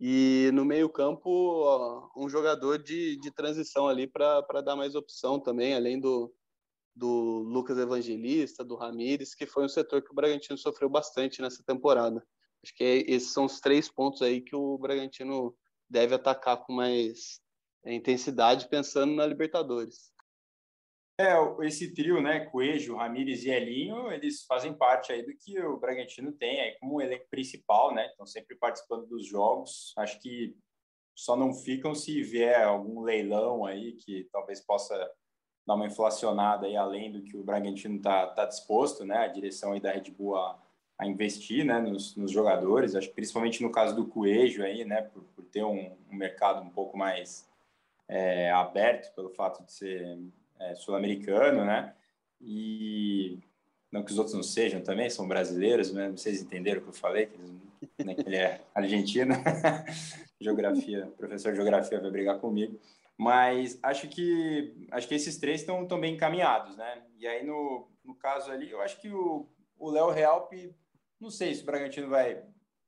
E 0.00 0.50
no 0.52 0.64
meio-campo, 0.64 2.10
um 2.16 2.28
jogador 2.28 2.82
de, 2.82 3.16
de 3.18 3.30
transição 3.30 3.86
ali 3.86 4.06
para 4.06 4.60
dar 4.64 4.74
mais 4.74 4.94
opção 4.94 5.38
também, 5.38 5.74
além 5.74 6.00
do, 6.00 6.34
do 6.94 7.44
Lucas 7.46 7.78
Evangelista, 7.78 8.64
do 8.64 8.74
Ramires, 8.74 9.34
que 9.34 9.46
foi 9.46 9.64
um 9.64 9.68
setor 9.68 10.02
que 10.02 10.10
o 10.10 10.14
Bragantino 10.14 10.58
sofreu 10.58 10.88
bastante 10.88 11.40
nessa 11.40 11.62
temporada. 11.62 12.24
Acho 12.64 12.74
que 12.74 13.04
esses 13.06 13.32
são 13.32 13.44
os 13.44 13.60
três 13.60 13.88
pontos 13.88 14.22
aí 14.22 14.40
que 14.40 14.56
o 14.56 14.78
Bragantino 14.78 15.54
deve 15.88 16.14
atacar 16.14 16.64
com 16.64 16.72
mais 16.72 17.41
intensidade, 17.86 18.68
pensando 18.68 19.14
na 19.14 19.26
Libertadores. 19.26 20.12
É, 21.20 21.34
esse 21.66 21.94
trio, 21.94 22.20
né, 22.20 22.46
Coelho, 22.46 22.96
Ramires 22.96 23.44
e 23.44 23.50
Elinho, 23.50 24.10
eles 24.10 24.44
fazem 24.44 24.72
parte 24.72 25.12
aí 25.12 25.22
do 25.22 25.32
que 25.36 25.60
o 25.60 25.78
Bragantino 25.78 26.32
tem 26.32 26.60
aí 26.60 26.76
como 26.80 27.00
elenco 27.00 27.26
principal, 27.30 27.94
né? 27.94 28.06
Estão 28.06 28.26
sempre 28.26 28.56
participando 28.56 29.06
dos 29.06 29.26
jogos. 29.26 29.92
Acho 29.98 30.18
que 30.20 30.56
só 31.14 31.36
não 31.36 31.52
ficam 31.52 31.94
se 31.94 32.22
vier 32.22 32.64
algum 32.64 33.02
leilão 33.02 33.64
aí 33.64 33.92
que 33.92 34.28
talvez 34.32 34.60
possa 34.60 34.94
dar 35.66 35.74
uma 35.74 35.86
inflacionada 35.86 36.66
aí 36.66 36.76
além 36.76 37.12
do 37.12 37.22
que 37.22 37.36
o 37.36 37.44
Bragantino 37.44 37.96
está 37.96 38.26
tá 38.28 38.46
disposto, 38.46 39.04
né? 39.04 39.18
A 39.18 39.28
direção 39.28 39.72
aí 39.72 39.80
da 39.80 39.92
Red 39.92 40.10
Bull 40.10 40.36
a, 40.36 40.60
a 40.98 41.06
investir, 41.06 41.64
né, 41.64 41.78
nos, 41.80 42.16
nos, 42.16 42.32
jogadores. 42.32 42.96
Acho 42.96 43.08
que 43.08 43.14
principalmente 43.14 43.62
no 43.62 43.70
caso 43.70 43.94
do 43.94 44.08
Coelho 44.08 44.64
aí, 44.64 44.84
né, 44.84 45.02
por, 45.02 45.22
por 45.36 45.44
ter 45.44 45.62
um, 45.62 45.96
um 46.10 46.16
mercado 46.16 46.62
um 46.62 46.70
pouco 46.70 46.96
mais 46.96 47.51
é, 48.12 48.50
aberto 48.50 49.14
pelo 49.14 49.30
fato 49.30 49.64
de 49.64 49.72
ser 49.72 50.18
é, 50.60 50.74
sul-americano, 50.74 51.64
né? 51.64 51.94
E 52.38 53.38
não 53.90 54.02
que 54.02 54.12
os 54.12 54.18
outros 54.18 54.34
não 54.34 54.42
sejam 54.42 54.82
também, 54.82 55.08
são 55.08 55.26
brasileiros, 55.26 55.92
né? 55.92 56.10
Vocês 56.10 56.42
entenderam 56.42 56.80
o 56.80 56.84
que 56.84 56.90
eu 56.90 56.94
falei? 56.94 57.26
Que, 57.96 58.04
né, 58.04 58.14
que 58.14 58.28
ele 58.28 58.36
é 58.36 58.60
argentino. 58.74 59.34
geografia, 60.38 61.10
professor 61.16 61.52
de 61.52 61.56
geografia 61.56 62.00
vai 62.00 62.10
brigar 62.10 62.38
comigo. 62.38 62.78
Mas 63.16 63.78
acho 63.82 64.08
que 64.08 64.86
acho 64.90 65.08
que 65.08 65.14
esses 65.14 65.38
três 65.38 65.60
estão 65.60 65.86
tão 65.86 65.98
bem 65.98 66.14
encaminhados, 66.14 66.76
né? 66.76 67.02
E 67.18 67.26
aí 67.26 67.46
no, 67.46 67.88
no 68.04 68.14
caso 68.14 68.50
ali, 68.50 68.70
eu 68.70 68.82
acho 68.82 69.00
que 69.00 69.08
o 69.10 69.46
o 69.78 69.90
Léo 69.90 70.10
Realp, 70.10 70.52
não 71.20 71.28
sei 71.28 71.52
se 71.54 71.62
o 71.62 71.66
Bragantino 71.66 72.08
vai 72.08 72.40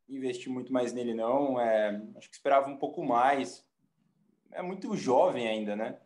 investir 0.08 0.52
muito 0.52 0.72
mais 0.72 0.92
nele 0.92 1.12
não. 1.12 1.58
É, 1.60 2.00
acho 2.16 2.28
que 2.28 2.36
esperava 2.36 2.70
um 2.70 2.76
pouco 2.76 3.02
mais. 3.02 3.63
É 4.54 4.62
muito 4.62 4.96
jovem 4.96 5.46
ainda, 5.46 5.76
né? 5.76 5.98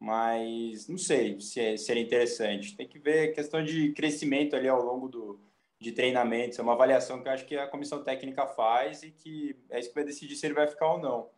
mas 0.00 0.88
não 0.88 0.96
sei 0.96 1.38
se 1.40 1.60
é, 1.60 1.76
seria 1.76 2.02
interessante. 2.02 2.74
Tem 2.74 2.88
que 2.88 2.98
ver 2.98 3.34
questão 3.34 3.62
de 3.62 3.92
crescimento 3.92 4.56
ali 4.56 4.66
ao 4.66 4.82
longo 4.82 5.08
do, 5.08 5.38
de 5.78 5.92
treinamentos. 5.92 6.58
É 6.58 6.62
uma 6.62 6.72
avaliação 6.72 7.22
que 7.22 7.28
eu 7.28 7.32
acho 7.32 7.46
que 7.46 7.56
a 7.56 7.68
comissão 7.68 8.02
técnica 8.02 8.46
faz 8.46 9.02
e 9.02 9.10
que 9.10 9.54
é 9.68 9.78
isso 9.78 9.90
que 9.90 9.94
vai 9.94 10.04
decidir 10.04 10.36
se 10.36 10.46
ele 10.46 10.54
vai 10.54 10.66
ficar 10.66 10.94
ou 10.94 10.98
não. 10.98 11.28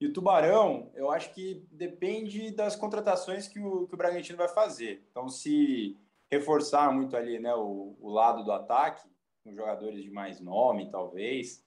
E 0.00 0.06
o 0.06 0.12
Tubarão, 0.12 0.90
eu 0.94 1.10
acho 1.10 1.32
que 1.32 1.64
depende 1.70 2.50
das 2.50 2.74
contratações 2.74 3.46
que 3.46 3.60
o, 3.60 3.86
que 3.86 3.94
o 3.94 3.98
Bragantino 3.98 4.38
vai 4.38 4.48
fazer. 4.48 5.04
Então, 5.10 5.28
se 5.28 5.96
reforçar 6.30 6.92
muito 6.92 7.16
ali 7.16 7.38
né, 7.38 7.54
o, 7.54 7.96
o 8.00 8.10
lado 8.10 8.44
do 8.44 8.52
ataque, 8.52 9.08
com 9.44 9.54
jogadores 9.54 10.02
de 10.02 10.10
mais 10.10 10.40
nome, 10.40 10.90
talvez, 10.90 11.64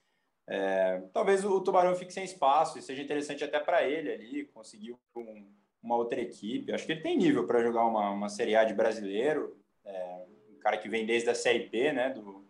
é, 0.54 1.02
talvez 1.14 1.46
o, 1.46 1.62
Tubarão 1.62 1.96
fique 1.96 2.14
sem 2.14 2.24
espaço 2.24 2.78
e 2.78 2.82
seja 2.82 3.02
interessante 3.02 3.44
até 3.44 3.60
para 3.60 3.88
ele 3.88 4.12
ali, 4.12 4.46
conseguir 4.46 4.96
um 5.16 5.46
uma 5.82 5.96
outra 5.96 6.22
equipe. 6.22 6.72
Acho 6.72 6.86
que 6.86 6.92
ele 6.92 7.02
tem 7.02 7.18
nível 7.18 7.48
para 7.48 7.64
jogar 7.64 7.86
uma, 7.86 8.12
uma 8.12 8.30
Série 8.30 8.56
A 8.56 8.64
de 8.64 8.74
brasileiro, 8.74 9.58
é, 9.84 10.26
um 10.52 10.60
cara 10.60 10.78
que 10.78 10.88
vem 10.88 11.06
desde 11.06 11.30
a 11.30 11.36
Série 11.36 11.68
B, 11.68 11.92
né, 11.92 12.10
do, 12.12 12.46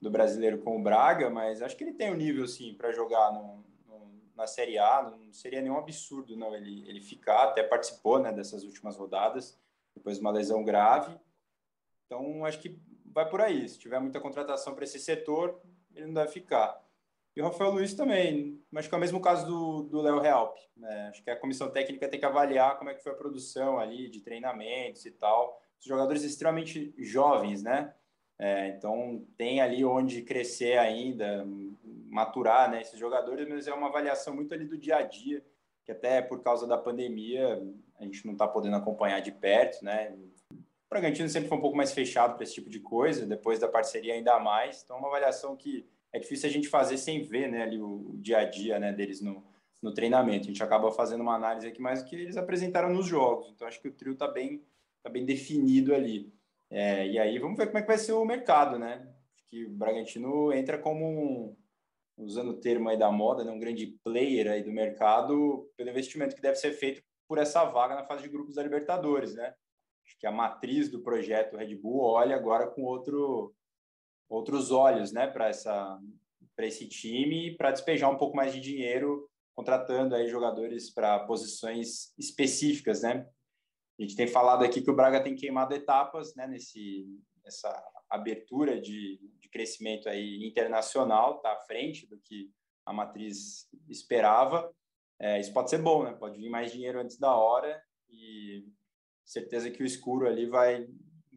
do 0.00 0.10
brasileiro 0.10 0.58
com 0.58 0.78
o 0.78 0.82
Braga, 0.82 1.28
mas 1.28 1.62
acho 1.62 1.76
que 1.76 1.84
ele 1.84 1.94
tem 1.94 2.10
o 2.10 2.14
um 2.14 2.16
nível, 2.16 2.46
sim, 2.46 2.74
para 2.74 2.92
jogar 2.92 3.32
no, 3.32 3.64
no, 3.86 4.22
na 4.36 4.46
Série 4.46 4.78
A. 4.78 5.02
Não 5.02 5.32
seria 5.32 5.60
nenhum 5.60 5.76
absurdo, 5.76 6.36
não, 6.36 6.54
ele, 6.54 6.88
ele 6.88 7.00
ficar, 7.00 7.44
até 7.44 7.62
participou, 7.62 8.18
né, 8.18 8.32
dessas 8.32 8.62
últimas 8.62 8.96
rodadas, 8.96 9.58
depois 9.94 10.16
de 10.16 10.20
uma 10.20 10.30
lesão 10.30 10.64
grave. 10.64 11.18
Então, 12.06 12.44
acho 12.44 12.60
que 12.60 12.78
vai 13.04 13.28
por 13.28 13.40
aí. 13.40 13.68
Se 13.68 13.78
tiver 13.78 13.98
muita 13.98 14.20
contratação 14.20 14.74
para 14.74 14.84
esse 14.84 14.98
setor, 14.98 15.60
ele 15.94 16.06
não 16.06 16.14
deve 16.14 16.30
ficar. 16.30 16.80
E 17.36 17.40
o 17.40 17.44
Rafael 17.44 17.70
Luiz 17.70 17.94
também, 17.94 18.60
mas 18.70 18.88
que 18.88 18.94
é 18.94 18.98
o 18.98 19.00
mesmo 19.00 19.20
caso 19.20 19.84
do 19.84 20.00
Léo 20.00 20.18
Realp. 20.18 20.56
Né? 20.76 21.08
Acho 21.08 21.22
que 21.22 21.30
a 21.30 21.36
comissão 21.36 21.70
técnica 21.70 22.08
tem 22.08 22.18
que 22.18 22.26
avaliar 22.26 22.76
como 22.76 22.90
é 22.90 22.94
que 22.94 23.02
foi 23.02 23.12
a 23.12 23.16
produção 23.16 23.78
ali 23.78 24.10
de 24.10 24.20
treinamentos 24.20 25.06
e 25.06 25.12
tal. 25.12 25.60
Os 25.78 25.86
jogadores 25.86 26.24
extremamente 26.24 26.92
jovens, 26.98 27.62
né? 27.62 27.94
É, 28.38 28.68
então 28.68 29.24
tem 29.36 29.60
ali 29.60 29.84
onde 29.84 30.22
crescer 30.22 30.78
ainda, 30.78 31.46
maturar, 32.08 32.70
né? 32.70 32.80
Esses 32.80 32.98
jogadores, 32.98 33.48
mas 33.48 33.68
é 33.68 33.74
uma 33.74 33.88
avaliação 33.88 34.34
muito 34.34 34.52
ali 34.52 34.66
do 34.66 34.78
dia 34.78 34.96
a 34.96 35.02
dia, 35.02 35.44
que 35.84 35.92
até 35.92 36.20
por 36.20 36.42
causa 36.42 36.66
da 36.66 36.76
pandemia 36.76 37.62
a 37.98 38.04
gente 38.04 38.24
não 38.26 38.32
está 38.32 38.48
podendo 38.48 38.76
acompanhar 38.76 39.20
de 39.20 39.30
perto, 39.30 39.84
né? 39.84 40.16
O 40.50 40.56
Bragantino 40.88 41.28
sempre 41.28 41.48
foi 41.48 41.58
um 41.58 41.60
pouco 41.60 41.76
mais 41.76 41.92
fechado 41.92 42.34
para 42.34 42.42
esse 42.42 42.54
tipo 42.54 42.68
de 42.68 42.80
coisa, 42.80 43.24
depois 43.24 43.60
da 43.60 43.68
parceria 43.68 44.14
ainda 44.14 44.38
mais. 44.40 44.82
Então, 44.82 44.96
é 44.96 44.98
uma 44.98 45.08
avaliação 45.08 45.54
que 45.54 45.86
é 46.12 46.18
difícil 46.18 46.48
a 46.48 46.52
gente 46.52 46.68
fazer 46.68 46.98
sem 46.98 47.22
ver 47.22 47.48
né, 47.48 47.62
ali 47.62 47.80
o, 47.80 48.10
o 48.10 48.18
dia 48.18 48.38
a 48.38 48.44
dia 48.44 48.78
né, 48.78 48.92
deles 48.92 49.20
no, 49.20 49.44
no 49.82 49.94
treinamento. 49.94 50.44
A 50.44 50.48
gente 50.48 50.62
acaba 50.62 50.90
fazendo 50.90 51.20
uma 51.20 51.34
análise 51.34 51.66
aqui 51.66 51.80
mais 51.80 52.02
do 52.02 52.08
que 52.08 52.16
eles 52.16 52.36
apresentaram 52.36 52.92
nos 52.92 53.06
jogos. 53.06 53.50
Então, 53.50 53.66
acho 53.66 53.80
que 53.80 53.88
o 53.88 53.92
trio 53.92 54.12
está 54.12 54.28
bem, 54.28 54.64
tá 55.02 55.10
bem 55.10 55.24
definido 55.24 55.94
ali. 55.94 56.32
É, 56.70 57.06
e 57.06 57.18
aí, 57.18 57.38
vamos 57.38 57.56
ver 57.56 57.66
como 57.66 57.78
é 57.78 57.82
que 57.82 57.88
vai 57.88 57.98
ser 57.98 58.12
o 58.12 58.24
mercado, 58.24 58.78
né? 58.78 59.08
Acho 59.34 59.44
que 59.48 59.64
o 59.64 59.70
Bragantino 59.70 60.52
entra 60.52 60.78
como 60.78 61.04
um, 61.04 61.56
usando 62.16 62.50
o 62.50 62.60
termo 62.60 62.88
aí 62.88 62.98
da 62.98 63.10
moda, 63.10 63.42
né, 63.42 63.50
um 63.50 63.58
grande 63.58 63.98
player 64.04 64.50
aí 64.50 64.62
do 64.62 64.70
mercado 64.70 65.68
pelo 65.76 65.90
investimento 65.90 66.34
que 66.34 66.42
deve 66.42 66.56
ser 66.56 66.72
feito 66.72 67.02
por 67.26 67.38
essa 67.38 67.64
vaga 67.64 67.94
na 67.94 68.04
fase 68.04 68.22
de 68.22 68.28
grupos 68.28 68.56
da 68.56 68.62
Libertadores, 68.62 69.34
né? 69.34 69.54
Acho 70.04 70.18
que 70.18 70.26
a 70.26 70.32
matriz 70.32 70.88
do 70.88 71.00
projeto 71.00 71.56
Red 71.56 71.76
Bull 71.76 72.00
olha 72.00 72.34
agora 72.34 72.66
com 72.66 72.82
outro 72.82 73.54
outros 74.30 74.70
olhos, 74.70 75.12
né, 75.12 75.26
para 75.26 75.50
esse 76.66 76.88
time 76.88 77.56
para 77.56 77.72
despejar 77.72 78.10
um 78.10 78.16
pouco 78.16 78.36
mais 78.36 78.52
de 78.52 78.60
dinheiro 78.60 79.28
contratando 79.54 80.14
aí 80.14 80.28
jogadores 80.28 80.88
para 80.88 81.18
posições 81.26 82.14
específicas, 82.16 83.02
né? 83.02 83.28
A 83.98 84.02
gente 84.02 84.16
tem 84.16 84.26
falado 84.26 84.64
aqui 84.64 84.80
que 84.80 84.90
o 84.90 84.96
Braga 84.96 85.22
tem 85.22 85.34
queimado 85.34 85.74
etapas, 85.74 86.34
né, 86.34 86.46
nesse 86.46 87.06
essa 87.44 87.68
abertura 88.08 88.80
de, 88.80 89.18
de 89.38 89.48
crescimento 89.48 90.08
aí 90.08 90.46
internacional, 90.46 91.40
tá 91.40 91.52
à 91.52 91.60
frente 91.64 92.06
do 92.06 92.18
que 92.18 92.50
a 92.86 92.92
matriz 92.92 93.68
esperava. 93.88 94.72
É, 95.18 95.40
isso 95.40 95.52
pode 95.52 95.68
ser 95.68 95.78
bom, 95.78 96.04
né? 96.04 96.12
Pode 96.12 96.38
vir 96.38 96.48
mais 96.48 96.72
dinheiro 96.72 97.00
antes 97.00 97.18
da 97.18 97.34
hora 97.34 97.82
e 98.08 98.64
certeza 99.24 99.70
que 99.70 99.82
o 99.82 99.86
escuro 99.86 100.26
ali 100.26 100.46
vai 100.46 100.88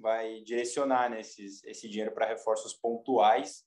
vai 0.03 0.41
direcionar 0.41 1.09
né, 1.09 1.21
esses, 1.21 1.63
esse 1.63 1.87
dinheiro 1.87 2.13
para 2.13 2.27
reforços 2.27 2.73
pontuais. 2.73 3.65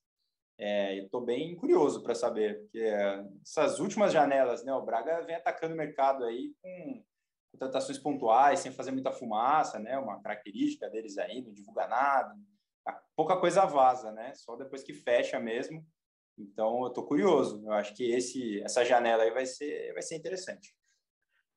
É, 0.58 0.98
Estou 0.98 1.22
bem 1.22 1.56
curioso 1.56 2.02
para 2.02 2.14
saber, 2.14 2.60
porque 2.60 2.84
essas 3.42 3.80
últimas 3.80 4.12
janelas, 4.12 4.62
né, 4.62 4.72
o 4.74 4.84
Braga 4.84 5.22
vem 5.22 5.34
atacando 5.34 5.74
o 5.74 5.76
mercado 5.76 6.24
aí 6.24 6.54
com 6.62 7.02
contratações 7.52 7.98
pontuais, 7.98 8.60
sem 8.60 8.70
fazer 8.70 8.90
muita 8.90 9.10
fumaça, 9.10 9.78
né, 9.78 9.98
uma 9.98 10.20
característica 10.20 10.90
deles 10.90 11.16
aí, 11.16 11.40
não 11.40 11.54
divulga 11.54 11.86
nada, 11.86 12.36
pouca 13.16 13.38
coisa 13.38 13.64
vaza, 13.64 14.12
né, 14.12 14.34
só 14.34 14.56
depois 14.56 14.82
que 14.82 14.92
fecha 14.92 15.40
mesmo. 15.40 15.84
Então, 16.38 16.82
eu 16.82 16.88
estou 16.88 17.06
curioso. 17.06 17.62
Eu 17.64 17.72
acho 17.72 17.94
que 17.94 18.10
esse, 18.12 18.60
essa 18.60 18.84
janela 18.84 19.22
aí 19.22 19.30
vai 19.30 19.46
ser, 19.46 19.94
vai 19.94 20.02
ser 20.02 20.16
interessante. 20.16 20.76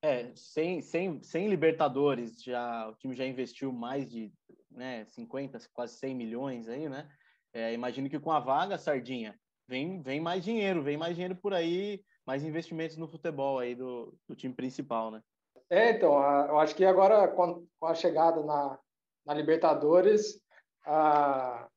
É, 0.02 0.34
sem, 0.34 0.82
sem, 0.82 1.22
sem 1.22 1.50
Libertadores, 1.50 2.42
já, 2.42 2.88
o 2.88 2.96
time 2.96 3.14
já 3.14 3.26
investiu 3.26 3.74
mais 3.74 4.10
de 4.10 4.32
né, 4.72 5.06
50, 5.06 5.60
quase 5.74 5.98
100 5.98 6.16
milhões 6.16 6.68
aí, 6.68 6.88
né? 6.88 7.10
É, 7.54 7.74
imagino 7.74 8.10
que 8.10 8.20
com 8.20 8.32
a 8.32 8.40
vaga, 8.40 8.78
Sardinha, 8.78 9.40
vem, 9.68 10.02
vem 10.02 10.20
mais 10.20 10.44
dinheiro, 10.44 10.84
vem 10.84 10.98
mais 10.98 11.16
dinheiro 11.16 11.36
por 11.36 11.54
aí, 11.54 12.04
mais 12.26 12.44
investimentos 12.44 12.98
no 12.98 13.08
futebol 13.08 13.60
aí 13.60 13.76
do, 13.76 14.16
do 14.28 14.36
time 14.36 14.54
principal, 14.54 15.12
né? 15.12 15.22
É, 15.70 15.92
então, 15.92 16.14
eu 16.48 16.60
acho 16.60 16.76
que 16.76 16.84
agora, 16.84 17.28
com 17.28 17.68
a 17.84 17.94
chegada 17.94 18.44
na, 18.44 18.80
na 19.26 19.34
Libertadores, 19.34 20.42
a, 20.86 21.68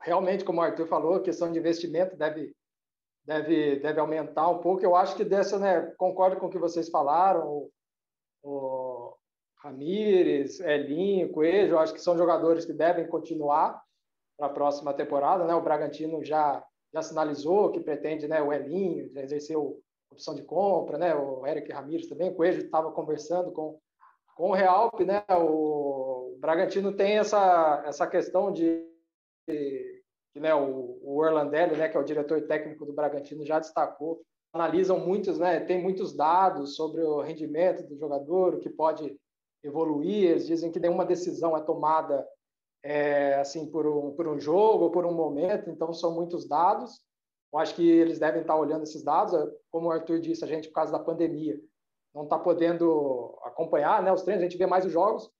realmente, 0.00 0.44
como 0.44 0.60
o 0.60 0.62
Arthur 0.62 0.86
falou, 0.86 1.16
a 1.16 1.22
questão 1.22 1.52
de 1.52 1.58
investimento 1.58 2.16
deve, 2.16 2.54
deve, 3.24 3.76
deve 3.80 4.00
aumentar 4.00 4.48
um 4.48 4.58
pouco. 4.58 4.82
Eu 4.82 4.96
acho 4.96 5.16
que 5.16 5.24
dessa, 5.24 5.58
né, 5.58 5.92
concordo 5.98 6.38
com 6.38 6.46
o 6.46 6.50
que 6.50 6.58
vocês 6.58 6.88
falaram, 6.88 7.46
o, 7.46 7.70
o 8.42 8.85
Ramires, 9.66 10.60
Elinho, 10.60 11.32
Coelho, 11.32 11.72
eu 11.72 11.78
acho 11.78 11.92
que 11.92 12.00
são 12.00 12.16
jogadores 12.16 12.64
que 12.64 12.72
devem 12.72 13.06
continuar 13.08 13.82
para 14.38 14.46
a 14.46 14.52
próxima 14.52 14.94
temporada, 14.94 15.44
né? 15.44 15.54
O 15.54 15.62
Bragantino 15.62 16.24
já 16.24 16.64
já 16.94 17.02
sinalizou 17.02 17.72
que 17.72 17.80
pretende, 17.80 18.26
né, 18.28 18.40
o 18.40 18.50
Elinho 18.52 19.12
já 19.12 19.20
exerceu 19.20 19.82
opção 20.10 20.34
de 20.34 20.42
compra, 20.42 20.96
né? 20.96 21.14
O 21.14 21.44
Eric 21.46 21.70
Ramires 21.70 22.08
também, 22.08 22.30
o 22.30 22.34
Coelho 22.34 22.64
estava 22.64 22.92
conversando 22.92 23.50
com 23.52 23.78
com 24.36 24.50
o 24.50 24.54
Realp, 24.54 25.00
né? 25.00 25.24
O 25.30 26.36
Bragantino 26.38 26.92
tem 26.92 27.18
essa 27.18 27.82
essa 27.86 28.06
questão 28.06 28.52
de 28.52 28.86
que 29.46 30.40
né, 30.40 30.54
o, 30.54 30.98
o 31.02 31.18
Orlandelli, 31.18 31.76
né, 31.76 31.88
que 31.88 31.96
é 31.96 32.00
o 32.00 32.04
diretor 32.04 32.42
técnico 32.42 32.84
do 32.84 32.92
Bragantino, 32.92 33.44
já 33.44 33.58
destacou, 33.58 34.20
analisam 34.52 34.98
muitos, 34.98 35.38
né, 35.38 35.60
tem 35.60 35.82
muitos 35.82 36.14
dados 36.14 36.76
sobre 36.76 37.02
o 37.02 37.20
rendimento 37.20 37.86
do 37.86 37.96
jogador, 37.96 38.54
o 38.54 38.60
que 38.60 38.68
pode 38.68 39.16
evoluir, 39.62 40.30
eles 40.30 40.46
dizem 40.46 40.70
que 40.70 40.80
nenhuma 40.80 41.04
decisão 41.04 41.56
é 41.56 41.60
tomada 41.60 42.26
é, 42.82 43.34
assim 43.34 43.70
por 43.70 43.86
um, 43.86 44.12
por 44.12 44.28
um 44.28 44.38
jogo 44.38 44.84
ou 44.84 44.90
por 44.90 45.04
um 45.04 45.12
momento, 45.12 45.70
então 45.70 45.92
são 45.92 46.14
muitos 46.14 46.48
dados. 46.48 47.00
Eu 47.52 47.58
acho 47.58 47.74
que 47.74 47.88
eles 47.88 48.18
devem 48.18 48.42
estar 48.42 48.56
olhando 48.56 48.82
esses 48.82 49.02
dados, 49.02 49.32
como 49.70 49.88
o 49.88 49.90
Arthur 49.90 50.20
disse, 50.20 50.44
a 50.44 50.48
gente 50.48 50.68
por 50.68 50.74
causa 50.74 50.92
da 50.92 50.98
pandemia 50.98 51.60
não 52.14 52.24
está 52.24 52.38
podendo 52.38 53.38
acompanhar, 53.42 54.02
né, 54.02 54.10
os 54.10 54.22
treinos, 54.22 54.42
a 54.42 54.48
gente 54.48 54.58
vê 54.58 54.66
mais 54.66 54.86
os 54.86 54.92
jogos. 54.92 55.30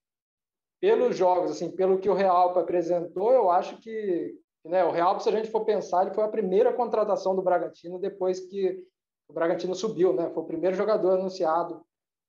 Pelos 0.79 1.17
jogos, 1.17 1.49
assim, 1.51 1.71
pelo 1.71 1.97
que 1.97 2.07
o 2.07 2.13
Real 2.13 2.57
apresentou, 2.57 3.31
eu 3.31 3.49
acho 3.49 3.77
que 3.81 4.37
né? 4.67 4.83
O 4.83 4.91
Real, 4.91 5.19
se 5.19 5.29
a 5.29 5.31
gente 5.31 5.49
for 5.49 5.63
pensar, 5.65 6.05
ele 6.05 6.13
foi 6.13 6.23
a 6.23 6.29
primeira 6.29 6.73
contratação 6.73 7.35
do 7.35 7.41
Bragantino 7.41 7.99
depois 7.99 8.39
que 8.39 8.85
o 9.27 9.33
Bragantino 9.33 9.73
subiu, 9.73 10.13
né? 10.13 10.29
Foi 10.29 10.43
o 10.43 10.47
primeiro 10.47 10.75
jogador 10.75 11.17
anunciado 11.17 11.81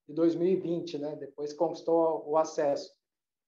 de 0.08 0.14
2020, 0.14 0.98
né? 0.98 1.16
Depois 1.16 1.52
conquistou 1.52 2.24
o 2.26 2.36
acesso. 2.36 2.90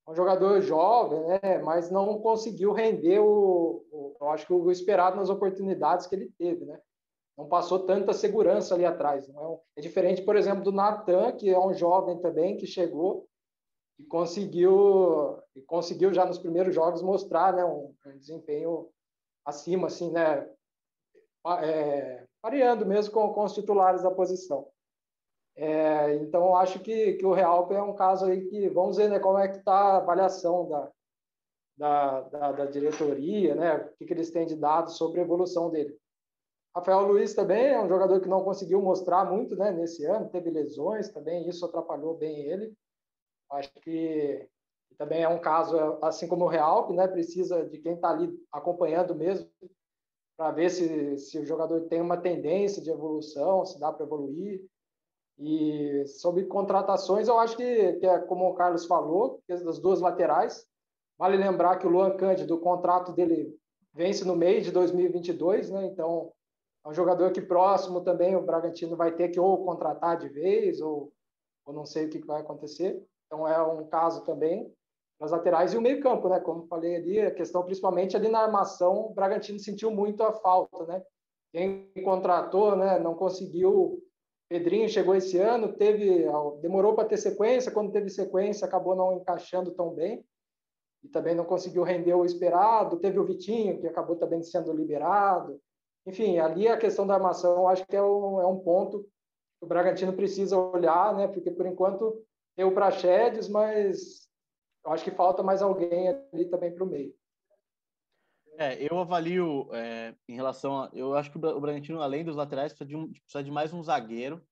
Um 0.06 0.14
jogador 0.14 0.60
jovem, 0.60 1.20
né? 1.26 1.58
Mas 1.64 1.90
não 1.90 2.20
conseguiu 2.20 2.72
render 2.72 3.20
o, 3.20 3.84
o 3.90 4.16
eu 4.20 4.28
acho 4.28 4.46
que 4.46 4.52
o 4.52 4.70
esperado 4.70 5.16
nas 5.16 5.30
oportunidades 5.30 6.06
que 6.06 6.14
ele 6.14 6.30
teve, 6.38 6.66
né? 6.66 6.78
Não 7.38 7.48
passou 7.48 7.86
tanta 7.86 8.12
segurança 8.12 8.74
ali 8.74 8.84
atrás. 8.84 9.26
Não 9.28 9.54
é, 9.76 9.78
é 9.78 9.80
diferente, 9.80 10.22
por 10.22 10.36
exemplo, 10.36 10.62
do 10.62 10.72
Natan, 10.72 11.32
que 11.32 11.48
é 11.48 11.58
um 11.58 11.72
jovem 11.72 12.20
também 12.20 12.56
que 12.56 12.66
chegou 12.66 13.26
e 13.98 14.04
conseguiu 14.04 15.38
e 15.56 15.62
conseguiu 15.62 16.12
já 16.12 16.26
nos 16.26 16.38
primeiros 16.38 16.74
jogos 16.74 17.02
mostrar 17.02 17.54
né, 17.54 17.64
um, 17.64 17.94
um 18.06 18.18
desempenho 18.18 18.90
acima, 19.44 19.86
assim, 19.86 20.10
né, 20.10 20.46
é, 21.62 22.26
variando 22.42 22.84
mesmo 22.84 23.12
com, 23.12 23.32
com 23.32 23.44
os 23.44 23.54
titulares 23.54 24.02
da 24.02 24.10
posição. 24.10 24.68
É, 25.62 26.14
então, 26.14 26.56
acho 26.56 26.80
que, 26.80 27.12
que 27.12 27.26
o 27.26 27.34
Real 27.34 27.70
é 27.70 27.82
um 27.82 27.94
caso 27.94 28.24
aí 28.24 28.48
que, 28.48 28.70
vamos 28.70 28.96
ver 28.96 29.10
né, 29.10 29.18
como 29.18 29.38
é 29.38 29.46
que 29.46 29.58
está 29.58 29.74
a 29.74 29.96
avaliação 29.98 30.66
da, 30.70 30.90
da, 31.76 32.20
da, 32.22 32.52
da, 32.52 32.64
diretoria, 32.64 33.54
né, 33.54 33.76
o 33.76 33.96
que, 33.98 34.06
que 34.06 34.12
eles 34.14 34.30
têm 34.30 34.46
de 34.46 34.56
dados 34.56 34.96
sobre 34.96 35.20
a 35.20 35.22
evolução 35.22 35.68
dele. 35.70 35.94
Rafael 36.74 37.02
Luiz 37.02 37.34
também 37.34 37.74
é 37.74 37.78
um 37.78 37.88
jogador 37.90 38.18
que 38.22 38.28
não 38.28 38.42
conseguiu 38.42 38.80
mostrar 38.80 39.30
muito 39.30 39.54
né, 39.54 39.70
nesse 39.70 40.02
ano, 40.06 40.30
teve 40.30 40.48
lesões 40.48 41.10
também, 41.10 41.46
isso 41.46 41.66
atrapalhou 41.66 42.16
bem 42.16 42.40
ele. 42.40 42.72
Acho 43.50 43.70
que 43.82 44.48
também 44.96 45.24
é 45.24 45.28
um 45.28 45.42
caso, 45.42 45.76
assim 46.00 46.26
como 46.26 46.46
o 46.46 46.48
Real, 46.48 46.90
né, 46.94 47.06
precisa 47.06 47.68
de 47.68 47.76
quem 47.76 47.96
está 47.96 48.08
ali 48.08 48.32
acompanhando 48.50 49.14
mesmo, 49.14 49.46
para 50.38 50.52
ver 50.52 50.70
se, 50.70 51.18
se 51.18 51.38
o 51.38 51.44
jogador 51.44 51.82
tem 51.82 52.00
uma 52.00 52.16
tendência 52.16 52.80
de 52.82 52.88
evolução, 52.88 53.66
se 53.66 53.78
dá 53.78 53.92
para 53.92 54.06
evoluir. 54.06 54.64
E 55.40 56.06
sobre 56.06 56.44
contratações, 56.44 57.26
eu 57.26 57.38
acho 57.38 57.56
que, 57.56 57.94
que, 57.94 58.06
é 58.06 58.18
como 58.18 58.48
o 58.48 58.54
Carlos 58.54 58.84
falou, 58.84 59.42
das 59.48 59.78
duas 59.78 60.00
laterais. 60.00 60.66
Vale 61.18 61.36
lembrar 61.36 61.78
que 61.78 61.86
o 61.86 61.90
Luan 61.90 62.16
Cândido, 62.16 62.54
o 62.54 62.60
contrato 62.60 63.12
dele 63.12 63.56
vence 63.92 64.24
no 64.24 64.36
mês 64.36 64.64
de 64.64 64.70
2022, 64.70 65.70
né? 65.70 65.86
Então, 65.86 66.30
é 66.84 66.88
um 66.88 66.94
jogador 66.94 67.32
que 67.32 67.42
próximo 67.42 68.02
também 68.02 68.36
o 68.36 68.42
Bragantino 68.42 68.96
vai 68.96 69.12
ter 69.12 69.28
que 69.28 69.40
ou 69.40 69.64
contratar 69.64 70.18
de 70.18 70.28
vez, 70.28 70.80
ou, 70.80 71.12
ou 71.66 71.74
não 71.74 71.84
sei 71.84 72.06
o 72.06 72.10
que 72.10 72.18
vai 72.24 72.40
acontecer. 72.40 73.02
Então 73.26 73.46
é 73.46 73.62
um 73.62 73.86
caso 73.86 74.24
também 74.24 74.72
nas 75.20 75.30
laterais 75.30 75.74
e 75.74 75.76
o 75.76 75.82
meio 75.82 76.00
campo, 76.00 76.28
né? 76.28 76.40
Como 76.40 76.66
falei 76.66 76.96
ali, 76.96 77.20
a 77.20 77.30
questão 77.30 77.62
principalmente 77.62 78.16
ali 78.16 78.28
na 78.28 78.40
armação, 78.40 79.06
o 79.06 79.14
Bragantino 79.14 79.58
sentiu 79.58 79.90
muito 79.90 80.22
a 80.22 80.32
falta, 80.32 80.84
né? 80.86 81.02
Quem 81.52 81.90
contratou, 82.02 82.74
né? 82.74 82.98
Não 82.98 83.14
conseguiu. 83.14 84.02
Pedrinho 84.50 84.88
chegou 84.88 85.14
esse 85.14 85.38
ano, 85.38 85.72
teve, 85.72 86.26
demorou 86.60 86.92
para 86.92 87.08
ter 87.08 87.16
sequência. 87.16 87.70
Quando 87.70 87.92
teve 87.92 88.10
sequência, 88.10 88.66
acabou 88.66 88.96
não 88.96 89.12
encaixando 89.12 89.70
tão 89.70 89.94
bem 89.94 90.24
e 91.04 91.08
também 91.08 91.36
não 91.36 91.44
conseguiu 91.44 91.84
render 91.84 92.14
o 92.14 92.24
esperado. 92.24 92.98
Teve 92.98 93.20
o 93.20 93.24
Vitinho, 93.24 93.80
que 93.80 93.86
acabou 93.86 94.16
também 94.16 94.42
sendo 94.42 94.72
liberado. 94.72 95.60
Enfim, 96.04 96.40
ali 96.40 96.66
a 96.66 96.76
questão 96.76 97.06
da 97.06 97.14
armação, 97.14 97.68
acho 97.68 97.86
que 97.86 97.94
é 97.94 98.02
um, 98.02 98.40
é 98.40 98.46
um 98.46 98.58
ponto 98.58 99.04
que 99.04 99.64
o 99.64 99.68
Bragantino 99.68 100.12
precisa 100.12 100.58
olhar, 100.58 101.14
né? 101.14 101.28
Porque 101.28 101.52
por 101.52 101.64
enquanto 101.64 102.20
tem 102.56 102.66
o 102.66 102.74
Praxedes, 102.74 103.48
mas 103.48 104.28
eu 104.84 104.90
acho 104.90 105.04
que 105.04 105.12
falta 105.12 105.44
mais 105.44 105.62
alguém 105.62 106.08
ali 106.08 106.46
também 106.46 106.74
para 106.74 106.82
o 106.82 106.88
meio. 106.88 107.14
É, 108.58 108.76
eu 108.82 108.98
avalio 108.98 109.68
é, 109.72 110.14
em 110.28 110.34
relação 110.34 110.82
a. 110.82 110.90
Eu 110.92 111.14
acho 111.14 111.30
que 111.30 111.38
o 111.38 111.60
Bragantino, 111.60 112.00
além 112.00 112.24
dos 112.24 112.36
laterais, 112.36 112.72
precisa 112.72 112.88
de, 112.88 112.96
um, 112.96 113.10
precisa 113.10 113.42
de 113.42 113.50
mais 113.50 113.72
um 113.72 113.82
zagueiro, 113.82 114.42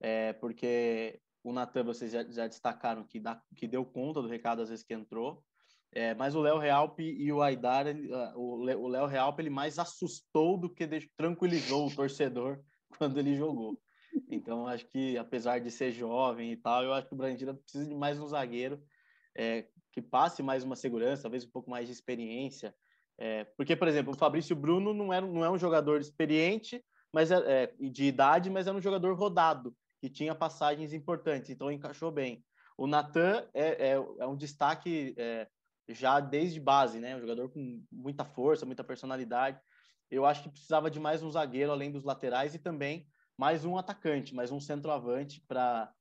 é, 0.00 0.32
porque 0.34 1.20
o 1.42 1.52
Natan, 1.52 1.84
vocês 1.84 2.12
já, 2.12 2.24
já 2.24 2.46
destacaram 2.46 3.04
que, 3.04 3.20
dá, 3.20 3.40
que 3.56 3.66
deu 3.66 3.84
conta 3.84 4.20
do 4.20 4.28
recado 4.28 4.62
às 4.62 4.68
vezes 4.68 4.84
que 4.84 4.94
entrou. 4.94 5.42
É, 5.92 6.12
mas 6.14 6.34
o 6.34 6.40
Léo 6.40 6.58
Realpe 6.58 7.04
e 7.04 7.32
o 7.32 7.40
Aidar, 7.40 7.86
ele, 7.86 8.10
o 8.34 8.88
Léo 8.88 9.06
Realpe, 9.06 9.42
ele 9.42 9.50
mais 9.50 9.78
assustou 9.78 10.58
do 10.58 10.68
que 10.68 10.88
tranquilizou 11.16 11.86
o 11.86 11.94
torcedor 11.94 12.60
quando 12.98 13.18
ele 13.18 13.36
jogou. 13.36 13.78
Então, 14.28 14.66
acho 14.66 14.86
que, 14.88 15.16
apesar 15.16 15.60
de 15.60 15.70
ser 15.70 15.92
jovem 15.92 16.52
e 16.52 16.56
tal, 16.56 16.82
eu 16.82 16.92
acho 16.92 17.06
que 17.06 17.14
o 17.14 17.16
Bragantino 17.16 17.56
precisa 17.56 17.86
de 17.86 17.94
mais 17.94 18.18
um 18.18 18.26
zagueiro 18.26 18.82
é, 19.36 19.66
que 19.92 20.00
passe 20.02 20.42
mais 20.42 20.64
uma 20.64 20.76
segurança, 20.76 21.22
talvez 21.22 21.44
um 21.44 21.50
pouco 21.50 21.70
mais 21.70 21.86
de 21.86 21.92
experiência. 21.92 22.74
É, 23.18 23.44
porque, 23.56 23.76
por 23.76 23.88
exemplo, 23.88 24.12
o 24.12 24.16
Fabrício 24.16 24.56
Bruno 24.56 24.92
não 24.92 25.12
é, 25.12 25.20
não 25.20 25.44
é 25.44 25.50
um 25.50 25.58
jogador 25.58 26.00
experiente 26.00 26.82
mas 27.14 27.30
é, 27.30 27.36
é, 27.62 27.66
de 27.78 28.04
idade, 28.06 28.50
mas 28.50 28.66
era 28.66 28.76
um 28.76 28.82
jogador 28.82 29.14
rodado, 29.14 29.72
que 30.00 30.10
tinha 30.10 30.34
passagens 30.34 30.92
importantes, 30.92 31.48
então 31.48 31.70
encaixou 31.70 32.10
bem. 32.10 32.44
O 32.76 32.88
Natan 32.88 33.46
é, 33.54 33.90
é, 33.90 33.92
é 33.92 34.26
um 34.26 34.36
destaque 34.36 35.14
é, 35.16 35.46
já 35.88 36.18
desde 36.18 36.58
base, 36.58 36.98
né? 36.98 37.14
Um 37.14 37.20
jogador 37.20 37.48
com 37.50 37.84
muita 37.90 38.24
força, 38.24 38.66
muita 38.66 38.82
personalidade. 38.82 39.60
Eu 40.10 40.26
acho 40.26 40.42
que 40.42 40.48
precisava 40.48 40.90
de 40.90 40.98
mais 40.98 41.22
um 41.22 41.30
zagueiro 41.30 41.70
além 41.70 41.92
dos 41.92 42.02
laterais 42.02 42.52
e 42.52 42.58
também 42.58 43.06
mais 43.38 43.64
um 43.64 43.78
atacante, 43.78 44.34
mais 44.34 44.50
um 44.50 44.58
centroavante 44.58 45.40
para 45.46 45.94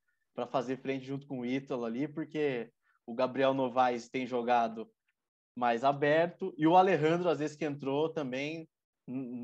fazer 0.49 0.77
frente 0.77 1.05
junto 1.05 1.27
com 1.27 1.41
o 1.41 1.45
Ítalo 1.45 1.85
ali, 1.85 2.07
porque 2.07 2.71
o 3.05 3.13
Gabriel 3.13 3.53
Novaes 3.53 4.09
tem 4.09 4.25
jogado 4.25 4.91
mais 5.55 5.83
aberto 5.83 6.53
e 6.57 6.65
o 6.65 6.75
Alejandro, 6.75 7.29
às 7.29 7.39
vezes 7.39 7.55
que 7.55 7.65
entrou 7.65 8.09
também, 8.09 8.67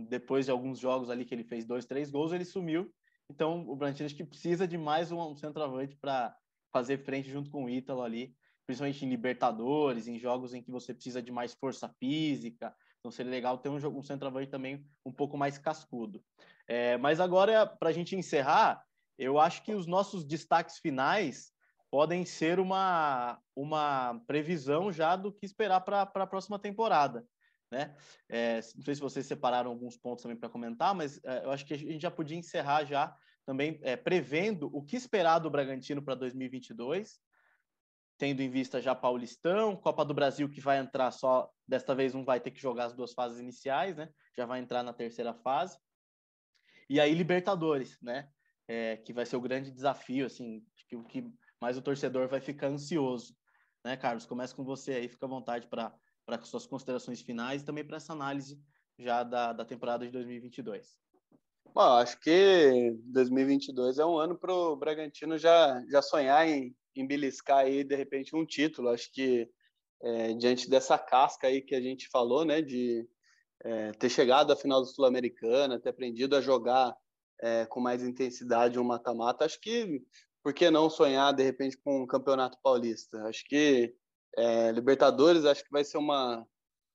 depois 0.07 0.45
de 0.45 0.51
alguns 0.51 0.79
jogos 0.79 1.09
ali 1.09 1.25
que 1.25 1.33
ele 1.33 1.43
fez 1.43 1.65
dois, 1.65 1.85
três 1.85 2.09
gols, 2.09 2.31
ele 2.31 2.45
sumiu. 2.45 2.91
Então 3.29 3.67
o 3.67 3.75
Bragantino 3.75 4.05
acho 4.05 4.15
que 4.15 4.23
precisa 4.23 4.67
de 4.67 4.77
mais 4.77 5.11
um, 5.11 5.19
um 5.19 5.35
centroavante 5.35 5.95
para 5.97 6.35
fazer 6.71 6.99
frente 6.99 7.29
junto 7.29 7.49
com 7.51 7.65
o 7.65 7.69
Ítalo 7.69 8.01
ali, 8.01 8.33
principalmente 8.65 9.05
em 9.05 9.09
Libertadores, 9.09 10.07
em 10.07 10.17
jogos 10.17 10.53
em 10.53 10.61
que 10.61 10.71
você 10.71 10.93
precisa 10.93 11.21
de 11.21 11.31
mais 11.31 11.53
força 11.53 11.89
física. 11.99 12.75
Então 12.99 13.11
seria 13.11 13.31
legal 13.31 13.57
ter 13.57 13.69
um, 13.69 13.75
um 13.75 14.03
centroavante 14.03 14.49
também 14.49 14.85
um 15.05 15.11
pouco 15.11 15.37
mais 15.37 15.57
cascudo. 15.57 16.23
É, 16.67 16.97
mas 16.97 17.19
agora, 17.19 17.65
para 17.65 17.89
a 17.89 17.93
gente 17.93 18.15
encerrar, 18.15 18.83
eu 19.17 19.39
acho 19.39 19.63
que 19.63 19.73
os 19.73 19.85
nossos 19.85 20.23
destaques 20.23 20.77
finais 20.77 21.51
podem 21.91 22.25
ser 22.25 22.59
uma, 22.59 23.41
uma 23.55 24.21
previsão 24.27 24.91
já 24.91 25.15
do 25.15 25.31
que 25.31 25.45
esperar 25.45 25.81
para 25.81 26.01
a 26.01 26.27
próxima 26.27 26.59
temporada. 26.59 27.25
né? 27.71 27.95
É, 28.27 28.55
não 28.75 28.83
sei 28.83 28.95
se 28.95 29.01
vocês 29.01 29.25
separaram 29.25 29.71
alguns 29.71 29.97
pontos 29.97 30.23
também 30.23 30.37
para 30.37 30.49
comentar, 30.49 30.93
mas 30.93 31.19
é, 31.23 31.45
eu 31.45 31.51
acho 31.51 31.65
que 31.65 31.73
a 31.73 31.77
gente 31.77 32.01
já 32.01 32.11
podia 32.11 32.37
encerrar 32.37 32.85
já 32.85 33.15
também 33.45 33.79
é, 33.81 33.95
prevendo 33.95 34.69
o 34.71 34.83
que 34.83 34.95
esperar 34.95 35.39
do 35.39 35.49
Bragantino 35.49 36.03
para 36.03 36.13
2022, 36.13 37.19
tendo 38.17 38.41
em 38.41 38.49
vista 38.49 38.79
já 38.79 38.93
Paulistão, 38.93 39.75
Copa 39.75 40.05
do 40.05 40.13
Brasil 40.13 40.47
que 40.47 40.61
vai 40.61 40.77
entrar 40.77 41.09
só, 41.09 41.49
desta 41.67 41.95
vez 41.95 42.13
não 42.13 42.23
vai 42.23 42.39
ter 42.39 42.51
que 42.51 42.61
jogar 42.61 42.85
as 42.85 42.93
duas 42.93 43.13
fases 43.13 43.39
iniciais, 43.39 43.97
né? 43.97 44.09
Já 44.37 44.45
vai 44.45 44.59
entrar 44.59 44.83
na 44.83 44.93
terceira 44.93 45.33
fase. 45.33 45.79
E 46.87 46.99
aí 46.99 47.13
Libertadores, 47.13 47.97
né? 48.01 48.29
É, 48.67 48.97
que 48.97 49.13
vai 49.13 49.25
ser 49.25 49.37
o 49.37 49.41
grande 49.41 49.71
desafio, 49.71 50.27
assim, 50.27 50.63
que 50.87 50.95
o 50.95 51.03
que 51.03 51.33
mais 51.61 51.77
o 51.77 51.81
torcedor 51.81 52.27
vai 52.27 52.39
ficar 52.39 52.67
ansioso, 52.67 53.35
né, 53.83 53.97
Carlos? 53.97 54.25
Começa 54.25 54.55
com 54.55 54.63
você 54.63 54.93
aí, 54.93 55.07
fica 55.07 55.25
à 55.25 55.29
vontade 55.29 55.67
para 55.67 55.93
para 56.29 56.45
suas 56.45 56.67
considerações 56.67 57.21
finais 57.21 57.61
e 57.61 57.65
também 57.65 57.83
para 57.83 57.97
essa 57.97 58.13
análise 58.13 58.61
já 58.99 59.23
da, 59.23 59.51
da 59.51 59.65
temporada 59.65 60.05
de 60.05 60.11
2022. 60.11 60.95
Bom, 61.73 61.81
acho 61.81 62.19
que 62.19 62.95
2022 63.05 63.97
é 63.97 64.05
um 64.05 64.17
ano 64.17 64.37
para 64.37 64.53
o 64.53 64.75
Bragantino 64.75 65.37
já, 65.37 65.81
já 65.89 66.01
sonhar 66.01 66.47
em, 66.47 66.75
em 66.95 67.07
beliscar 67.07 67.59
aí, 67.59 67.83
de 67.83 67.95
repente, 67.95 68.35
um 68.35 68.45
título. 68.45 68.89
Acho 68.89 69.11
que 69.11 69.49
é, 70.01 70.33
diante 70.33 70.69
dessa 70.69 70.97
casca 70.97 71.47
aí 71.47 71.61
que 71.61 71.75
a 71.75 71.81
gente 71.81 72.07
falou, 72.09 72.45
né, 72.45 72.61
de 72.61 73.07
é, 73.63 73.91
ter 73.93 74.09
chegado 74.09 74.51
à 74.51 74.55
final 74.55 74.81
do 74.81 74.87
Sul-Americana, 74.87 75.79
ter 75.79 75.89
aprendido 75.89 76.35
a 76.35 76.41
jogar 76.41 76.95
é, 77.41 77.65
com 77.65 77.79
mais 77.79 78.03
intensidade 78.03 78.79
um 78.79 78.83
mata-mata, 78.83 79.45
acho 79.45 79.59
que 79.59 80.01
por 80.43 80.53
que 80.53 80.69
não 80.69 80.89
sonhar 80.89 81.33
de 81.33 81.43
repente 81.43 81.77
com 81.77 82.03
um 82.03 82.07
campeonato 82.07 82.57
paulista? 82.63 83.21
Acho 83.23 83.43
que 83.45 83.93
é, 84.37 84.71
Libertadores 84.71 85.45
acho 85.45 85.63
que 85.63 85.71
vai 85.71 85.83
ser 85.83 85.97
uma, 85.97 86.45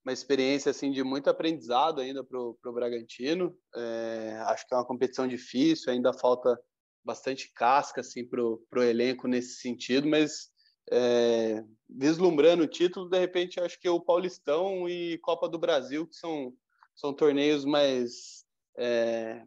uma 0.04 0.12
experiência 0.12 0.70
assim 0.70 0.90
de 0.90 1.02
muito 1.02 1.28
aprendizado 1.28 2.00
ainda 2.00 2.24
para 2.24 2.38
o 2.38 2.72
Bragantino. 2.72 3.56
É, 3.74 4.38
acho 4.46 4.66
que 4.66 4.74
é 4.74 4.76
uma 4.76 4.86
competição 4.86 5.26
difícil, 5.26 5.92
ainda 5.92 6.12
falta 6.12 6.58
bastante 7.04 7.52
casca 7.52 8.00
assim 8.00 8.26
para 8.26 8.42
o 8.42 8.82
elenco 8.82 9.28
nesse 9.28 9.60
sentido, 9.60 10.08
mas 10.08 10.48
é, 10.90 11.62
vislumbrando 11.88 12.62
o 12.62 12.68
título, 12.68 13.08
de 13.08 13.18
repente 13.18 13.60
acho 13.60 13.78
que 13.78 13.88
o 13.88 14.00
Paulistão 14.00 14.88
e 14.88 15.18
Copa 15.18 15.48
do 15.48 15.58
Brasil 15.58 16.06
que 16.06 16.14
são 16.14 16.52
são 16.94 17.12
torneios 17.12 17.64
mais 17.64 18.44
é, 18.78 19.44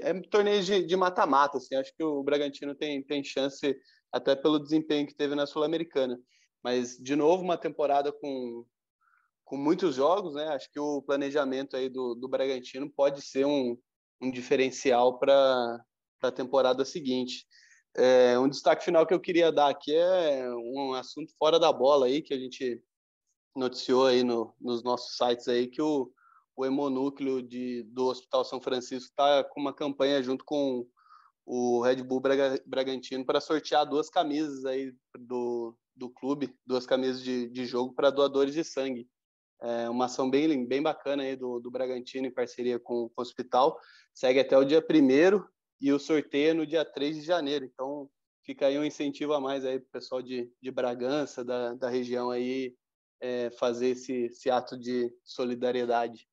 é 0.00 0.20
torneios 0.22 0.66
de 0.66 0.96
mata-mata, 0.96 1.58
assim. 1.58 1.74
Acho 1.74 1.94
que 1.96 2.02
o 2.02 2.22
Bragantino 2.22 2.74
tem 2.74 3.02
tem 3.02 3.22
chance 3.24 3.76
até 4.12 4.36
pelo 4.36 4.58
desempenho 4.58 5.06
que 5.06 5.14
teve 5.14 5.34
na 5.34 5.46
Sul-Americana. 5.46 6.18
Mas, 6.62 6.96
de 6.96 7.16
novo, 7.16 7.42
uma 7.42 7.56
temporada 7.56 8.12
com, 8.12 8.64
com 9.44 9.56
muitos 9.56 9.96
jogos, 9.96 10.34
né? 10.34 10.48
Acho 10.48 10.70
que 10.70 10.78
o 10.78 11.02
planejamento 11.02 11.76
aí 11.76 11.88
do, 11.88 12.14
do 12.14 12.28
Bragantino 12.28 12.90
pode 12.90 13.22
ser 13.22 13.46
um, 13.46 13.76
um 14.20 14.30
diferencial 14.30 15.18
para 15.18 15.80
a 16.22 16.30
temporada 16.30 16.84
seguinte. 16.84 17.46
É, 17.96 18.38
um 18.38 18.48
destaque 18.48 18.84
final 18.84 19.06
que 19.06 19.12
eu 19.12 19.20
queria 19.20 19.50
dar 19.50 19.68
aqui 19.68 19.94
é 19.94 20.48
um 20.54 20.94
assunto 20.94 21.32
fora 21.38 21.58
da 21.58 21.72
bola 21.72 22.06
aí, 22.06 22.22
que 22.22 22.32
a 22.32 22.38
gente 22.38 22.82
noticiou 23.54 24.06
aí 24.06 24.22
no, 24.22 24.54
nos 24.60 24.82
nossos 24.82 25.16
sites 25.16 25.48
aí, 25.48 25.66
que 25.66 25.82
o, 25.82 26.10
o 26.56 26.64
hemonúcleo 26.64 27.42
de, 27.42 27.82
do 27.84 28.06
Hospital 28.06 28.44
São 28.44 28.60
Francisco 28.60 29.10
está 29.10 29.44
com 29.44 29.60
uma 29.60 29.72
campanha 29.72 30.22
junto 30.22 30.44
com 30.44 30.86
o 31.44 31.82
Red 31.82 32.02
Bull 32.02 32.20
Braga, 32.20 32.62
Bragantino 32.66 33.24
para 33.24 33.40
sortear 33.40 33.86
duas 33.86 34.08
camisas 34.08 34.64
aí 34.64 34.94
do, 35.18 35.76
do 35.96 36.10
clube, 36.10 36.54
duas 36.66 36.86
camisas 36.86 37.22
de, 37.22 37.48
de 37.48 37.64
jogo 37.66 37.94
para 37.94 38.10
doadores 38.10 38.54
de 38.54 38.64
sangue. 38.64 39.08
É 39.60 39.88
uma 39.88 40.06
ação 40.06 40.28
bem, 40.28 40.66
bem 40.66 40.82
bacana 40.82 41.22
aí 41.22 41.36
do, 41.36 41.60
do 41.60 41.70
Bragantino 41.70 42.26
em 42.26 42.32
parceria 42.32 42.80
com, 42.80 43.08
com 43.08 43.20
o 43.20 43.22
hospital. 43.22 43.78
Segue 44.12 44.40
até 44.40 44.58
o 44.58 44.64
dia 44.64 44.80
1 44.80 45.44
e 45.80 45.92
o 45.92 45.98
sorteio 45.98 46.50
é 46.50 46.54
no 46.54 46.66
dia 46.66 46.84
3 46.84 47.16
de 47.16 47.22
janeiro. 47.22 47.64
Então, 47.64 48.10
fica 48.44 48.66
aí 48.66 48.78
um 48.78 48.84
incentivo 48.84 49.32
a 49.34 49.40
mais 49.40 49.64
aí 49.64 49.78
para 49.78 49.86
o 49.86 49.92
pessoal 49.92 50.22
de, 50.22 50.50
de 50.60 50.70
Bragança, 50.70 51.44
da, 51.44 51.74
da 51.74 51.88
região 51.88 52.30
aí, 52.30 52.74
é, 53.20 53.50
fazer 53.50 53.90
esse, 53.90 54.24
esse 54.24 54.50
ato 54.50 54.76
de 54.76 55.12
solidariedade. 55.24 56.26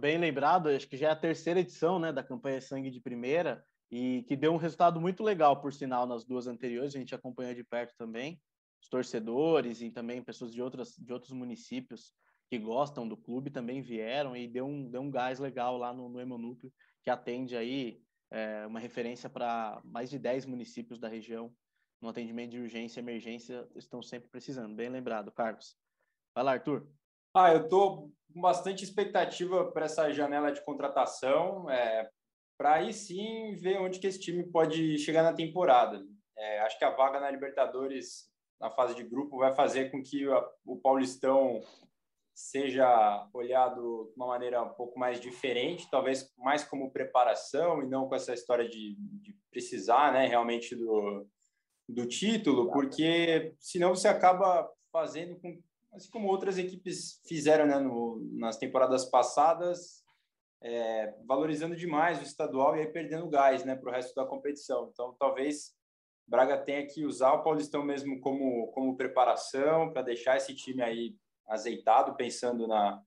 Bem 0.00 0.16
lembrado, 0.16 0.70
acho 0.70 0.88
que 0.88 0.96
já 0.96 1.08
é 1.08 1.10
a 1.10 1.16
terceira 1.16 1.60
edição 1.60 1.98
né, 1.98 2.10
da 2.10 2.24
campanha 2.24 2.58
Sangue 2.58 2.90
de 2.90 3.02
Primeira 3.02 3.62
e 3.90 4.22
que 4.26 4.34
deu 4.34 4.50
um 4.50 4.56
resultado 4.56 4.98
muito 4.98 5.22
legal, 5.22 5.60
por 5.60 5.74
sinal, 5.74 6.06
nas 6.06 6.24
duas 6.24 6.46
anteriores, 6.46 6.94
a 6.94 6.98
gente 6.98 7.14
acompanhou 7.14 7.54
de 7.54 7.62
perto 7.62 7.94
também, 7.98 8.40
os 8.80 8.88
torcedores 8.88 9.82
e 9.82 9.90
também 9.90 10.22
pessoas 10.22 10.54
de, 10.54 10.62
outras, 10.62 10.96
de 10.96 11.12
outros 11.12 11.32
municípios 11.32 12.14
que 12.48 12.58
gostam 12.58 13.06
do 13.06 13.14
clube 13.14 13.50
também 13.50 13.82
vieram 13.82 14.34
e 14.34 14.48
deu 14.48 14.64
um, 14.64 14.90
deu 14.90 15.02
um 15.02 15.10
gás 15.10 15.38
legal 15.38 15.76
lá 15.76 15.92
no, 15.92 16.08
no 16.08 16.18
Hemonúcleo, 16.18 16.72
que 17.04 17.10
atende 17.10 17.54
aí 17.54 18.00
é, 18.30 18.66
uma 18.66 18.80
referência 18.80 19.28
para 19.28 19.82
mais 19.84 20.08
de 20.08 20.18
10 20.18 20.46
municípios 20.46 20.98
da 20.98 21.08
região 21.08 21.54
no 22.00 22.08
atendimento 22.08 22.52
de 22.52 22.58
urgência 22.58 23.00
e 23.00 23.02
emergência, 23.02 23.68
estão 23.76 24.00
sempre 24.00 24.30
precisando. 24.30 24.74
Bem 24.74 24.88
lembrado, 24.88 25.30
Carlos. 25.30 25.76
Vai 26.34 26.42
lá, 26.42 26.52
Arthur. 26.52 26.88
Ah, 27.34 27.52
eu 27.52 27.62
estou 27.64 28.10
com 28.32 28.40
bastante 28.40 28.84
expectativa 28.84 29.70
para 29.70 29.86
essa 29.86 30.10
janela 30.12 30.50
de 30.50 30.64
contratação. 30.64 31.70
É, 31.70 32.08
para 32.58 32.74
aí 32.74 32.92
sim 32.92 33.54
ver 33.54 33.80
onde 33.80 33.98
que 33.98 34.06
esse 34.06 34.20
time 34.20 34.42
pode 34.44 34.98
chegar 34.98 35.22
na 35.22 35.32
temporada. 35.32 36.04
É, 36.36 36.60
acho 36.60 36.78
que 36.78 36.84
a 36.84 36.90
vaga 36.90 37.20
na 37.20 37.30
Libertadores, 37.30 38.28
na 38.60 38.70
fase 38.70 38.94
de 38.94 39.04
grupo, 39.04 39.38
vai 39.38 39.54
fazer 39.54 39.90
com 39.90 40.02
que 40.02 40.28
a, 40.28 40.48
o 40.64 40.76
Paulistão 40.76 41.60
seja 42.34 43.28
olhado 43.32 44.10
de 44.10 44.16
uma 44.16 44.26
maneira 44.26 44.62
um 44.62 44.70
pouco 44.70 44.98
mais 44.98 45.20
diferente, 45.20 45.88
talvez 45.90 46.32
mais 46.38 46.64
como 46.64 46.90
preparação 46.90 47.82
e 47.82 47.86
não 47.86 48.08
com 48.08 48.14
essa 48.14 48.32
história 48.32 48.68
de, 48.68 48.96
de 48.96 49.36
precisar 49.50 50.12
né, 50.12 50.26
realmente 50.26 50.74
do, 50.74 51.26
do 51.88 52.06
título, 52.06 52.70
porque 52.72 53.54
senão 53.58 53.94
você 53.94 54.08
acaba 54.08 54.70
fazendo 54.92 55.38
com, 55.40 55.60
assim 55.92 56.10
como 56.10 56.28
outras 56.28 56.58
equipes 56.58 57.20
fizeram 57.26 57.66
né, 57.66 57.78
no, 57.78 58.20
nas 58.32 58.56
temporadas 58.56 59.04
passadas, 59.04 60.04
é, 60.62 61.14
valorizando 61.26 61.74
demais 61.74 62.20
o 62.20 62.22
estadual 62.22 62.76
e 62.76 62.80
aí 62.80 62.86
perdendo 62.86 63.28
gás 63.28 63.64
né, 63.64 63.74
para 63.74 63.88
o 63.88 63.92
resto 63.92 64.14
da 64.14 64.26
competição. 64.26 64.90
Então, 64.92 65.14
talvez 65.18 65.74
Braga 66.26 66.56
tenha 66.58 66.86
que 66.86 67.04
usar 67.04 67.32
o 67.32 67.42
Paulistão 67.42 67.82
mesmo 67.82 68.20
como, 68.20 68.68
como 68.68 68.96
preparação 68.96 69.92
para 69.92 70.02
deixar 70.02 70.36
esse 70.36 70.54
time 70.54 70.82
aí 70.82 71.16
azeitado, 71.48 72.14
pensando 72.14 72.68
na, 72.68 73.02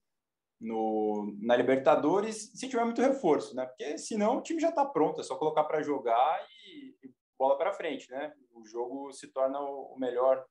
no, 0.59 1.33
na 1.39 1.55
Libertadores, 1.55 2.51
se 2.53 2.67
tiver 2.67 2.83
muito 2.83 3.01
reforço, 3.01 3.55
né? 3.55 3.65
Porque 3.65 3.97
senão 3.97 4.37
o 4.37 4.41
time 4.41 4.59
já 4.59 4.69
está 4.69 4.83
pronto, 4.85 5.21
é 5.21 5.23
só 5.23 5.37
colocar 5.37 5.63
para 5.63 5.81
jogar 5.81 6.45
e, 6.65 7.07
e 7.07 7.13
bola 7.39 7.57
para 7.57 7.71
frente, 7.71 8.11
né? 8.11 8.33
O 8.51 8.65
jogo 8.65 9.13
se 9.13 9.27
torna 9.27 9.59
o, 9.59 9.93
o 9.93 9.99
melhor 9.99 10.45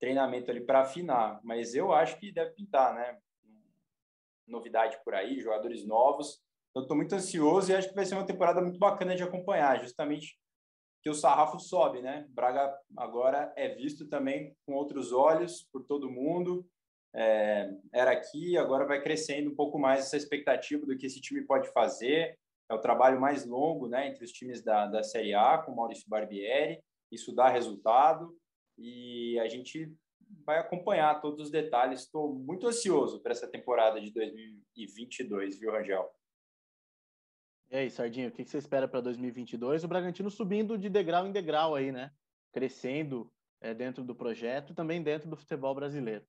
treinamento 0.00 0.50
ali 0.50 0.60
para 0.60 0.80
afinar, 0.80 1.40
mas 1.42 1.74
eu 1.74 1.92
acho 1.92 2.18
que 2.18 2.32
deve 2.32 2.52
pintar, 2.52 2.94
né? 2.94 3.18
novidade 4.48 4.98
por 5.04 5.14
aí, 5.14 5.40
jogadores 5.40 5.86
novos. 5.86 6.40
Então, 6.70 6.82
estou 6.82 6.96
muito 6.96 7.14
ansioso 7.14 7.70
e 7.70 7.74
acho 7.74 7.88
que 7.88 7.94
vai 7.94 8.04
ser 8.04 8.14
uma 8.14 8.26
temporada 8.26 8.60
muito 8.60 8.78
bacana 8.78 9.14
de 9.14 9.22
acompanhar, 9.22 9.80
justamente 9.80 10.38
que 11.02 11.10
o 11.10 11.14
sarrafo 11.14 11.60
sobe, 11.60 12.02
né? 12.02 12.26
Braga 12.30 12.76
agora 12.96 13.52
é 13.56 13.68
visto 13.68 14.08
também 14.08 14.56
com 14.66 14.74
outros 14.74 15.12
olhos 15.12 15.68
por 15.72 15.84
todo 15.84 16.10
mundo. 16.10 16.66
É, 17.14 17.70
era 17.92 18.10
aqui, 18.10 18.56
agora 18.56 18.84
vai 18.84 19.00
crescendo 19.00 19.50
um 19.50 19.54
pouco 19.54 19.78
mais 19.78 20.00
essa 20.00 20.16
expectativa 20.16 20.84
do 20.84 20.96
que 20.96 21.06
esse 21.06 21.20
time 21.20 21.46
pode 21.46 21.70
fazer. 21.72 22.36
É 22.68 22.74
o 22.74 22.80
trabalho 22.80 23.20
mais 23.20 23.46
longo, 23.46 23.88
né, 23.88 24.08
entre 24.08 24.24
os 24.24 24.32
times 24.32 24.62
da, 24.62 24.86
da 24.86 25.02
Série 25.02 25.34
A, 25.34 25.58
com 25.58 25.74
Maurício 25.74 26.08
Barbieri. 26.08 26.82
Isso 27.10 27.34
dá 27.34 27.48
resultado 27.48 28.36
e 28.78 29.38
a 29.40 29.48
gente 29.48 29.92
vai 30.44 30.58
acompanhar 30.58 31.20
todos 31.20 31.46
os 31.46 31.50
detalhes. 31.50 32.00
Estou 32.00 32.34
muito 32.34 32.66
ansioso 32.66 33.20
para 33.20 33.32
essa 33.32 33.48
temporada 33.48 34.00
de 34.00 34.12
2022, 34.12 35.58
viu, 35.58 35.72
Rangel? 35.72 36.08
E 37.70 37.76
aí, 37.76 37.90
Sardinho, 37.90 38.28
o 38.28 38.32
que 38.32 38.44
você 38.44 38.56
espera 38.56 38.88
para 38.88 39.00
2022? 39.00 39.84
O 39.84 39.88
Bragantino 39.88 40.30
subindo 40.30 40.78
de 40.78 40.88
degrau 40.88 41.26
em 41.26 41.32
degrau 41.32 41.74
aí, 41.74 41.92
né? 41.92 42.10
Crescendo 42.52 43.30
é, 43.60 43.74
dentro 43.74 44.02
do 44.02 44.14
projeto, 44.14 44.74
também 44.74 45.02
dentro 45.02 45.28
do 45.28 45.36
futebol 45.36 45.74
brasileiro. 45.74 46.24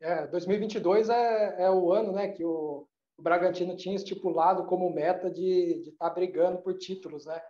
É, 0.00 0.26
2022 0.26 1.08
é, 1.08 1.62
é 1.62 1.70
o 1.70 1.92
ano, 1.92 2.12
né, 2.12 2.28
que 2.28 2.44
o, 2.44 2.86
o 3.16 3.22
Bragantino 3.22 3.76
tinha 3.76 3.94
estipulado 3.94 4.66
como 4.66 4.92
meta 4.92 5.30
de 5.30 5.88
estar 5.90 6.08
tá 6.08 6.14
brigando 6.14 6.58
por 6.58 6.76
títulos, 6.76 7.26
né? 7.26 7.40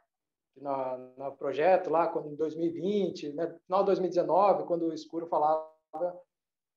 No, 0.56 1.14
no 1.16 1.36
projeto 1.36 1.90
lá, 1.90 2.06
quando 2.06 2.28
em 2.28 2.36
2020, 2.36 3.32
né, 3.32 3.56
final 3.66 3.80
de 3.80 3.86
2019, 3.86 4.64
quando 4.64 4.86
o 4.86 4.92
Escuro 4.92 5.26
falava, 5.26 5.68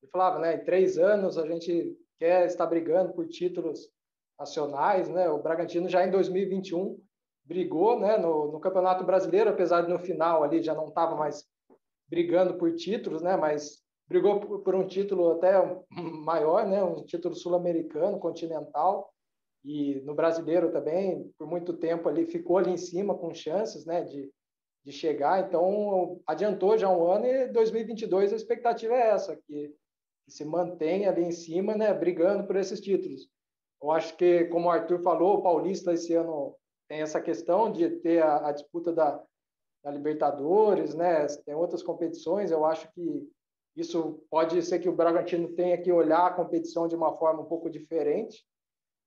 ele 0.02 0.10
falava, 0.10 0.38
né, 0.38 0.56
em 0.56 0.64
três 0.64 0.98
anos 0.98 1.38
a 1.38 1.46
gente 1.46 1.96
quer 2.18 2.46
estar 2.46 2.66
brigando 2.66 3.12
por 3.12 3.26
títulos 3.28 3.88
nacionais, 4.38 5.08
né, 5.08 5.28
o 5.28 5.42
Bragantino 5.42 5.88
já 5.88 6.06
em 6.06 6.10
2021 6.10 6.98
brigou, 7.44 8.00
né, 8.00 8.16
no, 8.16 8.52
no 8.52 8.60
Campeonato 8.60 9.04
Brasileiro, 9.04 9.50
apesar 9.50 9.82
de 9.82 9.88
no 9.88 9.98
final 9.98 10.42
ali 10.42 10.62
já 10.62 10.74
não 10.74 10.88
estava 10.88 11.14
mais 11.14 11.44
brigando 12.08 12.54
por 12.54 12.74
títulos, 12.74 13.22
né, 13.22 13.36
mas 13.36 13.84
brigou 14.08 14.40
por, 14.40 14.60
por 14.62 14.74
um 14.74 14.86
título 14.86 15.32
até 15.32 15.52
maior, 16.24 16.66
né? 16.66 16.82
Um 16.82 17.04
título 17.04 17.34
sul-americano, 17.34 18.18
continental, 18.18 19.12
e 19.66 20.00
no 20.02 20.14
brasileiro 20.14 20.70
também, 20.70 21.28
por 21.36 21.48
muito 21.48 21.72
tempo 21.72 22.08
ali, 22.08 22.24
ficou 22.24 22.56
ali 22.56 22.70
em 22.70 22.76
cima 22.76 23.18
com 23.18 23.34
chances, 23.34 23.84
né? 23.84 24.02
De, 24.02 24.32
de 24.84 24.92
chegar, 24.92 25.44
então 25.44 26.20
adiantou 26.24 26.78
já 26.78 26.88
um 26.88 27.10
ano 27.10 27.26
e 27.26 27.48
2022 27.48 28.32
a 28.32 28.36
expectativa 28.36 28.94
é 28.94 29.08
essa, 29.08 29.34
que, 29.34 29.74
que 30.24 30.30
se 30.30 30.44
mantenha 30.44 31.10
ali 31.10 31.24
em 31.24 31.32
cima, 31.32 31.74
né? 31.74 31.92
Brigando 31.92 32.46
por 32.46 32.54
esses 32.54 32.80
títulos. 32.80 33.28
Eu 33.82 33.90
acho 33.90 34.16
que, 34.16 34.44
como 34.44 34.68
o 34.68 34.70
Arthur 34.70 35.02
falou, 35.02 35.38
o 35.38 35.42
Paulista 35.42 35.92
esse 35.92 36.14
ano 36.14 36.56
tem 36.88 37.00
essa 37.02 37.20
questão 37.20 37.72
de 37.72 37.90
ter 37.90 38.22
a, 38.22 38.46
a 38.46 38.52
disputa 38.52 38.92
da, 38.92 39.20
da 39.82 39.90
Libertadores, 39.90 40.94
né? 40.94 41.26
Tem 41.44 41.56
outras 41.56 41.82
competições. 41.82 42.52
Eu 42.52 42.64
acho 42.64 42.88
que 42.92 43.28
isso 43.74 44.24
pode 44.30 44.62
ser 44.62 44.78
que 44.78 44.88
o 44.88 44.94
Bragantino 44.94 45.48
tenha 45.54 45.76
que 45.76 45.90
olhar 45.90 46.24
a 46.24 46.34
competição 46.34 46.86
de 46.86 46.94
uma 46.94 47.16
forma 47.16 47.42
um 47.42 47.46
pouco 47.46 47.68
diferente, 47.68 48.46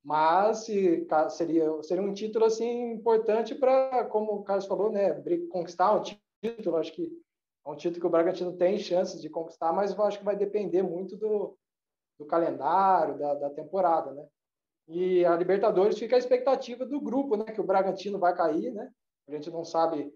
mas 0.03 0.65
seria 0.65 1.83
seria 1.83 2.03
um 2.03 2.13
título 2.13 2.45
assim 2.45 2.93
importante 2.93 3.53
para, 3.55 4.05
como 4.05 4.33
o 4.33 4.43
Carlos 4.43 4.65
falou, 4.65 4.91
né? 4.91 5.21
Conquistar 5.49 5.93
um 5.93 6.03
título. 6.41 6.77
Acho 6.77 6.93
que 6.93 7.11
é 7.65 7.69
um 7.69 7.75
título 7.75 8.01
que 8.01 8.07
o 8.07 8.09
Bragantino 8.09 8.55
tem 8.55 8.77
chances 8.77 9.21
de 9.21 9.29
conquistar, 9.29 9.73
mas 9.73 9.91
eu 9.91 10.03
acho 10.03 10.19
que 10.19 10.25
vai 10.25 10.35
depender 10.35 10.81
muito 10.81 11.17
do, 11.17 11.57
do 12.17 12.25
calendário, 12.25 13.17
da, 13.17 13.33
da 13.35 13.49
temporada, 13.49 14.11
né? 14.11 14.25
E 14.87 15.23
a 15.23 15.35
Libertadores 15.35 15.99
fica 15.99 16.15
a 16.15 16.19
expectativa 16.19 16.85
do 16.85 16.99
grupo, 16.99 17.35
né? 17.35 17.45
Que 17.45 17.61
o 17.61 17.65
Bragantino 17.65 18.17
vai 18.17 18.35
cair, 18.35 18.73
né? 18.73 18.89
A 19.27 19.31
gente 19.31 19.51
não 19.51 19.63
sabe 19.63 20.11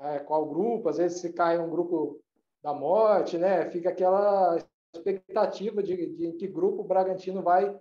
é, 0.00 0.18
qual 0.18 0.46
grupo, 0.46 0.88
às 0.88 0.96
vezes 0.96 1.20
se 1.20 1.32
cai 1.32 1.58
um 1.58 1.70
grupo 1.70 2.20
da 2.62 2.74
morte, 2.74 3.38
né? 3.38 3.70
Fica 3.70 3.90
aquela 3.90 4.56
expectativa 4.94 5.82
de, 5.82 6.06
de 6.16 6.32
que 6.32 6.48
grupo 6.48 6.82
o 6.82 6.86
Bragantino 6.86 7.42
vai 7.42 7.78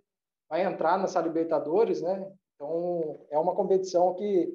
vai 0.50 0.64
entrar 0.64 0.98
nessa 0.98 1.22
Libertadores, 1.22 2.02
né? 2.02 2.32
Então 2.56 3.20
é 3.30 3.38
uma 3.38 3.56
competição 3.56 4.14
que 4.14 4.54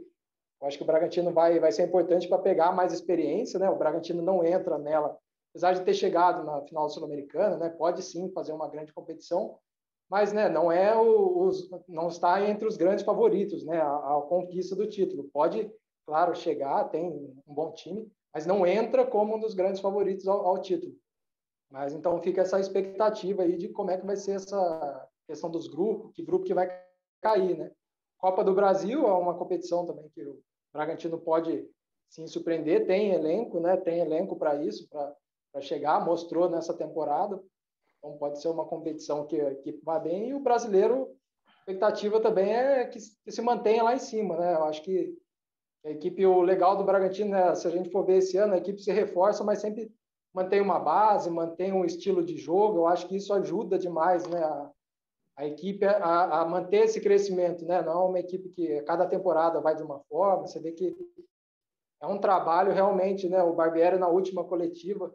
eu 0.61 0.69
acho 0.69 0.77
que 0.77 0.85
o 0.85 0.87
Bragantino 0.87 1.33
vai 1.33 1.59
vai 1.59 1.73
ser 1.73 1.85
importante 1.85 2.29
para 2.29 2.39
pegar 2.39 2.73
mais 2.73 2.93
experiência, 2.93 3.59
né? 3.59 3.69
O 3.71 3.77
Bragantino 3.77 4.23
não 4.23 4.45
entra 4.45 4.79
nela, 4.79 5.17
apesar 5.51 5.73
de 5.73 5.83
ter 5.83 5.95
chegado 5.95 6.45
na 6.45 6.63
final 6.63 6.89
sul-americana, 6.89 7.57
né? 7.57 7.69
Pode 7.71 8.03
sim 8.03 8.31
fazer 8.33 8.53
uma 8.53 8.69
grande 8.69 8.93
competição, 8.93 9.59
mas 10.13 10.31
né, 10.31 10.47
não 10.47 10.71
é 10.71 10.95
o, 10.95 11.47
os, 11.47 11.71
não 11.89 12.09
está 12.09 12.47
entre 12.47 12.69
os 12.69 12.77
grandes 12.77 13.03
favoritos, 13.03 13.65
né, 13.65 13.81
a, 13.81 13.97
a, 13.97 14.23
conquista 14.29 14.77
do 14.77 14.87
título. 14.87 15.31
Pode, 15.33 15.73
claro, 16.07 16.35
chegar, 16.35 16.85
tem 16.91 17.03
um 17.47 17.55
bom 17.55 17.73
time, 17.73 18.13
mas 18.35 18.45
não 18.45 18.67
entra 18.67 19.07
como 19.07 19.35
um 19.35 19.41
dos 19.41 19.55
grandes 19.55 19.81
favoritos 19.81 20.29
ao, 20.29 20.47
ao 20.47 20.61
título. 20.61 20.95
Mas 21.71 21.95
então 21.95 22.21
fica 22.21 22.43
essa 22.43 22.61
expectativa 22.61 23.43
aí 23.43 23.57
de 23.57 23.71
como 23.71 23.91
é 23.91 23.97
que 23.97 24.05
vai 24.05 24.17
ser 24.17 24.33
essa 24.33 25.09
questão 25.33 25.51
dos 25.51 25.67
grupos, 25.67 26.13
que 26.15 26.23
grupo 26.23 26.45
que 26.45 26.55
vai 26.55 26.69
cair, 27.23 27.57
né? 27.57 27.73
Copa 28.19 28.45
do 28.45 28.55
Brasil 28.55 29.07
é 29.07 29.13
uma 29.13 29.35
competição 29.35 29.87
também 29.87 30.09
que 30.11 30.23
o 30.23 30.39
Bragantino 30.73 31.19
pode 31.19 31.67
sim 32.09 32.27
surpreender, 32.27 32.87
tem 32.87 33.13
elenco, 33.13 33.59
né? 33.59 33.77
Tem 33.77 33.99
elenco 33.99 34.37
para 34.37 34.63
isso, 34.63 34.87
para 34.89 35.61
chegar, 35.61 36.05
mostrou 36.05 36.49
nessa 36.49 36.75
temporada. 36.75 37.43
Então 37.99 38.17
pode 38.19 38.41
ser 38.41 38.49
uma 38.49 38.67
competição 38.67 39.27
que 39.27 39.37
equipe 39.37 39.81
vai 39.83 40.01
bem 40.01 40.29
e 40.29 40.35
o 40.35 40.41
brasileiro, 40.41 41.17
a 41.47 41.59
expectativa 41.61 42.21
também 42.21 42.53
é 42.53 42.85
que, 42.87 43.01
se 43.01 43.43
mantenha 43.43 43.83
lá 43.83 43.95
em 43.95 43.99
cima, 43.99 44.37
né? 44.37 44.55
Eu 44.55 44.65
acho 44.65 44.83
que 44.83 45.17
a 45.85 45.91
equipe, 45.91 46.25
o 46.27 46.43
legal 46.43 46.77
do 46.77 46.85
Bragantino, 46.85 47.31
né, 47.31 47.55
se 47.55 47.67
a 47.67 47.71
gente 47.71 47.91
for 47.91 48.05
ver 48.05 48.19
esse 48.19 48.37
ano, 48.37 48.55
a 48.55 48.59
equipe 48.59 48.81
se 48.81 48.93
reforça, 48.93 49.43
mas 49.43 49.61
sempre 49.61 49.93
mantém 50.33 50.61
uma 50.61 50.79
base, 50.79 51.29
mantém 51.31 51.73
um 51.73 51.85
estilo 51.85 52.25
de 52.25 52.37
jogo. 52.37 52.79
Eu 52.79 52.87
acho 52.87 53.09
que 53.09 53.17
isso 53.17 53.33
ajuda 53.33 53.79
demais, 53.79 54.27
né? 54.29 54.43
A, 54.43 54.71
a 55.37 55.47
equipe 55.47 55.85
a, 55.85 56.41
a, 56.41 56.45
manter 56.45 56.85
esse 56.85 57.01
crescimento, 57.01 57.65
né? 57.65 57.83
Não 57.83 57.93
é 57.93 58.05
uma 58.05 58.21
equipe 58.21 58.49
que 58.51 58.83
cada 58.83 59.07
temporada 59.07 59.61
vai 59.61 59.75
de 59.75 59.83
uma 59.83 60.01
forma. 60.01 60.47
Você 60.47 60.61
vê 60.61 60.73
que 60.73 60.95
é 62.01 62.07
um 62.07 62.19
trabalho 62.19 62.73
realmente, 62.73 63.29
né? 63.29 63.43
O 63.43 63.55
Barbieri 63.55 63.99
na 63.99 64.09
última 64.09 64.45
coletiva 64.45 65.13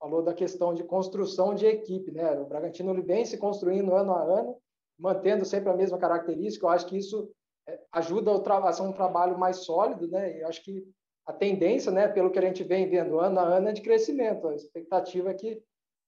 falou 0.00 0.22
da 0.22 0.34
questão 0.34 0.74
de 0.74 0.82
construção 0.84 1.54
de 1.54 1.66
equipe, 1.66 2.10
né? 2.10 2.38
O 2.40 2.46
Bragantino 2.46 2.92
ele 2.92 3.02
vem 3.02 3.24
se 3.24 3.38
construindo 3.38 3.94
ano 3.94 4.12
a 4.12 4.22
ano, 4.22 4.58
mantendo 4.98 5.44
sempre 5.44 5.70
a 5.70 5.76
mesma 5.76 5.98
característica. 5.98 6.66
Eu 6.66 6.70
acho 6.70 6.86
que 6.86 6.96
isso 6.96 7.30
é, 7.66 7.80
ajuda 7.92 8.32
a 8.32 8.72
ser 8.72 8.82
um 8.82 8.92
trabalho 8.92 9.38
mais 9.38 9.58
sólido, 9.58 10.08
né? 10.08 10.42
Eu 10.42 10.48
acho 10.48 10.62
que 10.62 10.86
a 11.26 11.32
tendência, 11.32 11.90
né, 11.90 12.06
pelo 12.06 12.30
que 12.30 12.38
a 12.38 12.42
gente 12.42 12.62
vem 12.62 12.88
vendo 12.88 13.18
ano 13.18 13.40
a 13.40 13.44
ano, 13.44 13.68
é 13.68 13.72
de 13.72 13.80
crescimento. 13.80 14.46
A 14.48 14.54
expectativa 14.54 15.30
é 15.30 15.34
que 15.34 15.62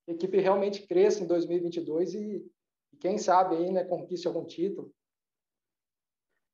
a 0.09 0.12
equipe 0.12 0.38
realmente 0.38 0.86
cresça 0.86 1.24
em 1.24 1.26
2022 1.26 2.14
e, 2.14 2.44
e 2.93 2.97
quem 2.97 3.18
sabe 3.18 3.57
aí, 3.57 3.70
né, 3.70 3.84
conquiste 3.84 4.26
algum 4.26 4.45
título. 4.45 4.95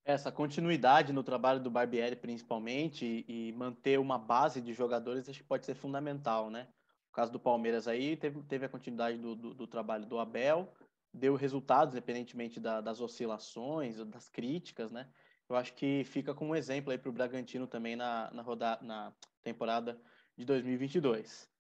Essa 0.04 0.32
continuidade 0.32 1.12
no 1.12 1.22
trabalho 1.22 1.60
do 1.60 1.70
Barbieri, 1.70 2.16
principalmente, 2.16 3.24
e, 3.28 3.52
manter 3.52 4.00
uma 4.00 4.18
base 4.18 4.60
de 4.60 4.72
jogadores, 4.72 5.28
acho 5.28 5.38
que 5.40 5.46
pode 5.46 5.64
ser 5.64 5.74
fundamental, 5.74 6.50
né? 6.50 6.66
O 7.08 7.12
caso 7.12 7.30
do 7.30 7.38
Palmeiras 7.38 7.86
aí 7.86 8.16
teve, 8.16 8.42
teve 8.42 8.66
a 8.66 8.68
continuidade 8.68 9.16
do, 9.18 9.36
do, 9.36 9.54
do 9.54 9.66
trabalho 9.66 10.04
do 10.04 10.18
Abel, 10.18 10.72
deu 11.14 11.36
resultados, 11.36 11.94
independentemente 11.94 12.58
da, 12.58 12.80
das 12.80 13.00
oscilações, 13.00 13.96
das 14.06 14.28
críticas, 14.28 14.90
né? 14.90 15.08
Eu 15.48 15.54
acho 15.54 15.74
que 15.74 16.02
fica 16.04 16.34
como 16.34 16.56
exemplo 16.56 16.90
aí 16.90 16.98
para 16.98 17.10
o 17.10 17.12
Bragantino 17.12 17.66
também 17.66 17.94
na, 17.94 18.30
na, 18.32 18.42
roda, 18.42 18.78
na 18.82 19.12
temporada 19.42 20.00
de 20.36 20.44
2022. 20.44 21.51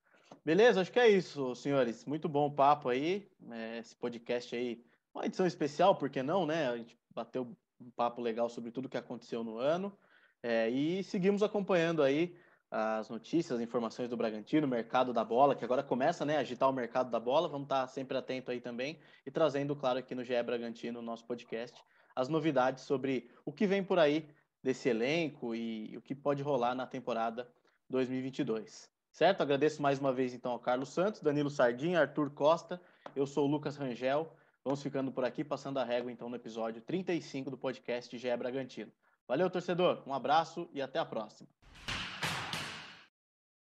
Beleza? 0.44 0.80
Acho 0.80 0.92
que 0.92 1.00
é 1.00 1.08
isso, 1.08 1.54
senhores. 1.54 2.04
Muito 2.04 2.28
bom 2.28 2.46
o 2.46 2.54
papo 2.54 2.88
aí. 2.88 3.28
É, 3.50 3.78
esse 3.78 3.94
podcast 3.96 4.54
aí, 4.54 4.84
uma 5.14 5.26
edição 5.26 5.46
especial, 5.46 5.96
por 5.96 6.10
que 6.10 6.22
não, 6.22 6.46
né? 6.46 6.68
A 6.68 6.76
gente 6.76 6.98
bateu 7.14 7.56
um 7.80 7.90
papo 7.90 8.20
legal 8.20 8.48
sobre 8.48 8.70
tudo 8.70 8.88
que 8.88 8.96
aconteceu 8.96 9.42
no 9.44 9.58
ano. 9.58 9.96
É, 10.42 10.68
e 10.68 11.02
seguimos 11.04 11.42
acompanhando 11.42 12.02
aí 12.02 12.36
as 12.70 13.08
notícias, 13.10 13.58
as 13.58 13.62
informações 13.62 14.08
do 14.08 14.16
Bragantino, 14.16 14.66
o 14.66 14.70
mercado 14.70 15.12
da 15.12 15.22
bola, 15.22 15.54
que 15.54 15.64
agora 15.64 15.82
começa 15.82 16.24
né, 16.24 16.38
a 16.38 16.40
agitar 16.40 16.68
o 16.68 16.72
mercado 16.72 17.10
da 17.10 17.20
bola. 17.20 17.48
Vamos 17.48 17.66
estar 17.66 17.86
sempre 17.86 18.16
atento 18.16 18.50
aí 18.50 18.60
também 18.60 18.98
e 19.26 19.30
trazendo, 19.30 19.76
claro, 19.76 19.98
aqui 19.98 20.14
no 20.14 20.24
GE 20.24 20.42
Bragantino, 20.42 21.02
nosso 21.02 21.26
podcast, 21.26 21.78
as 22.16 22.28
novidades 22.28 22.84
sobre 22.84 23.30
o 23.44 23.52
que 23.52 23.66
vem 23.66 23.84
por 23.84 23.98
aí 23.98 24.28
desse 24.62 24.88
elenco 24.88 25.54
e 25.54 25.96
o 25.96 26.00
que 26.00 26.14
pode 26.14 26.42
rolar 26.42 26.74
na 26.74 26.86
temporada 26.86 27.46
2022. 27.90 28.90
Certo? 29.12 29.42
Agradeço 29.42 29.82
mais 29.82 29.98
uma 29.98 30.10
vez 30.10 30.32
então 30.32 30.52
ao 30.52 30.58
Carlos 30.58 30.88
Santos, 30.88 31.20
Danilo 31.20 31.50
Sardinha, 31.50 32.00
Arthur 32.00 32.30
Costa. 32.30 32.80
Eu 33.14 33.26
sou 33.26 33.46
o 33.46 33.50
Lucas 33.50 33.76
Rangel. 33.76 34.32
Vamos 34.64 34.82
ficando 34.82 35.12
por 35.12 35.22
aqui, 35.22 35.44
passando 35.44 35.78
a 35.78 35.84
régua 35.84 36.10
então 36.10 36.30
no 36.30 36.36
episódio 36.36 36.80
35 36.80 37.50
do 37.50 37.58
podcast 37.58 38.16
GE 38.16 38.36
Bragantino. 38.36 38.90
Valeu, 39.28 39.50
torcedor. 39.50 40.02
Um 40.06 40.14
abraço 40.14 40.66
e 40.72 40.80
até 40.80 40.98
a 40.98 41.04
próxima. 41.04 41.48